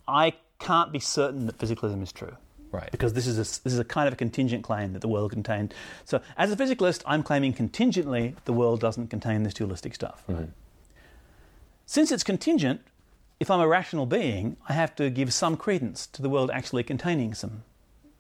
I 0.07 0.31
can't 0.59 0.93
be 0.93 0.99
certain 0.99 1.45
that 1.47 1.57
physicalism 1.57 2.01
is 2.01 2.13
true. 2.13 2.37
Right. 2.71 2.89
Because 2.91 3.13
this 3.13 3.27
is 3.27 3.37
a, 3.37 3.41
this 3.63 3.73
is 3.73 3.79
a 3.79 3.83
kind 3.83 4.07
of 4.07 4.13
a 4.13 4.17
contingent 4.17 4.63
claim 4.63 4.93
that 4.93 5.01
the 5.01 5.07
world 5.07 5.31
contained. 5.31 5.73
So, 6.05 6.21
as 6.37 6.51
a 6.51 6.55
physicalist, 6.55 7.01
I'm 7.05 7.21
claiming 7.21 7.53
contingently 7.53 8.35
the 8.45 8.53
world 8.53 8.79
doesn't 8.79 9.07
contain 9.07 9.43
this 9.43 9.53
dualistic 9.53 9.93
stuff. 9.93 10.23
Right? 10.27 10.49
Since 11.85 12.11
it's 12.13 12.23
contingent, 12.23 12.81
if 13.41 13.51
I'm 13.51 13.59
a 13.59 13.67
rational 13.67 14.05
being, 14.05 14.55
I 14.69 14.73
have 14.73 14.95
to 14.95 15.09
give 15.09 15.33
some 15.33 15.57
credence 15.57 16.07
to 16.07 16.21
the 16.21 16.29
world 16.29 16.49
actually 16.51 16.83
containing 16.83 17.33
some, 17.33 17.63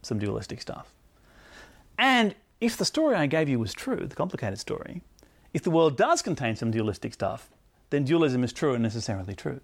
some 0.01 0.19
dualistic 0.19 0.61
stuff. 0.61 0.91
And 1.97 2.35
if 2.59 2.75
the 2.75 2.85
story 2.85 3.15
I 3.15 3.27
gave 3.27 3.47
you 3.47 3.59
was 3.59 3.73
true, 3.73 4.07
the 4.07 4.15
complicated 4.15 4.59
story, 4.59 5.01
if 5.53 5.63
the 5.63 5.71
world 5.71 5.95
does 5.95 6.21
contain 6.21 6.55
some 6.55 6.71
dualistic 6.71 7.13
stuff, 7.13 7.49
then 7.91 8.03
dualism 8.03 8.43
is 8.43 8.51
true 8.51 8.73
and 8.73 8.83
necessarily 8.83 9.35
true. 9.35 9.61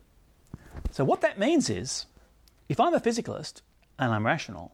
So, 0.92 1.04
what 1.04 1.22
that 1.22 1.40
means 1.40 1.70
is 1.70 2.06
if 2.70 2.80
I'm 2.80 2.94
a 2.94 3.00
physicalist 3.00 3.62
and 4.00 4.14
I'm 4.14 4.26
rational, 4.26 4.72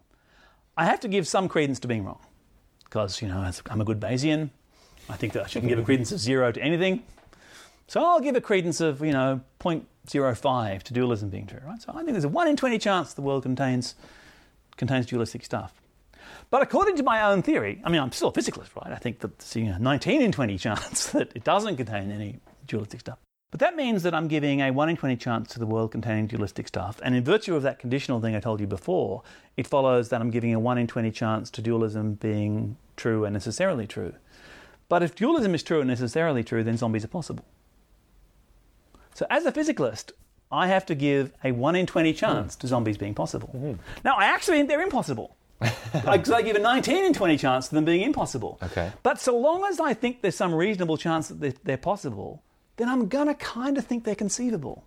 I 0.77 0.85
have 0.85 0.99
to 1.01 1.07
give 1.07 1.27
some 1.27 1.47
credence 1.47 1.79
to 1.81 1.87
being 1.87 2.03
wrong 2.05 2.19
because, 2.83 3.21
you 3.21 3.27
know, 3.27 3.49
I'm 3.69 3.81
a 3.81 3.85
good 3.85 3.99
Bayesian. 3.99 4.49
I 5.09 5.15
think 5.15 5.33
that 5.33 5.43
I 5.43 5.47
shouldn't 5.47 5.69
give 5.69 5.79
a 5.79 5.83
credence 5.83 6.11
of 6.11 6.19
zero 6.19 6.51
to 6.51 6.61
anything. 6.61 7.03
So 7.87 8.03
I'll 8.03 8.21
give 8.21 8.35
a 8.35 8.41
credence 8.41 8.79
of, 8.79 9.01
you 9.01 9.11
know, 9.11 9.41
0.05 9.59 10.83
to 10.83 10.93
dualism 10.93 11.29
being 11.29 11.45
true, 11.45 11.59
right? 11.65 11.81
So 11.81 11.91
I 11.91 11.97
think 11.97 12.11
there's 12.11 12.23
a 12.23 12.29
1 12.29 12.47
in 12.47 12.55
20 12.55 12.79
chance 12.79 13.13
the 13.13 13.21
world 13.21 13.43
contains, 13.43 13.95
contains 14.77 15.05
dualistic 15.05 15.43
stuff. 15.43 15.73
But 16.49 16.61
according 16.61 16.95
to 16.97 17.03
my 17.03 17.23
own 17.23 17.41
theory, 17.41 17.81
I 17.83 17.89
mean, 17.89 18.01
I'm 18.01 18.11
still 18.11 18.29
a 18.29 18.31
physicalist, 18.31 18.75
right? 18.75 18.93
I 18.93 18.97
think 18.97 19.19
that 19.19 19.37
there's 19.39 19.55
you 19.55 19.65
know, 19.65 19.77
19 19.77 20.21
in 20.21 20.31
20 20.31 20.57
chance 20.59 21.07
that 21.07 21.31
it 21.35 21.43
doesn't 21.43 21.77
contain 21.77 22.11
any 22.11 22.39
dualistic 22.67 23.01
stuff. 23.01 23.19
But 23.53 23.59
that 23.59 23.75
means 23.75 24.01
that 24.01 24.15
I'm 24.15 24.27
giving 24.27 24.61
a 24.61 24.71
1 24.71 24.89
in 24.89 24.97
20 24.97 25.15
chance 25.15 25.53
to 25.53 25.59
the 25.59 25.67
world 25.67 25.91
containing 25.91 26.25
dualistic 26.25 26.67
stuff. 26.67 26.99
And 27.03 27.13
in 27.13 27.23
virtue 27.23 27.55
of 27.55 27.61
that 27.61 27.77
conditional 27.77 28.19
thing 28.19 28.35
I 28.35 28.39
told 28.39 28.59
you 28.59 28.65
before, 28.65 29.21
it 29.55 29.67
follows 29.67 30.09
that 30.09 30.21
I'm 30.21 30.31
giving 30.31 30.55
a 30.55 30.59
1 30.59 30.79
in 30.79 30.87
20 30.87 31.11
chance 31.11 31.51
to 31.51 31.61
dualism 31.61 32.15
being 32.15 32.77
true 32.97 33.25
and 33.25 33.33
necessarily 33.33 33.85
true. 33.85 34.15
But 34.89 35.03
if 35.03 35.13
dualism 35.13 35.53
is 35.53 35.61
true 35.61 35.81
and 35.81 35.87
necessarily 35.87 36.43
true, 36.43 36.63
then 36.63 36.77
zombies 36.77 37.05
are 37.05 37.09
possible. 37.09 37.45
So 39.13 39.27
as 39.29 39.45
a 39.45 39.51
physicalist, 39.51 40.13
I 40.51 40.65
have 40.65 40.87
to 40.87 40.95
give 40.95 41.31
a 41.43 41.51
1 41.51 41.75
in 41.75 41.85
20 41.85 42.11
chance 42.13 42.55
mm. 42.55 42.59
to 42.59 42.67
zombies 42.67 42.97
being 42.97 43.13
possible. 43.13 43.49
Mm-hmm. 43.49 43.73
Now, 44.03 44.15
I 44.15 44.25
actually 44.25 44.57
think 44.57 44.69
they're 44.69 44.81
impossible. 44.81 45.35
Because 45.93 46.31
I 46.31 46.41
give 46.41 46.55
a 46.55 46.59
19 46.59 47.05
in 47.05 47.13
20 47.13 47.37
chance 47.37 47.67
to 47.67 47.75
them 47.75 47.85
being 47.85 48.01
impossible. 48.01 48.57
Okay. 48.63 48.91
But 49.03 49.21
so 49.21 49.37
long 49.37 49.63
as 49.65 49.79
I 49.79 49.93
think 49.93 50.23
there's 50.23 50.35
some 50.35 50.55
reasonable 50.55 50.97
chance 50.97 51.27
that 51.27 51.39
they're, 51.39 51.53
they're 51.63 51.77
possible, 51.77 52.41
then 52.77 52.89
I'm 52.89 53.07
going 53.07 53.27
to 53.27 53.33
kind 53.35 53.77
of 53.77 53.85
think 53.85 54.03
they're 54.03 54.15
conceivable. 54.15 54.83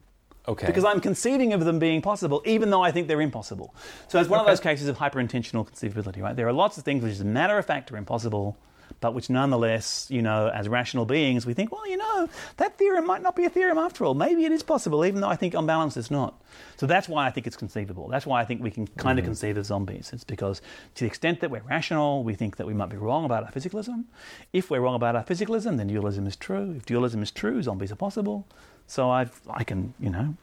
Okay. 0.49 0.66
Because 0.66 0.84
I'm 0.84 1.01
conceiving 1.01 1.53
of 1.53 1.64
them 1.64 1.78
being 1.78 2.01
possible, 2.01 2.41
even 2.45 2.70
though 2.70 2.82
I 2.82 2.93
think 2.93 3.09
they're 3.09 3.20
impossible. 3.20 3.74
So 4.09 4.20
it's 4.20 4.28
one 4.28 4.41
okay. 4.41 4.49
of 4.49 4.53
those 4.53 4.61
cases 4.61 4.89
of 4.89 4.97
hyperintensional 4.97 5.68
conceivability, 5.68 6.22
right? 6.22 6.37
There 6.37 6.47
are 6.47 6.53
lots 6.53 6.78
of 6.78 6.84
things 6.84 7.03
which, 7.03 7.12
as 7.12 7.20
a 7.20 7.24
matter 7.24 7.59
of 7.59 7.66
fact, 7.66 7.91
are 7.91 7.97
impossible, 7.97 8.57
but 9.01 9.14
which 9.14 9.28
nonetheless, 9.28 10.07
you 10.11 10.22
know, 10.22 10.49
as 10.49 10.68
rational 10.68 11.05
beings, 11.05 11.45
we 11.45 11.55
think, 11.55 11.70
well, 11.70 11.87
you 11.89 11.97
know, 11.97 12.28
that 12.57 12.78
theorem 12.78 13.07
might 13.07 13.22
not 13.22 13.37
be 13.37 13.45
a 13.45 13.51
theorem 13.51 13.78
after 13.78 14.05
all. 14.05 14.14
Maybe 14.14 14.45
it 14.45 14.53
is 14.53 14.62
possible, 14.62 15.05
even 15.05 15.20
though 15.20 15.28
I 15.28 15.37
think 15.37 15.55
on 15.55 15.66
balance 15.66 15.97
it's 15.97 16.11
not. 16.11 16.43
So 16.76 16.87
that's 16.87 17.09
why 17.09 17.26
I 17.26 17.30
think 17.30 17.47
it's 17.47 17.57
conceivable. 17.57 18.09
That's 18.09 18.26
why 18.26 18.41
I 18.41 18.45
think 18.45 18.62
we 18.62 18.70
can 18.70 18.87
kind 18.87 19.18
of 19.18 19.24
Mm-hmm. 19.24 19.30
conceive 19.30 19.57
of 19.59 19.66
zombies. 19.66 20.11
It's 20.12 20.24
because 20.24 20.61
to 20.95 21.01
the 21.05 21.07
extent 21.07 21.41
that 21.41 21.51
we're 21.51 21.62
rational, 21.62 22.24
we 22.24 22.34
think 22.34 22.57
that 22.57 22.66
we 22.66 22.74
might 22.74 22.89
be 22.91 22.97
wrong 22.97 23.24
about 23.24 23.45
our 23.45 23.51
physicalism. 23.51 24.05
If 24.53 24.70
we're 24.70 24.80
wrong 24.80 24.95
about 24.95 25.16
our 25.16 25.24
physicalism, 25.24 25.76
then 25.76 25.89
dualism 25.89 26.26
is 26.26 26.37
true. 26.37 26.74
If 26.76 26.87
dualism 26.87 27.22
is 27.22 27.30
true, 27.30 27.62
zombies 27.62 27.91
are 27.93 27.97
possible. 27.97 28.47
So 28.87 29.11
I've, 29.11 29.41
I 29.51 29.64
can, 29.64 29.95
you 29.99 30.11
know, 30.11 30.37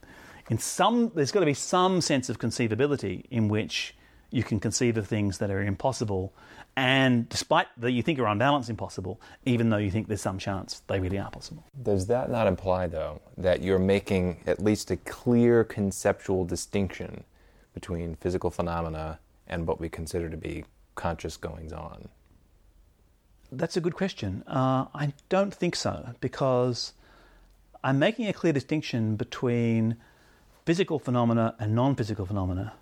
in 0.50 0.58
some, 0.58 1.12
there's 1.16 1.32
got 1.32 1.40
to 1.40 1.46
be 1.46 1.54
some 1.54 2.02
sense 2.02 2.30
of 2.30 2.40
conceivability 2.40 3.24
in 3.32 3.48
which 3.48 3.96
you 4.32 4.44
can 4.44 4.60
conceive 4.60 4.98
of 4.98 5.08
things 5.08 5.38
that 5.38 5.50
are 5.50 5.62
impossible, 5.64 6.34
and 6.76 7.30
despite 7.30 7.68
that 7.78 7.92
you 7.92 8.02
think 8.02 8.18
are 8.20 8.28
on 8.28 8.38
balance 8.40 8.70
impossible, 8.70 9.22
even 9.46 9.70
though 9.70 9.78
you 9.78 9.92
think 9.92 10.08
there's 10.08 10.22
some 10.22 10.40
chance 10.40 10.82
they 10.88 11.00
really 11.00 11.20
are 11.20 11.30
possible. 11.30 11.64
Does 11.82 12.08
that 12.08 12.32
not 12.32 12.48
imply, 12.48 12.88
though, 12.88 13.22
that 13.38 13.62
you're 13.62 13.80
making 13.80 14.42
at 14.48 14.60
least 14.60 14.90
a 14.90 14.98
clear 14.98 15.64
conceptual 15.64 16.46
distinction 16.46 17.24
between 17.74 18.16
physical 18.16 18.50
phenomena 18.50 19.20
and 19.48 19.68
what 19.68 19.80
we 19.80 19.90
consider 19.90 20.30
to 20.30 20.38
be 20.38 20.66
conscious 20.96 21.38
goings 21.38 21.74
on? 21.74 22.10
That's 23.52 23.78
a 23.78 23.82
good 23.82 23.94
question. 23.94 24.44
Uh, 24.48 24.86
I 24.96 25.14
don't 25.30 25.54
think 25.54 25.76
so 25.76 26.10
because 26.22 26.94
I'm 27.84 28.00
making 28.00 28.28
a 28.28 28.34
clear 28.34 28.54
distinction 28.54 29.16
between 29.16 29.98
physical 30.66 30.98
phenomena 30.98 31.56
and 31.60 31.76
non-physical 31.76 32.26
phenomena, 32.26 32.74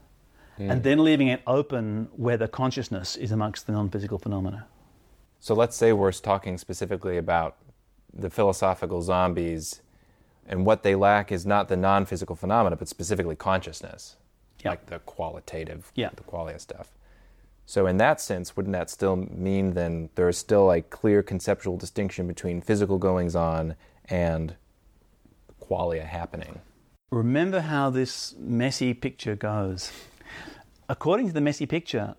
and 0.70 0.84
then 0.84 1.04
leaving 1.04 1.28
it 1.28 1.42
open 1.48 2.10
whether 2.16 2.48
consciousness 2.48 3.16
is 3.16 3.32
amongst 3.32 3.66
the 3.66 3.74
non-physical 3.74 4.20
phenomena. 4.20 4.68
So 5.40 5.56
let's 5.56 5.76
say 5.76 5.94
we're 5.94 6.12
talking 6.12 6.58
specifically 6.58 7.18
about 7.18 7.58
the 8.14 8.30
philosophical 8.30 9.02
zombies, 9.02 9.82
and 10.46 10.66
what 10.66 10.84
they 10.84 10.96
lack 10.96 11.32
is 11.32 11.46
not 11.46 11.70
the 11.70 11.78
non 11.78 12.06
physical 12.06 12.36
phenomena, 12.36 12.76
but 12.76 12.88
specifically 12.88 13.36
consciousness, 13.36 14.18
Yeah. 14.64 14.72
like 14.72 14.88
the 14.88 15.00
qualitative, 15.00 15.92
Yeah. 15.96 16.10
the 16.16 16.24
qualia 16.24 16.60
stuff. 16.60 16.92
So, 17.66 17.88
in 17.88 17.98
that 17.98 18.20
sense, 18.20 18.58
wouldn't 18.58 18.74
that 18.74 18.90
still 18.90 19.16
mean 19.16 19.76
then 19.76 20.10
there 20.16 20.28
is 20.28 20.38
still 20.38 20.72
a 20.72 20.82
clear 20.82 21.24
conceptual 21.24 21.78
distinction 21.78 22.28
between 22.28 22.60
physical 22.60 22.98
goings 22.98 23.36
on 23.36 23.76
and 24.06 24.56
qualia 25.62 26.04
happening? 26.06 26.60
Remember 27.12 27.62
how 27.62 27.90
this 27.90 28.36
messy 28.38 28.94
picture 28.94 29.36
goes. 29.36 29.92
According 30.92 31.28
to 31.28 31.34
the 31.34 31.40
messy 31.40 31.66
picture, 31.66 32.16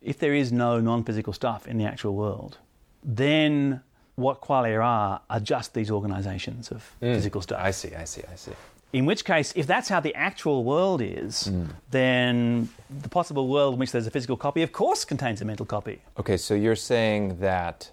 if 0.00 0.20
there 0.20 0.34
is 0.34 0.52
no 0.52 0.78
non 0.78 1.02
physical 1.02 1.32
stuff 1.32 1.66
in 1.66 1.78
the 1.78 1.84
actual 1.84 2.14
world, 2.14 2.58
then 3.02 3.80
what 4.14 4.40
qualia 4.40 4.80
are 4.84 5.20
are 5.28 5.40
just 5.40 5.74
these 5.74 5.90
organizations 5.90 6.70
of 6.70 6.78
mm. 7.02 7.12
physical 7.12 7.40
stuff. 7.42 7.60
I 7.60 7.72
see, 7.72 7.92
I 7.92 8.04
see, 8.04 8.22
I 8.32 8.36
see. 8.36 8.52
In 8.92 9.04
which 9.04 9.24
case, 9.24 9.52
if 9.56 9.66
that's 9.66 9.88
how 9.88 9.98
the 9.98 10.14
actual 10.14 10.62
world 10.62 11.02
is, 11.02 11.48
mm. 11.50 11.66
then 11.90 12.68
the 13.02 13.08
possible 13.08 13.48
world 13.48 13.74
in 13.74 13.80
which 13.80 13.90
there's 13.90 14.06
a 14.06 14.12
physical 14.12 14.36
copy, 14.36 14.62
of 14.62 14.70
course, 14.70 15.04
contains 15.04 15.40
a 15.42 15.44
mental 15.44 15.66
copy. 15.66 16.00
Okay, 16.16 16.36
so 16.36 16.54
you're 16.54 16.76
saying 16.76 17.40
that 17.40 17.90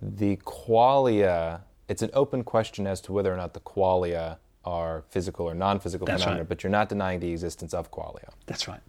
the 0.00 0.36
qualia, 0.36 1.60
it's 1.90 2.00
an 2.00 2.10
open 2.14 2.42
question 2.42 2.86
as 2.86 3.02
to 3.02 3.12
whether 3.12 3.30
or 3.30 3.36
not 3.36 3.52
the 3.52 3.60
qualia 3.60 4.38
are 4.64 5.04
physical 5.10 5.44
or 5.44 5.54
non 5.54 5.78
physical 5.78 6.06
phenomena, 6.06 6.38
right. 6.38 6.48
but 6.48 6.62
you're 6.62 6.70
not 6.70 6.88
denying 6.88 7.20
the 7.20 7.30
existence 7.30 7.74
of 7.74 7.90
qualia. 7.90 8.30
That's 8.46 8.66
right. 8.66 8.80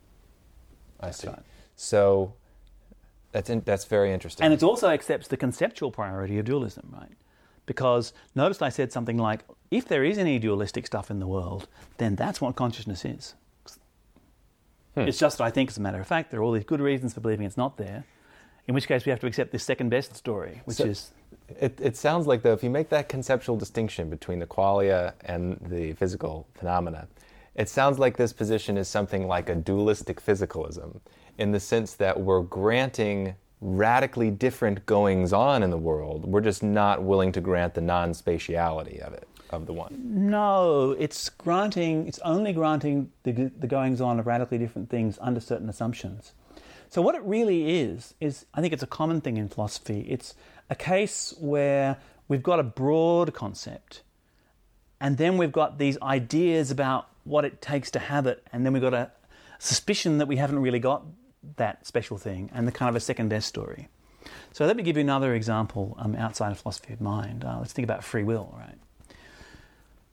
I 1.01 1.11
see. 1.11 1.27
right. 1.27 1.39
So 1.75 2.33
that's, 3.31 3.49
in, 3.49 3.61
that's 3.61 3.85
very 3.85 4.11
interesting. 4.13 4.43
And 4.45 4.53
it 4.53 4.63
also 4.63 4.89
accepts 4.89 5.27
the 5.27 5.37
conceptual 5.37 5.91
priority 5.91 6.37
of 6.37 6.45
dualism, 6.45 6.89
right? 6.93 7.11
Because 7.65 8.13
notice 8.35 8.61
I 8.61 8.69
said 8.69 8.91
something 8.91 9.17
like, 9.17 9.41
if 9.69 9.87
there 9.87 10.03
is 10.03 10.17
any 10.17 10.39
dualistic 10.39 10.85
stuff 10.87 11.09
in 11.09 11.19
the 11.19 11.27
world, 11.27 11.67
then 11.97 12.15
that's 12.15 12.41
what 12.41 12.55
consciousness 12.55 13.05
is. 13.05 13.35
Hmm. 14.95 15.01
It's 15.01 15.17
just 15.19 15.39
I 15.39 15.49
think, 15.51 15.69
as 15.69 15.77
a 15.77 15.81
matter 15.81 16.01
of 16.01 16.07
fact, 16.07 16.31
there 16.31 16.41
are 16.41 16.43
all 16.43 16.51
these 16.51 16.65
good 16.65 16.81
reasons 16.81 17.13
for 17.13 17.21
believing 17.21 17.45
it's 17.45 17.55
not 17.57 17.77
there. 17.77 18.03
In 18.67 18.75
which 18.75 18.87
case, 18.87 19.05
we 19.05 19.09
have 19.09 19.19
to 19.21 19.27
accept 19.27 19.51
this 19.51 19.63
second 19.63 19.89
best 19.89 20.15
story, 20.15 20.61
which 20.65 20.77
So- 20.77 20.85
is 20.85 21.11
It, 21.59 21.79
it 21.81 21.95
sounds 21.97 22.27
like, 22.27 22.41
though, 22.43 22.53
if 22.53 22.63
you 22.63 22.69
make 22.69 22.89
that 22.89 23.07
conceptual 23.09 23.55
distinction 23.57 24.09
between 24.09 24.39
the 24.39 24.47
qualia 24.47 25.13
and 25.23 25.57
the 25.61 25.93
physical 25.93 26.47
phenomena, 26.55 27.07
it 27.55 27.69
sounds 27.69 27.99
like 27.99 28.17
this 28.17 28.33
position 28.33 28.77
is 28.77 28.87
something 28.87 29.27
like 29.27 29.49
a 29.49 29.55
dualistic 29.55 30.23
physicalism, 30.23 31.01
in 31.37 31.51
the 31.51 31.59
sense 31.59 31.93
that 31.95 32.19
we're 32.19 32.41
granting 32.41 33.35
radically 33.59 34.31
different 34.31 34.85
goings 34.85 35.33
on 35.33 35.61
in 35.61 35.69
the 35.69 35.77
world. 35.77 36.25
We're 36.25 36.41
just 36.41 36.63
not 36.63 37.03
willing 37.03 37.31
to 37.33 37.41
grant 37.41 37.73
the 37.73 37.81
non 37.81 38.11
spatiality 38.11 38.99
of 38.99 39.13
it, 39.13 39.27
of 39.51 39.65
the 39.65 39.73
one. 39.73 39.95
No, 40.03 40.91
it's 40.97 41.29
granting. 41.29 42.07
It's 42.07 42.19
only 42.19 42.53
granting 42.53 43.11
the, 43.23 43.31
the 43.31 43.67
goings 43.67 44.01
on 44.01 44.19
of 44.19 44.27
radically 44.27 44.57
different 44.57 44.89
things 44.89 45.19
under 45.21 45.39
certain 45.39 45.69
assumptions. 45.69 46.33
So 46.89 47.01
what 47.01 47.15
it 47.15 47.21
really 47.23 47.79
is 47.79 48.15
is, 48.19 48.45
I 48.53 48.61
think 48.61 48.73
it's 48.73 48.83
a 48.83 48.87
common 48.87 49.21
thing 49.21 49.37
in 49.37 49.47
philosophy. 49.47 50.01
It's 50.09 50.35
a 50.69 50.75
case 50.75 51.33
where 51.39 51.97
we've 52.27 52.43
got 52.43 52.59
a 52.59 52.63
broad 52.63 53.33
concept, 53.33 54.01
and 54.99 55.17
then 55.17 55.37
we've 55.37 55.51
got 55.51 55.77
these 55.77 55.97
ideas 56.01 56.71
about 56.71 57.07
what 57.23 57.45
it 57.45 57.61
takes 57.61 57.91
to 57.91 57.99
have 57.99 58.27
it, 58.27 58.45
and 58.51 58.65
then 58.65 58.73
we've 58.73 58.81
got 58.81 58.93
a 58.93 59.11
suspicion 59.59 60.17
that 60.17 60.27
we 60.27 60.37
haven't 60.37 60.59
really 60.59 60.79
got 60.79 61.03
that 61.57 61.85
special 61.85 62.17
thing, 62.17 62.49
and 62.53 62.67
the 62.67 62.71
kind 62.71 62.89
of 62.89 62.95
a 62.95 62.99
second 62.99 63.29
best 63.29 63.47
story. 63.47 63.87
So 64.53 64.65
let 64.65 64.75
me 64.75 64.83
give 64.83 64.97
you 64.97 65.01
another 65.01 65.33
example 65.33 65.95
um, 65.99 66.15
outside 66.15 66.51
of 66.51 66.59
philosophy 66.59 66.93
of 66.93 67.01
mind. 67.01 67.43
Uh, 67.43 67.57
let's 67.59 67.73
think 67.73 67.83
about 67.83 68.03
free 68.03 68.23
will, 68.23 68.53
right? 68.57 68.77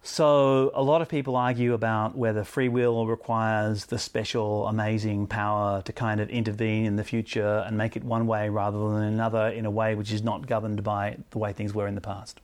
So, 0.00 0.70
a 0.74 0.82
lot 0.82 1.02
of 1.02 1.08
people 1.08 1.36
argue 1.36 1.74
about 1.74 2.16
whether 2.16 2.44
free 2.44 2.68
will 2.68 3.06
requires 3.06 3.86
the 3.86 3.98
special, 3.98 4.66
amazing 4.68 5.26
power 5.26 5.82
to 5.82 5.92
kind 5.92 6.20
of 6.20 6.30
intervene 6.30 6.86
in 6.86 6.96
the 6.96 7.04
future 7.04 7.64
and 7.66 7.76
make 7.76 7.96
it 7.96 8.04
one 8.04 8.26
way 8.26 8.48
rather 8.48 8.78
than 8.78 9.02
another 9.02 9.48
in 9.48 9.66
a 9.66 9.70
way 9.70 9.94
which 9.96 10.12
is 10.12 10.22
not 10.22 10.46
governed 10.46 10.82
by 10.84 11.18
the 11.30 11.38
way 11.38 11.52
things 11.52 11.74
were 11.74 11.86
in 11.86 11.94
the 11.94 12.00
past. 12.00 12.40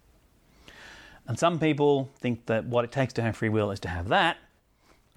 And 1.26 1.38
some 1.38 1.58
people 1.58 2.10
think 2.18 2.46
that 2.46 2.66
what 2.66 2.84
it 2.84 2.92
takes 2.92 3.12
to 3.14 3.22
have 3.22 3.36
free 3.36 3.48
will 3.48 3.70
is 3.70 3.80
to 3.80 3.88
have 3.88 4.08
that, 4.08 4.36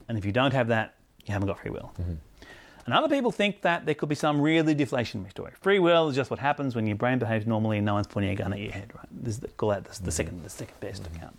and 0.08 0.18
if 0.18 0.26
you 0.26 0.32
don't 0.32 0.54
have 0.54 0.68
that, 0.68 0.96
you 1.26 1.34
haven't 1.34 1.48
got 1.48 1.60
free 1.60 1.72
will. 1.72 1.92
Mm-hmm. 2.00 2.14
And 2.86 2.94
other 2.94 3.10
people 3.10 3.32
think 3.32 3.64
that 3.64 3.86
there 3.86 3.96
could 3.96 4.08
be 4.08 4.16
some 4.16 4.40
really 4.40 4.74
deflationary 4.74 5.30
story. 5.30 5.52
Free 5.60 5.78
will 5.78 6.08
is 6.08 6.16
just 6.16 6.30
what 6.30 6.40
happens 6.40 6.74
when 6.74 6.88
your 6.88 6.96
brain 6.96 7.20
behaves 7.20 7.46
normally 7.46 7.78
and 7.78 7.86
no 7.86 7.96
one's 7.96 8.08
pointing 8.08 8.32
a 8.32 8.36
gun 8.36 8.54
at 8.54 8.60
your 8.60 8.72
head, 8.72 8.94
right? 8.96 9.08
This 9.12 9.36
is 9.36 9.40
the, 9.42 9.50
call 9.50 9.70
that 9.70 9.84
the, 9.84 10.04
the 10.04 10.12
second, 10.12 10.44
the 10.44 10.50
second 10.50 10.80
best 10.80 11.04
mm-hmm. 11.04 11.18
account. 11.18 11.38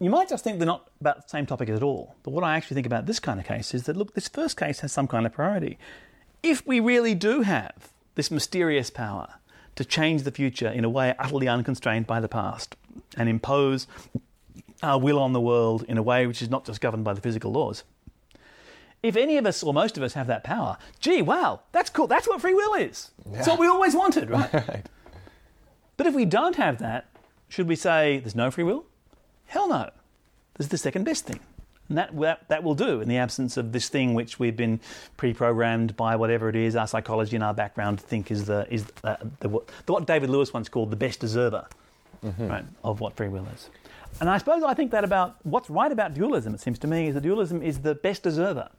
You 0.00 0.10
might 0.10 0.28
just 0.28 0.42
think 0.42 0.58
they're 0.58 0.66
not 0.66 0.90
about 1.00 1.22
the 1.22 1.28
same 1.28 1.46
topic 1.46 1.68
at 1.68 1.84
all. 1.84 2.16
But 2.24 2.32
what 2.32 2.42
I 2.42 2.56
actually 2.56 2.74
think 2.74 2.86
about 2.86 3.06
this 3.06 3.20
kind 3.20 3.38
of 3.38 3.46
case 3.46 3.74
is 3.74 3.84
that, 3.84 3.96
look, 3.96 4.14
this 4.14 4.28
first 4.28 4.56
case 4.56 4.80
has 4.80 4.92
some 4.92 5.06
kind 5.06 5.24
of 5.24 5.32
priority. 5.32 5.78
If 6.42 6.66
we 6.66 6.80
really 6.80 7.14
do 7.14 7.42
have 7.42 7.92
this 8.16 8.30
mysterious 8.30 8.90
power 8.90 9.34
to 9.76 9.84
change 9.84 10.24
the 10.24 10.32
future 10.32 10.68
in 10.68 10.84
a 10.84 10.90
way 10.90 11.14
utterly 11.18 11.46
unconstrained 11.46 12.06
by 12.06 12.18
the 12.18 12.28
past 12.28 12.74
and 13.16 13.28
impose 13.28 13.86
our 14.82 14.98
will 14.98 15.18
on 15.18 15.32
the 15.32 15.40
world 15.40 15.84
in 15.88 15.98
a 15.98 16.02
way 16.02 16.26
which 16.26 16.42
is 16.42 16.50
not 16.50 16.64
just 16.64 16.80
governed 16.80 17.04
by 17.04 17.14
the 17.14 17.20
physical 17.20 17.52
laws, 17.52 17.84
if 19.02 19.16
any 19.16 19.36
of 19.36 19.46
us 19.46 19.62
or 19.62 19.72
most 19.72 19.96
of 19.96 20.02
us 20.02 20.14
have 20.14 20.26
that 20.26 20.42
power, 20.42 20.76
gee, 21.00 21.22
wow, 21.22 21.60
that's 21.72 21.90
cool. 21.90 22.06
That's 22.06 22.26
what 22.26 22.40
free 22.40 22.54
will 22.54 22.74
is. 22.74 23.10
It's 23.32 23.46
what 23.46 23.58
we 23.58 23.66
always 23.66 23.94
wanted, 23.94 24.30
right? 24.30 24.84
But 25.96 26.06
if 26.06 26.14
we 26.14 26.24
don't 26.24 26.56
have 26.56 26.78
that, 26.78 27.06
should 27.48 27.68
we 27.68 27.76
say 27.76 28.18
there's 28.18 28.34
no 28.34 28.50
free 28.50 28.64
will? 28.64 28.84
Hell 29.46 29.68
no. 29.68 29.90
There's 30.56 30.68
the 30.68 30.78
second 30.78 31.04
best 31.04 31.26
thing. 31.26 31.40
And 31.88 31.98
that, 31.98 32.18
that, 32.18 32.48
that 32.48 32.64
will 32.64 32.74
do 32.74 33.00
in 33.00 33.08
the 33.08 33.18
absence 33.18 33.56
of 33.56 33.70
this 33.70 33.88
thing 33.88 34.14
which 34.14 34.40
we've 34.40 34.56
been 34.56 34.80
pre 35.16 35.32
programmed 35.32 35.96
by 35.96 36.16
whatever 36.16 36.48
it 36.48 36.56
is, 36.56 36.74
our 36.74 36.88
psychology 36.88 37.36
and 37.36 37.44
our 37.44 37.54
background 37.54 38.00
to 38.00 38.04
think 38.04 38.30
is, 38.30 38.46
the, 38.46 38.66
is 38.68 38.86
the, 39.02 39.18
the, 39.40 39.48
what, 39.48 39.70
the, 39.86 39.92
what 39.92 40.06
David 40.06 40.30
Lewis 40.30 40.52
once 40.52 40.68
called 40.68 40.90
the 40.90 40.96
best 40.96 41.20
deserver 41.20 41.66
mm-hmm. 42.24 42.48
right, 42.48 42.64
of 42.82 43.00
what 43.00 43.14
free 43.14 43.28
will 43.28 43.46
is. 43.54 43.70
And 44.20 44.30
I 44.30 44.38
suppose 44.38 44.62
I 44.62 44.74
think 44.74 44.90
that 44.92 45.04
about 45.04 45.36
what's 45.44 45.68
right 45.68 45.92
about 45.92 46.14
dualism, 46.14 46.54
it 46.54 46.60
seems 46.60 46.78
to 46.80 46.86
me, 46.86 47.08
is 47.08 47.14
that 47.14 47.22
dualism 47.22 47.62
is 47.62 47.80
the 47.80 47.94
best 47.94 48.22
deserver 48.22 48.70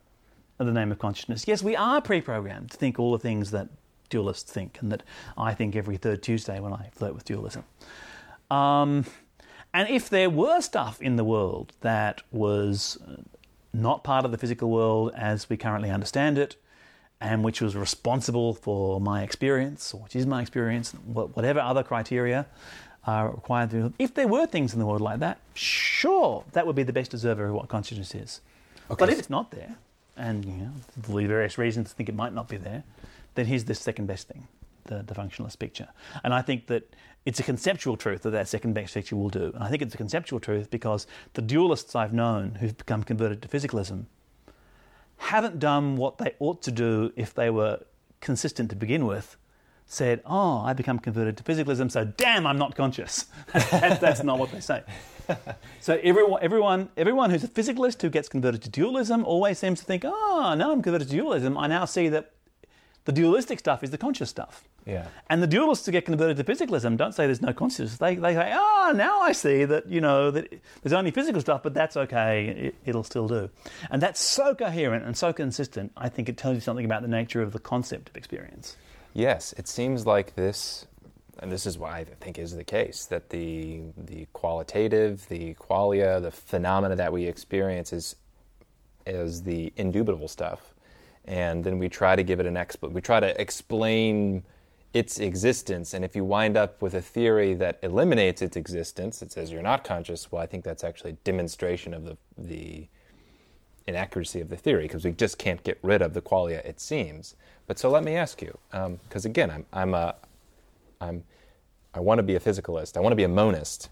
of 0.60 0.66
the 0.66 0.74
name 0.74 0.92
of 0.92 1.00
consciousness. 1.00 1.48
Yes, 1.48 1.62
we 1.62 1.76
are 1.76 2.02
pre 2.02 2.22
programmed 2.22 2.72
to 2.72 2.78
think 2.78 3.00
all 3.00 3.12
the 3.12 3.20
things 3.20 3.52
that 3.52 3.70
dualists 4.10 4.50
think 4.50 4.80
and 4.82 4.92
that 4.92 5.04
I 5.38 5.54
think 5.54 5.76
every 5.76 5.98
third 5.98 6.24
Tuesday 6.24 6.60
when 6.60 6.74
I 6.74 6.90
flirt 6.94 7.14
with 7.14 7.26
dualism. 7.26 7.64
Um, 8.50 9.06
and 9.74 9.90
if 9.90 10.10
there 10.10 10.30
were 10.30 10.62
stuff 10.62 11.02
in 11.02 11.18
the 11.18 11.24
world 11.24 11.74
that 11.82 12.24
was 12.32 12.98
uh, 13.08 13.18
not 13.74 14.04
part 14.04 14.26
of 14.26 14.32
the 14.32 14.38
physical 14.38 14.72
world 14.72 15.12
as 15.16 15.50
we 15.50 15.58
currently 15.58 15.92
understand 15.92 16.38
it, 16.38 16.56
and 17.20 17.44
which 17.44 17.62
was 17.62 17.76
responsible 17.76 18.54
for 18.54 19.02
my 19.02 19.24
experience, 19.24 19.94
or 19.94 20.02
which 20.02 20.16
is 20.16 20.26
my 20.26 20.42
experience, 20.42 20.92
whatever 20.92 21.60
other 21.60 21.84
criteria 21.84 22.46
are 23.08 23.32
required 23.32 23.72
to. 23.72 23.94
If 23.98 24.14
there 24.14 24.28
were 24.28 24.46
things 24.46 24.74
in 24.74 24.80
the 24.80 24.86
world 24.86 25.02
like 25.02 25.20
that, 25.20 25.40
sure, 25.56 26.44
that 26.52 26.68
would 26.68 26.76
be 26.76 26.84
the 26.84 26.94
best 26.94 27.10
deserver 27.12 27.46
of 27.48 27.54
what 27.56 27.70
consciousness 27.70 28.14
is. 28.14 28.42
But 28.90 29.10
if 29.10 29.18
it's 29.18 29.30
not 29.30 29.50
there, 29.52 29.76
and 30.16 30.46
you 30.46 30.52
know, 30.52 30.72
the 30.96 31.28
various 31.28 31.58
reasons 31.58 31.90
to 31.90 31.96
think 31.96 32.10
it 32.10 32.16
might 32.16 32.34
not 32.34 32.48
be 32.48 32.58
there, 32.58 32.84
then 33.36 33.46
here's 33.46 33.64
the 33.64 33.76
second 33.76 34.06
best 34.08 34.28
thing. 34.28 34.48
the, 34.88 35.04
the 35.04 35.14
functionalist 35.14 35.60
picture. 35.60 35.88
And 36.24 36.34
I 36.34 36.42
think 36.42 36.68
that 36.68 36.96
it's 37.26 37.40
a 37.40 37.44
conceptual 37.44 37.96
truth 37.98 38.24
that 38.24 38.32
that 38.32 38.48
second 38.48 38.74
best 38.74 38.94
picture 38.94 39.16
will 39.16 39.30
do. 39.30 39.52
And 39.54 39.64
I 39.64 39.70
think 39.70 39.82
it's 39.82 39.94
a 39.94 39.98
conceptual 39.98 40.40
truth 40.40 40.70
because 40.70 41.08
the 41.34 41.42
dualists 41.42 41.96
I've 41.96 42.14
known 42.14 42.56
who've 42.56 42.78
become 42.78 43.04
converted 43.04 43.42
to 43.44 43.48
physicalism 43.48 44.06
haven't 45.18 45.60
done 45.60 45.98
what 45.98 46.18
they 46.18 46.36
ought 46.40 46.62
to 46.64 46.72
do 46.72 47.12
if 47.16 47.34
they 47.34 47.50
were 47.50 47.80
consistent 48.22 48.70
to 48.70 48.76
begin 48.76 49.06
with. 49.06 49.38
Said, 49.88 50.22
"Oh, 50.26 50.60
I 50.60 50.74
become 50.74 51.00
converted 51.00 51.38
to 51.38 51.44
physicalism, 51.44 51.90
so 51.90 52.06
damn, 52.06 52.46
I'm 52.46 52.58
not 52.58 52.76
conscious." 52.76 53.26
that's, 53.54 54.00
that's 54.00 54.24
not 54.24 54.38
what 54.38 54.52
they 54.52 54.60
say. 54.60 54.84
so 55.80 56.00
everyone, 56.04 56.40
everyone, 56.44 56.90
everyone 56.98 57.30
who's 57.30 57.44
a 57.44 57.48
physicalist 57.48 58.02
who 58.02 58.10
gets 58.10 58.28
converted 58.30 58.62
to 58.64 58.70
dualism 58.70 59.24
always 59.26 59.60
seems 59.60 59.80
to 59.80 59.86
think, 59.86 60.04
"Oh, 60.06 60.56
now 60.58 60.72
I'm 60.72 60.82
converted 60.82 61.08
to 61.08 61.14
dualism. 61.16 61.58
I 61.58 61.68
now 61.68 61.86
see 61.86 62.10
that 62.10 62.32
the 63.06 63.12
dualistic 63.12 63.60
stuff 63.60 63.84
is 63.84 63.92
the 63.92 63.98
conscious 63.98 64.30
stuff." 64.30 64.64
Yeah. 64.88 65.06
And 65.30 65.44
the 65.44 65.48
dualists 65.48 65.86
who 65.86 65.92
get 65.92 66.06
converted 66.06 66.38
to 66.38 66.44
physicalism 66.46 66.96
don't 66.96 67.14
say 67.14 67.26
there's 67.26 67.42
no 67.42 67.52
consciousness. 67.52 67.98
They, 67.98 68.16
they 68.16 68.34
say, 68.34 68.54
oh, 68.56 68.94
now 68.96 69.20
I 69.20 69.34
see 69.34 69.66
that, 69.66 69.90
you 69.90 70.00
know, 70.00 70.32
that 70.32 70.48
there's 70.82 70.94
only 70.94 71.12
physical 71.12 71.42
stuff, 71.42 71.62
but 71.62 71.74
that's 71.74 71.98
okay. 71.98 72.72
It, 72.86 72.96
will 72.96 73.04
still 73.04 73.28
do. 73.28 73.50
And 73.92 74.02
that's 74.02 74.22
so 74.22 74.56
coherent 74.56 75.06
and 75.06 75.18
so 75.18 75.34
consistent. 75.34 75.92
I 75.98 76.08
think 76.08 76.30
it 76.30 76.38
tells 76.38 76.56
you 76.56 76.62
something 76.62 76.86
about 76.86 77.02
the 77.02 77.10
nature 77.10 77.42
of 77.42 77.52
the 77.52 77.60
concept 77.60 78.10
of 78.10 78.16
experience. 78.16 78.78
Yes, 79.18 79.52
it 79.58 79.68
seems 79.68 80.06
like 80.06 80.36
this, 80.36 80.86
and 81.40 81.52
this 81.52 81.66
is 81.66 81.76
why 81.76 81.98
I 81.98 82.04
think 82.04 82.38
is 82.38 82.56
the 82.56 82.64
case, 82.64 83.06
that 83.06 83.32
the, 83.32 83.82
the 83.98 84.28
qualitative, 84.32 85.28
the 85.28 85.56
qualia, 85.56 86.22
the 86.22 86.30
phenomena 86.30 86.96
that 86.98 87.12
we 87.12 87.26
experience 87.26 87.92
is, 87.92 88.16
is 89.08 89.42
the 89.42 89.74
indubitable 89.76 90.28
stuff. 90.28 90.76
And 91.26 91.64
then 91.64 91.80
we 91.80 91.90
try 91.90 92.16
to 92.16 92.22
give 92.22 92.40
it 92.40 92.46
an 92.46 92.54
expl- 92.54 92.92
we 92.92 93.02
try 93.02 93.20
to 93.20 93.42
explain 93.42 94.44
its 94.94 95.20
existence. 95.20 95.96
And 95.96 96.06
if 96.06 96.16
you 96.16 96.24
wind 96.24 96.56
up 96.56 96.80
with 96.84 96.94
a 96.94 97.02
theory 97.02 97.56
that 97.56 97.80
eliminates 97.82 98.44
its 98.44 98.56
existence, 98.56 99.24
it 99.24 99.32
says 99.32 99.52
you're 99.52 99.64
not 99.64 99.84
conscious, 99.84 100.32
well, 100.32 100.44
I 100.44 100.46
think 100.46 100.64
that's 100.64 100.84
actually 100.84 101.10
a 101.10 101.18
demonstration 101.24 101.96
of 101.96 102.06
the, 102.06 102.18
the 102.38 102.88
inaccuracy 103.88 104.42
of 104.42 104.50
the 104.50 104.58
theory 104.58 104.84
because 104.84 105.04
we 105.04 105.12
just 105.12 105.40
can't 105.40 105.64
get 105.64 105.80
rid 105.82 106.04
of 106.04 106.14
the 106.14 106.22
qualia, 106.22 106.64
it 106.64 106.80
seems. 106.80 107.36
But 107.68 107.78
so 107.78 107.90
let 107.90 108.04
me 108.04 108.16
ask 108.16 108.42
you, 108.42 108.58
because 108.72 109.26
um, 109.26 109.30
again, 109.30 109.52
I'm, 109.52 109.66
I'm 109.74 109.94
a, 109.94 110.16
I'm, 111.02 111.24
I 111.94 112.00
want 112.00 112.20
to 112.20 112.24
be 112.24 112.36
a 112.36 112.40
physicalist, 112.40 112.98
I 112.98 113.02
want 113.02 113.12
to 113.12 113.18
be 113.18 113.24
a 113.24 113.30
monist. 113.30 113.90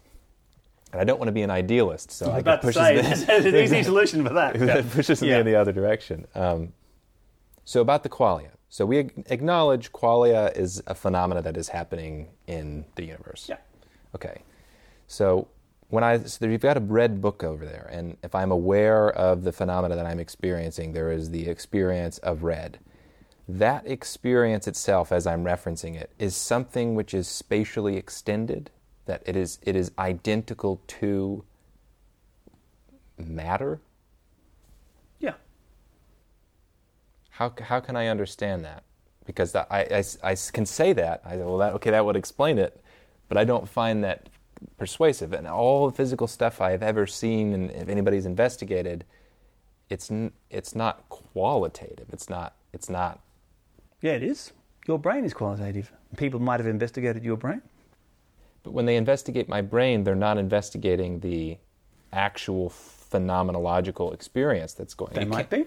And 0.91 1.01
I 1.01 1.03
don't 1.03 1.19
want 1.19 1.27
to 1.27 1.33
be 1.33 1.41
an 1.41 1.51
idealist, 1.51 2.11
so 2.11 2.31
I, 2.31 2.37
I 2.37 2.57
pushes 2.57 2.75
say, 2.75 2.95
me, 2.95 3.01
there's 3.25 3.45
an 3.45 3.55
easy 3.55 3.83
solution 3.83 4.25
for 4.25 4.33
that. 4.33 4.57
that 4.59 4.89
pushes 4.91 5.21
yeah. 5.21 5.33
me 5.33 5.39
in 5.41 5.45
the 5.45 5.55
other 5.55 5.73
direction. 5.73 6.25
Um, 6.35 6.71
so 7.65 7.81
about 7.81 8.03
the 8.03 8.09
qualia, 8.09 8.51
so 8.69 8.85
we 8.85 8.99
acknowledge 8.99 9.91
qualia 9.91 10.55
is 10.55 10.81
a 10.87 10.95
phenomena 10.95 11.41
that 11.41 11.57
is 11.57 11.69
happening 11.69 12.29
in 12.47 12.85
the 12.95 13.03
universe. 13.03 13.47
Yeah. 13.49 13.57
Okay. 14.13 14.43
So 15.07 15.47
when 15.89 16.03
I 16.03 16.19
so 16.19 16.45
you've 16.45 16.61
got 16.61 16.77
a 16.77 16.81
red 16.81 17.21
book 17.21 17.43
over 17.43 17.65
there, 17.65 17.89
and 17.91 18.17
if 18.23 18.35
I'm 18.35 18.51
aware 18.51 19.09
of 19.09 19.43
the 19.43 19.51
phenomena 19.51 19.95
that 19.95 20.05
I'm 20.05 20.19
experiencing, 20.19 20.93
there 20.93 21.11
is 21.11 21.29
the 21.29 21.47
experience 21.47 22.17
of 22.19 22.43
red. 22.43 22.79
That 23.47 23.85
experience 23.87 24.67
itself, 24.67 25.11
as 25.11 25.27
I'm 25.27 25.43
referencing 25.43 25.95
it, 25.95 26.11
is 26.17 26.35
something 26.35 26.95
which 26.95 27.13
is 27.13 27.27
spatially 27.27 27.97
extended. 27.97 28.71
That 29.05 29.21
it 29.25 29.35
is 29.35 29.59
it 29.61 29.75
is 29.75 29.91
identical 29.99 30.81
to 30.87 31.43
matter 33.17 33.79
Yeah. 35.19 35.33
How, 37.29 37.53
how 37.61 37.79
can 37.79 37.95
I 37.95 38.07
understand 38.07 38.65
that? 38.65 38.83
Because 39.25 39.55
I, 39.55 39.65
I, 39.71 40.03
I 40.31 40.35
can 40.53 40.65
say 40.65 40.93
that. 40.93 41.21
I 41.25 41.37
well, 41.37 41.57
that, 41.57 41.73
okay, 41.73 41.91
that 41.91 42.05
would 42.05 42.15
explain 42.15 42.57
it, 42.57 42.81
but 43.27 43.37
I 43.37 43.43
don't 43.43 43.67
find 43.67 44.03
that 44.03 44.29
persuasive. 44.77 45.33
And 45.33 45.47
all 45.47 45.87
the 45.89 45.95
physical 45.95 46.27
stuff 46.27 46.61
I 46.61 46.71
have 46.71 46.83
ever 46.83 47.07
seen, 47.07 47.53
and 47.53 47.71
if 47.71 47.89
anybody's 47.89 48.25
investigated, 48.25 49.05
it's 49.89 50.11
it's 50.49 50.75
not 50.75 51.07
qualitative. 51.09 52.07
It's 52.11 52.29
not. 52.29 52.55
It's 52.73 52.89
not. 52.89 53.19
Yeah, 54.05 54.11
it 54.11 54.21
is. 54.21 54.51
Your 54.87 54.99
brain 54.99 55.25
is 55.25 55.33
qualitative. 55.33 55.91
People 56.15 56.39
might 56.39 56.59
have 56.59 56.67
investigated 56.67 57.23
your 57.23 57.37
brain. 57.37 57.63
But 58.61 58.71
when 58.71 58.85
they 58.85 58.97
investigate 58.97 59.49
my 59.49 59.61
brain, 59.61 60.03
they're 60.03 60.13
not 60.13 60.37
investigating 60.37 61.21
the 61.21 61.57
actual 62.13 62.69
phenomenological 62.69 64.13
experience 64.13 64.73
that's 64.73 64.93
going. 64.93 65.09
On. 65.09 65.15
They 65.15 65.25
might 65.25 65.49
be. 65.49 65.65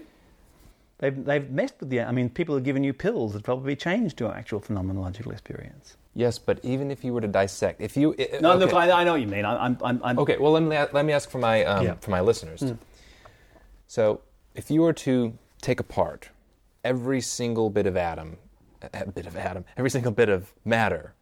They've, 0.99 1.25
they've 1.25 1.49
messed 1.51 1.81
with 1.81 1.89
the. 1.89 1.99
I 1.99 2.13
mean, 2.13 2.29
people 2.29 2.55
have 2.55 2.63
given 2.63 2.81
you 2.81 2.93
pills 2.93 3.33
that 3.33 3.43
probably 3.43 3.75
changed 3.75 4.21
your 4.21 4.33
actual 4.33 4.61
phenomenological 4.61 5.33
experience. 5.33 5.97
Yes, 6.15 6.39
but 6.39 6.63
even 6.63 6.91
if 6.91 7.03
you 7.03 7.11
were 7.11 7.19
to 7.19 7.27
dissect, 7.27 7.81
if 7.81 7.97
you 7.97 8.15
it, 8.17 8.41
no, 8.41 8.51
okay. 8.51 8.59
look, 8.59 8.73
I, 8.73 8.89
I, 8.89 9.03
know 9.03 9.11
what 9.11 9.21
you 9.21 9.27
mean. 9.27 9.43
I, 9.43 9.65
am 9.65 9.77
I'm, 9.83 10.01
I'm, 10.01 10.17
okay. 10.19 10.37
Well, 10.37 10.53
let 10.53 10.63
me 10.63 10.77
let 10.93 11.03
me 11.03 11.11
ask 11.11 11.29
for 11.29 11.39
my 11.39 11.65
um, 11.65 11.85
yeah. 11.85 11.95
for 11.95 12.11
my 12.11 12.21
listeners. 12.21 12.61
Mm. 12.61 12.77
So, 13.87 14.21
if 14.55 14.71
you 14.71 14.81
were 14.81 14.93
to 14.93 15.37
take 15.61 15.81
apart 15.81 16.29
every 16.83 17.21
single 17.21 17.69
bit 17.69 17.85
of 17.85 17.97
atom, 17.97 18.37
a 18.93 19.11
bit 19.11 19.25
of 19.25 19.35
atom, 19.35 19.65
every 19.77 19.89
single 19.89 20.11
bit 20.11 20.29
of 20.29 20.53
matter 20.65 21.13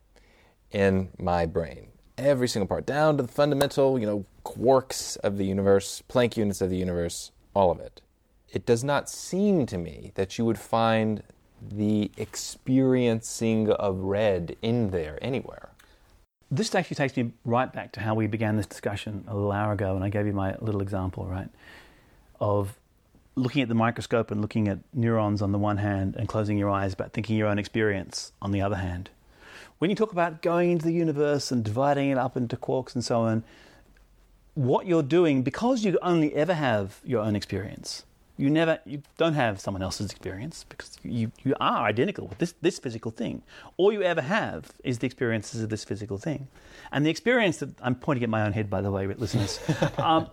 in 0.71 1.09
my 1.17 1.45
brain, 1.45 1.87
every 2.17 2.47
single 2.47 2.67
part, 2.67 2.85
down 2.85 3.17
to 3.17 3.23
the 3.23 3.31
fundamental, 3.31 3.97
you 3.97 4.05
know, 4.05 4.25
quarks 4.43 5.17
of 5.17 5.37
the 5.37 5.45
universe, 5.45 6.03
Planck 6.09 6.37
units 6.37 6.61
of 6.61 6.69
the 6.69 6.77
universe, 6.77 7.31
all 7.53 7.71
of 7.71 7.79
it 7.79 8.01
it 8.49 8.65
does 8.65 8.83
not 8.83 9.09
seem 9.09 9.65
to 9.65 9.77
me 9.77 10.11
that 10.15 10.37
you 10.37 10.45
would 10.45 10.57
find 10.57 11.23
the 11.61 12.11
experiencing 12.17 13.69
of 13.71 13.99
red 13.99 14.55
in 14.61 14.91
there 14.91 15.17
anywhere. 15.21 15.69
This 16.49 16.73
actually 16.73 16.95
takes 16.95 17.17
me 17.17 17.31
right 17.43 17.71
back 17.71 17.91
to 17.93 17.99
how 17.99 18.15
we 18.15 18.27
began 18.27 18.55
this 18.55 18.67
discussion 18.67 19.25
a 19.27 19.33
little 19.33 19.51
hour 19.51 19.73
ago, 19.73 19.95
and 19.95 20.03
I 20.03 20.09
gave 20.09 20.25
you 20.25 20.33
my 20.33 20.55
little 20.61 20.81
example, 20.81 21.25
right, 21.25 21.49
of 22.39 22.77
looking 23.37 23.61
at 23.61 23.69
the 23.69 23.75
microscope 23.75 24.31
and 24.31 24.41
looking 24.41 24.67
at 24.67 24.79
neurons 24.93 25.41
on 25.41 25.51
the 25.51 25.57
one 25.57 25.77
hand 25.77 26.15
and 26.15 26.27
closing 26.27 26.57
your 26.57 26.69
eyes 26.69 26.95
but 26.95 27.13
thinking 27.13 27.37
your 27.37 27.47
own 27.47 27.59
experience 27.59 28.31
on 28.41 28.51
the 28.51 28.61
other 28.61 28.75
hand. 28.75 29.09
When 29.77 29.89
you 29.91 29.95
talk 29.95 30.11
about 30.11 30.41
going 30.41 30.71
into 30.71 30.85
the 30.85 30.93
universe 30.93 31.51
and 31.51 31.63
dividing 31.63 32.09
it 32.09 32.17
up 32.17 32.35
into 32.35 32.57
quarks 32.57 32.95
and 32.95 33.03
so 33.05 33.21
on, 33.21 33.43
what 34.55 34.87
you're 34.87 35.03
doing, 35.03 35.43
because 35.43 35.85
you 35.85 35.99
only 36.01 36.33
ever 36.33 36.55
have 36.55 36.99
your 37.05 37.21
own 37.21 37.35
experience, 37.35 38.03
you 38.37 38.49
never 38.49 38.79
you 38.85 39.01
don't 39.17 39.33
have 39.33 39.59
someone 39.59 39.83
else's 39.83 40.11
experience 40.11 40.65
because 40.67 40.97
you, 41.03 41.31
you 41.43 41.55
are 41.59 41.85
identical 41.85 42.27
with 42.27 42.39
this, 42.39 42.53
this 42.61 42.79
physical 42.79 43.11
thing. 43.11 43.43
All 43.77 43.91
you 43.91 44.01
ever 44.01 44.21
have 44.21 44.71
is 44.83 44.99
the 44.99 45.05
experiences 45.05 45.61
of 45.61 45.69
this 45.69 45.83
physical 45.83 46.17
thing. 46.17 46.47
And 46.91 47.05
the 47.05 47.11
experience 47.11 47.57
that 47.57 47.69
I'm 47.81 47.95
pointing 47.95 48.23
at 48.23 48.29
my 48.29 48.43
own 48.43 48.53
head, 48.53 48.69
by 48.69 48.81
the 48.81 48.91
way, 48.91 49.07
listeners. 49.07 49.59
um, 49.97 50.29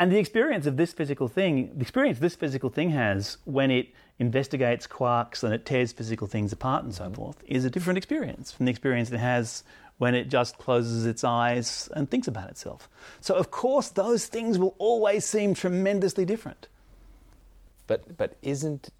and 0.00 0.10
the 0.10 0.18
experience 0.18 0.66
of 0.66 0.76
this 0.76 0.92
physical 0.92 1.28
thing, 1.28 1.70
the 1.74 1.82
experience 1.82 2.18
this 2.18 2.34
physical 2.34 2.70
thing 2.70 2.90
has 2.90 3.36
when 3.44 3.70
it 3.70 3.88
investigates 4.18 4.88
quarks 4.88 5.44
and 5.44 5.54
it 5.54 5.64
tears 5.64 5.92
physical 5.92 6.26
things 6.26 6.52
apart 6.52 6.82
and 6.82 6.92
so 6.92 7.04
mm-hmm. 7.04 7.14
forth, 7.14 7.44
is 7.46 7.64
a 7.64 7.70
different 7.70 7.98
experience 7.98 8.50
from 8.50 8.66
the 8.66 8.70
experience 8.70 9.12
it 9.12 9.18
has 9.18 9.62
when 9.98 10.16
it 10.16 10.28
just 10.28 10.58
closes 10.58 11.06
its 11.06 11.22
eyes 11.22 11.88
and 11.94 12.10
thinks 12.10 12.26
about 12.26 12.50
itself. 12.50 12.88
So, 13.20 13.34
of 13.34 13.52
course, 13.52 13.90
those 13.90 14.26
things 14.26 14.58
will 14.58 14.74
always 14.78 15.24
seem 15.24 15.54
tremendously 15.54 16.24
different 16.24 16.66
but 17.90 18.16
but 18.16 18.36
isn't 18.40 18.90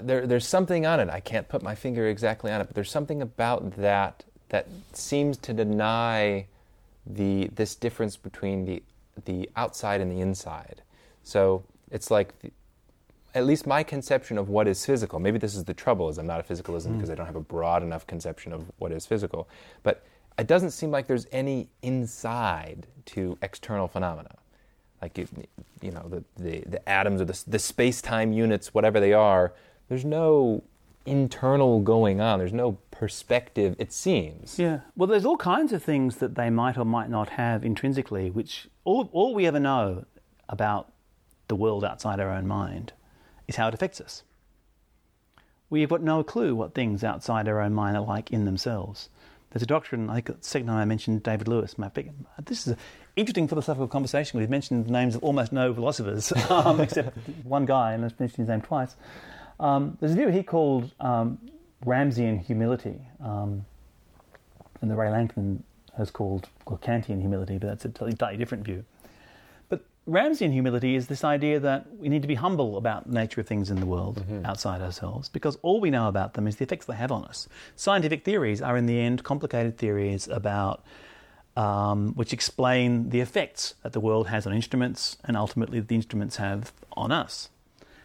there? 0.00 0.24
There's 0.24 0.46
something 0.46 0.86
on 0.86 1.00
it. 1.00 1.08
I 1.10 1.18
can't 1.18 1.48
put 1.48 1.64
my 1.64 1.74
finger 1.74 2.06
exactly 2.06 2.52
on 2.52 2.60
it, 2.60 2.68
but 2.68 2.76
there's 2.76 2.90
something 2.90 3.20
about 3.20 3.72
that 3.72 4.22
that 4.50 4.68
seems 4.92 5.36
to 5.38 5.52
deny 5.52 6.46
the 7.04 7.48
this 7.48 7.74
difference 7.74 8.16
between 8.16 8.66
the 8.66 8.84
the 9.24 9.48
outside 9.56 10.00
and 10.00 10.10
the 10.10 10.20
inside. 10.20 10.82
So 11.22 11.64
it's 11.90 12.10
like. 12.10 12.38
The, 12.40 12.50
at 13.36 13.44
least 13.44 13.66
my 13.66 13.82
conception 13.82 14.38
of 14.38 14.48
what 14.48 14.68
is 14.68 14.86
physical. 14.86 15.18
Maybe 15.18 15.38
this 15.38 15.56
is 15.56 15.64
the 15.64 15.74
trouble 15.74 16.08
is 16.08 16.18
I'm 16.18 16.26
not 16.28 16.38
a 16.38 16.44
physicalism 16.44 16.92
because 16.92 17.08
mm. 17.08 17.14
I 17.14 17.14
don't 17.16 17.26
have 17.26 17.34
a 17.34 17.40
broad 17.40 17.82
enough 17.82 18.06
conception 18.06 18.52
of 18.52 18.70
what 18.78 18.92
is 18.92 19.06
physical. 19.06 19.48
But 19.82 20.04
it 20.38 20.46
doesn't 20.46 20.70
seem 20.70 20.92
like 20.92 21.08
there's 21.08 21.26
any 21.32 21.68
inside 21.82 22.86
to 23.06 23.36
external 23.42 23.88
phenomena 23.88 24.36
like 25.02 25.18
you, 25.18 25.28
you 25.82 25.90
know 25.90 26.06
the, 26.08 26.24
the, 26.42 26.64
the 26.66 26.88
atoms 26.88 27.20
or 27.20 27.24
the, 27.26 27.44
the 27.46 27.58
space-time 27.58 28.32
units 28.32 28.72
whatever 28.72 29.00
they 29.00 29.12
are 29.12 29.52
there's 29.88 30.04
no 30.04 30.62
internal 31.06 31.80
going 31.80 32.20
on 32.20 32.38
there's 32.38 32.52
no 32.52 32.72
perspective 32.90 33.76
it 33.78 33.92
seems 33.92 34.58
yeah 34.58 34.80
well 34.96 35.06
there's 35.06 35.26
all 35.26 35.36
kinds 35.36 35.72
of 35.72 35.82
things 35.82 36.16
that 36.16 36.34
they 36.34 36.48
might 36.48 36.78
or 36.78 36.84
might 36.84 37.10
not 37.10 37.30
have 37.30 37.64
intrinsically 37.64 38.30
which 38.30 38.68
all, 38.84 39.08
all 39.12 39.34
we 39.34 39.46
ever 39.46 39.60
know 39.60 40.04
about 40.48 40.92
the 41.48 41.56
world 41.56 41.84
outside 41.84 42.20
our 42.20 42.30
own 42.30 42.46
mind 42.46 42.92
is 43.46 43.56
how 43.56 43.68
it 43.68 43.74
affects 43.74 44.00
us 44.00 44.22
we've 45.68 45.90
got 45.90 46.02
no 46.02 46.22
clue 46.22 46.54
what 46.54 46.74
things 46.74 47.04
outside 47.04 47.48
our 47.48 47.60
own 47.60 47.74
mind 47.74 47.96
are 47.96 48.04
like 48.04 48.30
in 48.30 48.46
themselves 48.46 49.10
there's 49.54 49.62
a 49.62 49.66
doctrine, 49.66 50.10
I 50.10 50.14
think 50.14 50.26
the 50.26 50.36
second 50.40 50.66
time 50.66 50.78
I 50.78 50.84
mentioned 50.84 51.22
David 51.22 51.46
Lewis. 51.46 51.76
This 52.44 52.66
is 52.66 52.72
an 52.72 52.76
interesting 53.14 53.46
philosophical 53.46 53.86
conversation. 53.86 54.40
We've 54.40 54.50
mentioned 54.50 54.86
the 54.86 54.90
names 54.90 55.14
of 55.14 55.22
almost 55.22 55.52
no 55.52 55.72
philosophers, 55.72 56.32
um, 56.50 56.80
except 56.80 57.16
one 57.44 57.64
guy, 57.64 57.92
and 57.92 58.02
let's 58.02 58.18
mention 58.18 58.38
his 58.38 58.48
name 58.48 58.62
twice. 58.62 58.96
Um, 59.60 59.96
there's 60.00 60.12
a 60.12 60.16
view 60.16 60.28
he 60.28 60.42
called 60.42 60.92
um, 61.00 61.38
Ramseyan 61.84 62.44
humility, 62.44 63.00
um, 63.22 63.64
and 64.80 64.90
the 64.90 64.94
Rae 64.94 65.10
Langton 65.10 65.62
has 65.96 66.10
called 66.10 66.48
well, 66.66 66.78
Kantian 66.78 67.20
humility, 67.20 67.58
but 67.58 67.68
that's 67.68 67.84
a 67.84 67.88
totally 67.88 68.36
different 68.36 68.64
view. 68.64 68.84
But 69.68 69.84
Ramseyan 70.08 70.52
humility 70.52 70.96
is 70.96 71.06
this 71.06 71.22
idea 71.22 71.60
that 71.60 71.86
we 71.96 72.08
need 72.08 72.22
to 72.22 72.28
be 72.28 72.34
humble 72.34 72.76
about 72.76 73.06
the 73.06 73.14
nature 73.14 73.40
of 73.40 73.46
things 73.46 73.70
in 73.70 73.78
the 73.78 73.86
world 73.86 74.16
mm-hmm. 74.16 74.44
outside 74.44 74.80
ourselves, 74.80 75.28
because 75.28 75.56
all 75.62 75.80
we 75.80 75.90
know 75.90 76.08
about 76.08 76.34
them 76.34 76.48
is 76.48 76.56
the 76.56 76.64
effects 76.64 76.86
they 76.86 76.96
have 76.96 77.12
on 77.12 77.24
us. 77.24 77.48
Scientific 77.76 78.24
theories 78.24 78.60
are, 78.60 78.76
in 78.76 78.86
the 78.86 78.98
end, 78.98 79.22
complicated 79.22 79.78
theories 79.78 80.26
about 80.28 80.84
um, 81.56 82.14
which 82.14 82.32
explain 82.32 83.10
the 83.10 83.20
effects 83.20 83.74
that 83.82 83.92
the 83.92 84.00
world 84.00 84.28
has 84.28 84.46
on 84.46 84.52
instruments 84.52 85.16
and 85.24 85.36
ultimately 85.36 85.80
the 85.80 85.94
instruments 85.94 86.36
have 86.36 86.72
on 86.94 87.12
us. 87.12 87.48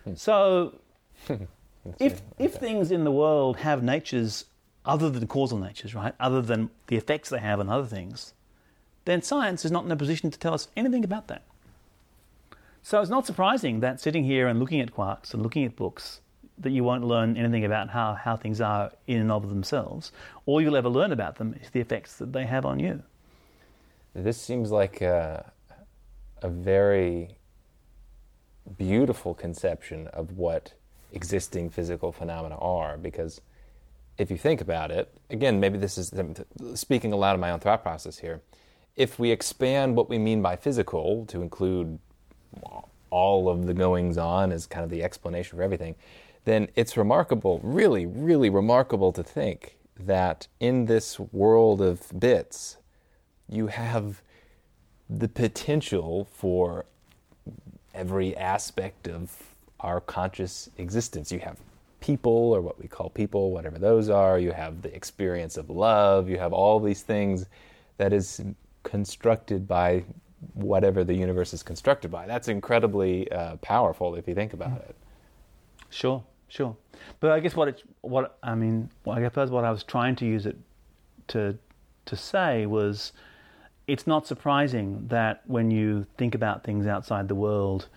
Hmm. 0.04 0.14
So, 0.16 0.80
if, 2.00 2.22
if 2.38 2.54
things 2.56 2.92
in 2.92 3.04
the 3.04 3.12
world 3.12 3.58
have 3.58 3.84
natures 3.84 4.46
other 4.86 5.10
than 5.10 5.28
causal 5.28 5.58
natures, 5.58 5.94
right, 5.94 6.14
other 6.20 6.42
than 6.42 6.70
the 6.88 6.96
effects 6.96 7.30
they 7.30 7.40
have 7.40 7.60
on 7.60 7.70
other 7.70 7.88
things, 7.88 8.34
then 9.06 9.22
science 9.22 9.66
is 9.66 9.72
not 9.72 9.86
in 9.86 9.92
a 9.92 9.96
position 9.96 10.32
to 10.32 10.40
tell 10.40 10.54
us 10.54 10.68
anything 10.76 11.04
about 11.04 11.28
that. 11.28 11.44
So 12.82 13.02
it's 13.02 13.10
not 13.10 13.26
surprising 13.26 13.82
that 13.82 14.00
sitting 14.00 14.24
here 14.24 14.48
and 14.48 14.60
looking 14.60 14.80
at 14.80 14.94
quarks 14.94 15.34
and 15.34 15.44
looking 15.44 15.66
at 15.66 15.76
books, 15.76 16.22
that 16.58 16.72
you 16.72 16.84
won't 16.84 17.04
learn 17.04 17.38
anything 17.38 17.66
about 17.66 17.90
how, 17.90 18.14
how 18.14 18.36
things 18.36 18.60
are 18.62 18.92
in 19.08 19.22
and 19.22 19.32
of 19.32 19.50
themselves. 19.50 20.12
All 20.46 20.62
you'll 20.62 20.76
ever 20.76 20.90
learn 20.90 21.12
about 21.12 21.36
them 21.36 21.56
is 21.62 21.70
the 21.70 21.80
effects 21.80 22.18
that 22.18 22.34
they 22.34 22.46
have 22.46 22.66
on 22.66 22.80
you. 22.80 23.04
This 24.14 24.42
seems 24.42 24.72
like 24.72 25.02
a, 25.02 25.52
a 26.42 26.50
very 26.50 27.38
beautiful 28.78 29.34
conception 29.34 30.08
of 30.08 30.38
what 30.38 30.74
existing 31.12 31.70
physical 31.70 32.12
phenomena 32.12 32.56
are 32.58 32.98
because 32.98 33.42
if 34.18 34.30
you 34.30 34.38
think 34.38 34.62
about 34.62 34.92
it, 34.92 35.14
again, 35.30 35.60
maybe 35.60 35.78
this 35.78 35.98
is 35.98 36.14
speaking 36.76 37.14
a 37.14 37.16
lot 37.16 37.34
of 37.36 37.42
my 37.42 37.52
own 37.52 37.60
thought 37.60 37.82
process 37.82 38.20
here. 38.20 38.42
If 38.96 39.18
we 39.18 39.32
expand 39.32 39.96
what 39.96 40.10
we 40.10 40.18
mean 40.18 40.42
by 40.42 40.58
physical 40.58 41.26
to 41.28 41.42
include 41.42 42.00
all 43.10 43.50
of 43.50 43.66
the 43.66 43.74
goings 43.74 44.18
on 44.18 44.52
as 44.52 44.66
kind 44.66 44.84
of 44.84 44.90
the 44.90 45.04
explanation 45.04 45.58
for 45.58 45.64
everything, 45.64 45.96
then 46.44 46.68
it's 46.76 46.98
remarkable, 46.98 47.60
really, 47.64 48.06
really 48.06 48.50
remarkable 48.50 49.14
to 49.14 49.24
think 49.24 49.78
that 49.98 50.48
in 50.60 50.86
this 50.86 51.20
world 51.20 51.82
of 51.82 52.12
bits, 52.20 52.78
you 53.48 53.68
have 53.68 54.22
the 55.10 55.28
potential 55.28 56.28
for 56.32 56.86
every 57.94 58.36
aspect 58.38 59.08
of 59.08 59.49
our 59.82 60.02
conscious 60.02 60.70
existence. 60.78 61.32
You 61.32 61.40
have 61.40 61.58
people, 62.00 62.54
or 62.54 62.62
what 62.62 62.80
we 62.80 62.88
call 62.88 63.10
people, 63.10 63.52
whatever 63.52 63.78
those 63.78 64.10
are. 64.10 64.40
You 64.40 64.52
have 64.52 64.82
the 64.82 64.94
experience 64.96 65.58
of 65.58 65.70
love. 65.70 66.30
You 66.30 66.38
have 66.38 66.54
all 66.54 66.80
these 66.80 67.02
things 67.02 67.48
that 67.98 68.14
is 68.14 68.42
constructed 68.84 69.68
by 69.68 70.04
whatever 70.54 71.04
the 71.04 71.14
universe 71.14 71.54
is 71.54 71.64
constructed 71.64 72.10
by. 72.10 72.26
That's 72.26 72.48
incredibly 72.48 73.30
uh, 73.32 73.58
powerful 73.58 74.16
if 74.16 74.28
you 74.28 74.36
think 74.36 74.54
about 74.54 74.78
it. 74.82 74.96
Sure, 75.90 76.24
sure. 76.48 76.76
But 77.20 77.32
I 77.32 77.40
guess 77.40 77.56
what 77.56 77.68
it's 77.68 77.84
what 78.02 78.38
I 78.44 78.56
mean. 78.56 78.90
I 79.10 79.22
suppose 79.24 79.50
what 79.52 79.66
I 79.66 79.72
was 79.72 79.84
trying 79.84 80.16
to 80.18 80.26
use 80.26 80.46
it 80.46 80.58
to 81.30 81.58
to 82.06 82.16
say 82.16 82.66
was 82.66 83.12
it's 83.88 84.06
not 84.06 84.28
surprising 84.28 85.08
that 85.08 85.42
when 85.48 85.72
you 85.72 86.06
think 86.18 86.36
about 86.36 86.64
things 86.64 86.86
outside 86.86 87.28
the 87.28 87.36
world, 87.36 87.88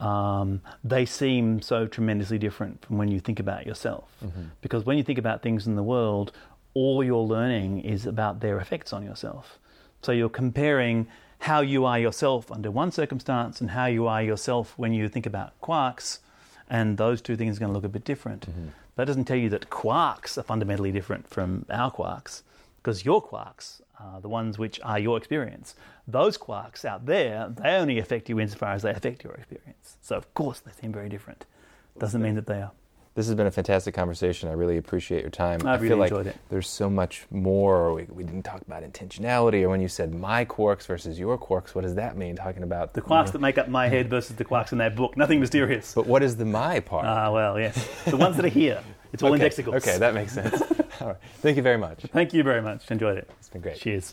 um, 0.00 0.60
they 0.84 1.06
seem 1.06 1.62
so 1.62 1.86
tremendously 1.86 2.38
different 2.38 2.84
from 2.84 2.98
when 2.98 3.08
you 3.08 3.20
think 3.20 3.40
about 3.40 3.66
yourself. 3.66 4.10
Mm-hmm. 4.24 4.44
Because 4.60 4.84
when 4.84 4.98
you 4.98 5.04
think 5.04 5.18
about 5.18 5.42
things 5.42 5.66
in 5.66 5.76
the 5.76 5.82
world, 5.82 6.32
all 6.74 7.02
you're 7.02 7.16
learning 7.16 7.80
is 7.80 8.06
about 8.06 8.40
their 8.40 8.58
effects 8.58 8.92
on 8.92 9.02
yourself. 9.02 9.58
So 10.02 10.12
you're 10.12 10.28
comparing 10.28 11.06
how 11.40 11.60
you 11.60 11.84
are 11.84 11.98
yourself 11.98 12.50
under 12.50 12.70
one 12.70 12.90
circumstance 12.90 13.60
and 13.60 13.70
how 13.70 13.86
you 13.86 14.06
are 14.06 14.22
yourself 14.22 14.74
when 14.76 14.92
you 14.92 15.08
think 15.08 15.26
about 15.26 15.58
quarks, 15.60 16.18
and 16.68 16.98
those 16.98 17.22
two 17.22 17.36
things 17.36 17.56
are 17.56 17.60
going 17.60 17.70
to 17.70 17.74
look 17.74 17.84
a 17.84 17.88
bit 17.88 18.04
different. 18.04 18.50
Mm-hmm. 18.50 18.68
That 18.96 19.06
doesn't 19.06 19.26
tell 19.26 19.36
you 19.36 19.48
that 19.50 19.70
quarks 19.70 20.38
are 20.38 20.42
fundamentally 20.42 20.92
different 20.92 21.28
from 21.28 21.66
our 21.70 21.92
quarks, 21.92 22.42
because 22.86 23.04
your 23.04 23.20
quarks 23.20 23.80
uh, 23.98 24.20
the 24.20 24.28
ones 24.28 24.58
which 24.58 24.78
are 24.84 24.98
your 24.98 25.16
experience. 25.16 25.74
Those 26.06 26.38
quarks 26.38 26.84
out 26.84 27.06
there, 27.06 27.48
they 27.50 27.70
only 27.70 27.98
affect 27.98 28.28
you 28.28 28.38
insofar 28.38 28.74
as 28.74 28.82
they 28.82 28.90
affect 28.90 29.24
your 29.24 29.34
experience. 29.34 29.96
So, 30.02 30.16
of 30.16 30.32
course, 30.34 30.60
they 30.60 30.70
seem 30.80 30.92
very 30.92 31.08
different. 31.08 31.46
Doesn't 31.98 32.20
mean 32.20 32.34
that 32.34 32.46
they 32.46 32.60
are. 32.60 32.72
This 33.14 33.26
has 33.28 33.34
been 33.34 33.46
a 33.46 33.50
fantastic 33.50 33.94
conversation. 33.94 34.50
I 34.50 34.52
really 34.52 34.76
appreciate 34.76 35.22
your 35.22 35.30
time. 35.30 35.66
I, 35.66 35.76
really 35.76 35.88
feel 35.88 35.96
like 35.96 36.10
enjoyed 36.10 36.26
it. 36.26 36.36
There's 36.50 36.68
so 36.68 36.90
much 36.90 37.24
more. 37.30 37.94
We, 37.94 38.04
we, 38.10 38.22
didn't 38.22 38.42
talk 38.42 38.60
about 38.60 38.82
intentionality, 38.82 39.62
or 39.62 39.70
when 39.70 39.80
you 39.80 39.88
said 39.88 40.14
my 40.14 40.44
quarks 40.44 40.86
versus 40.86 41.18
your 41.18 41.38
quarks, 41.38 41.74
what 41.74 41.80
does 41.80 41.94
that 41.94 42.18
mean? 42.18 42.36
Talking 42.36 42.62
about 42.62 42.92
the 42.92 43.00
quarks 43.00 43.32
that 43.32 43.40
make 43.40 43.56
up 43.56 43.68
my 43.68 43.88
head 43.88 44.10
versus 44.10 44.36
the 44.36 44.44
quarks 44.44 44.72
in 44.72 44.78
that 44.78 44.94
book. 44.94 45.16
Nothing 45.16 45.40
mysterious. 45.40 45.94
But 45.94 46.06
what 46.06 46.22
is 46.22 46.36
the 46.36 46.44
my 46.44 46.80
part? 46.80 47.06
Ah, 47.06 47.28
uh, 47.28 47.32
well, 47.32 47.58
yes, 47.58 47.88
the 48.04 48.18
ones 48.18 48.36
that 48.36 48.44
are 48.44 48.48
here. 48.48 48.82
It's 49.16 49.22
all 49.22 49.32
okay. 49.32 49.48
indexicals. 49.48 49.76
Okay, 49.76 49.96
that 49.96 50.12
makes 50.12 50.32
sense. 50.32 50.60
all 51.00 51.08
right. 51.08 51.16
Thank 51.40 51.56
you 51.56 51.62
very 51.62 51.78
much. 51.78 52.02
Thank 52.12 52.34
you 52.34 52.42
very 52.42 52.60
much. 52.60 52.90
Enjoyed 52.90 53.16
it. 53.16 53.30
It's 53.38 53.48
been 53.48 53.62
great. 53.62 53.78
Cheers. 53.78 54.12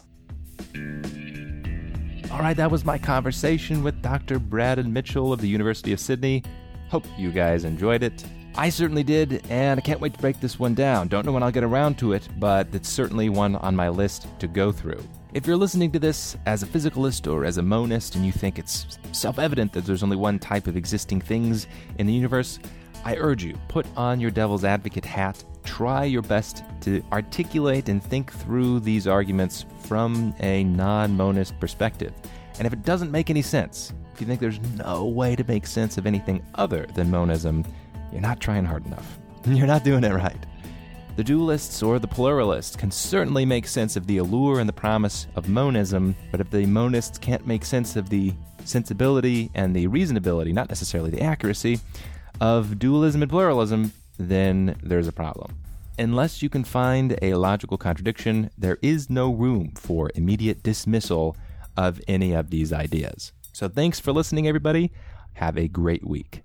All 2.31 2.39
right, 2.39 2.55
that 2.55 2.71
was 2.71 2.85
my 2.85 2.97
conversation 2.97 3.83
with 3.83 4.01
Dr. 4.01 4.39
Braddon-Mitchell 4.39 5.33
of 5.33 5.41
the 5.41 5.47
University 5.47 5.91
of 5.91 5.99
Sydney. 5.99 6.41
Hope 6.87 7.03
you 7.17 7.31
guys 7.31 7.65
enjoyed 7.65 8.01
it. 8.01 8.23
I 8.55 8.69
certainly 8.69 9.03
did, 9.03 9.45
and 9.49 9.77
I 9.77 9.81
can't 9.81 9.99
wait 9.99 10.13
to 10.13 10.19
break 10.21 10.39
this 10.39 10.57
one 10.57 10.73
down. 10.73 11.09
Don't 11.09 11.25
know 11.25 11.33
when 11.33 11.43
I'll 11.43 11.51
get 11.51 11.65
around 11.65 11.97
to 11.97 12.13
it, 12.13 12.29
but 12.39 12.69
it's 12.71 12.87
certainly 12.87 13.27
one 13.27 13.57
on 13.57 13.75
my 13.75 13.89
list 13.89 14.27
to 14.39 14.47
go 14.47 14.71
through. 14.71 15.03
If 15.33 15.45
you're 15.45 15.57
listening 15.57 15.91
to 15.91 15.99
this 15.99 16.37
as 16.45 16.63
a 16.63 16.65
physicalist 16.65 17.29
or 17.29 17.43
as 17.43 17.57
a 17.57 17.61
monist 17.61 18.15
and 18.15 18.25
you 18.25 18.31
think 18.31 18.57
it's 18.57 18.99
self 19.11 19.37
evident 19.37 19.73
that 19.73 19.85
there's 19.85 20.03
only 20.03 20.15
one 20.15 20.39
type 20.39 20.67
of 20.67 20.77
existing 20.77 21.19
things 21.19 21.67
in 21.97 22.07
the 22.07 22.13
universe, 22.13 22.59
I 23.05 23.15
urge 23.15 23.43
you, 23.43 23.55
put 23.67 23.85
on 23.97 24.19
your 24.19 24.31
devil's 24.31 24.63
advocate 24.63 25.05
hat 25.05 25.43
try 25.63 26.03
your 26.03 26.21
best 26.21 26.63
to 26.81 27.03
articulate 27.11 27.89
and 27.89 28.03
think 28.03 28.31
through 28.31 28.79
these 28.81 29.07
arguments 29.07 29.65
from 29.79 30.33
a 30.39 30.63
non 30.63 31.15
monist 31.15 31.59
perspective. 31.59 32.13
And 32.57 32.67
if 32.67 32.73
it 32.73 32.83
doesn't 32.83 33.11
make 33.11 33.29
any 33.29 33.41
sense, 33.41 33.93
if 34.13 34.21
you 34.21 34.27
think 34.27 34.39
there's 34.39 34.59
no 34.77 35.05
way 35.05 35.35
to 35.35 35.43
make 35.45 35.65
sense 35.65 35.97
of 35.97 36.05
anything 36.05 36.45
other 36.55 36.85
than 36.93 37.09
monism, 37.09 37.65
you're 38.11 38.21
not 38.21 38.39
trying 38.39 38.65
hard 38.65 38.85
enough. 38.85 39.17
You're 39.45 39.67
not 39.67 39.83
doing 39.83 40.03
it 40.05 40.13
right. 40.13 40.45
The 41.17 41.23
dualists 41.23 41.85
or 41.85 41.99
the 41.99 42.07
pluralists 42.07 42.77
can 42.77 42.89
certainly 42.91 43.45
make 43.45 43.67
sense 43.67 43.97
of 43.97 44.07
the 44.07 44.17
allure 44.19 44.59
and 44.59 44.69
the 44.69 44.73
promise 44.73 45.27
of 45.35 45.49
monism, 45.49 46.15
but 46.31 46.39
if 46.39 46.49
the 46.49 46.65
monists 46.65 47.19
can't 47.19 47.45
make 47.45 47.65
sense 47.65 47.95
of 47.95 48.09
the 48.09 48.33
sensibility 48.63 49.51
and 49.53 49.75
the 49.75 49.87
reasonability, 49.87 50.53
not 50.53 50.69
necessarily 50.69 51.11
the 51.11 51.21
accuracy, 51.21 51.79
of 52.39 52.79
dualism 52.79 53.21
and 53.21 53.31
pluralism, 53.31 53.91
then 54.17 54.77
there's 54.83 55.07
a 55.07 55.11
problem. 55.11 55.55
Unless 55.97 56.41
you 56.41 56.49
can 56.49 56.63
find 56.63 57.17
a 57.21 57.35
logical 57.35 57.77
contradiction, 57.77 58.49
there 58.57 58.79
is 58.81 59.09
no 59.09 59.31
room 59.31 59.71
for 59.75 60.11
immediate 60.15 60.63
dismissal 60.63 61.35
of 61.77 62.01
any 62.07 62.33
of 62.33 62.49
these 62.49 62.73
ideas. 62.73 63.31
So 63.51 63.67
thanks 63.67 63.99
for 63.99 64.11
listening, 64.11 64.47
everybody. 64.47 64.91
Have 65.33 65.57
a 65.57 65.67
great 65.67 66.05
week. 66.05 66.42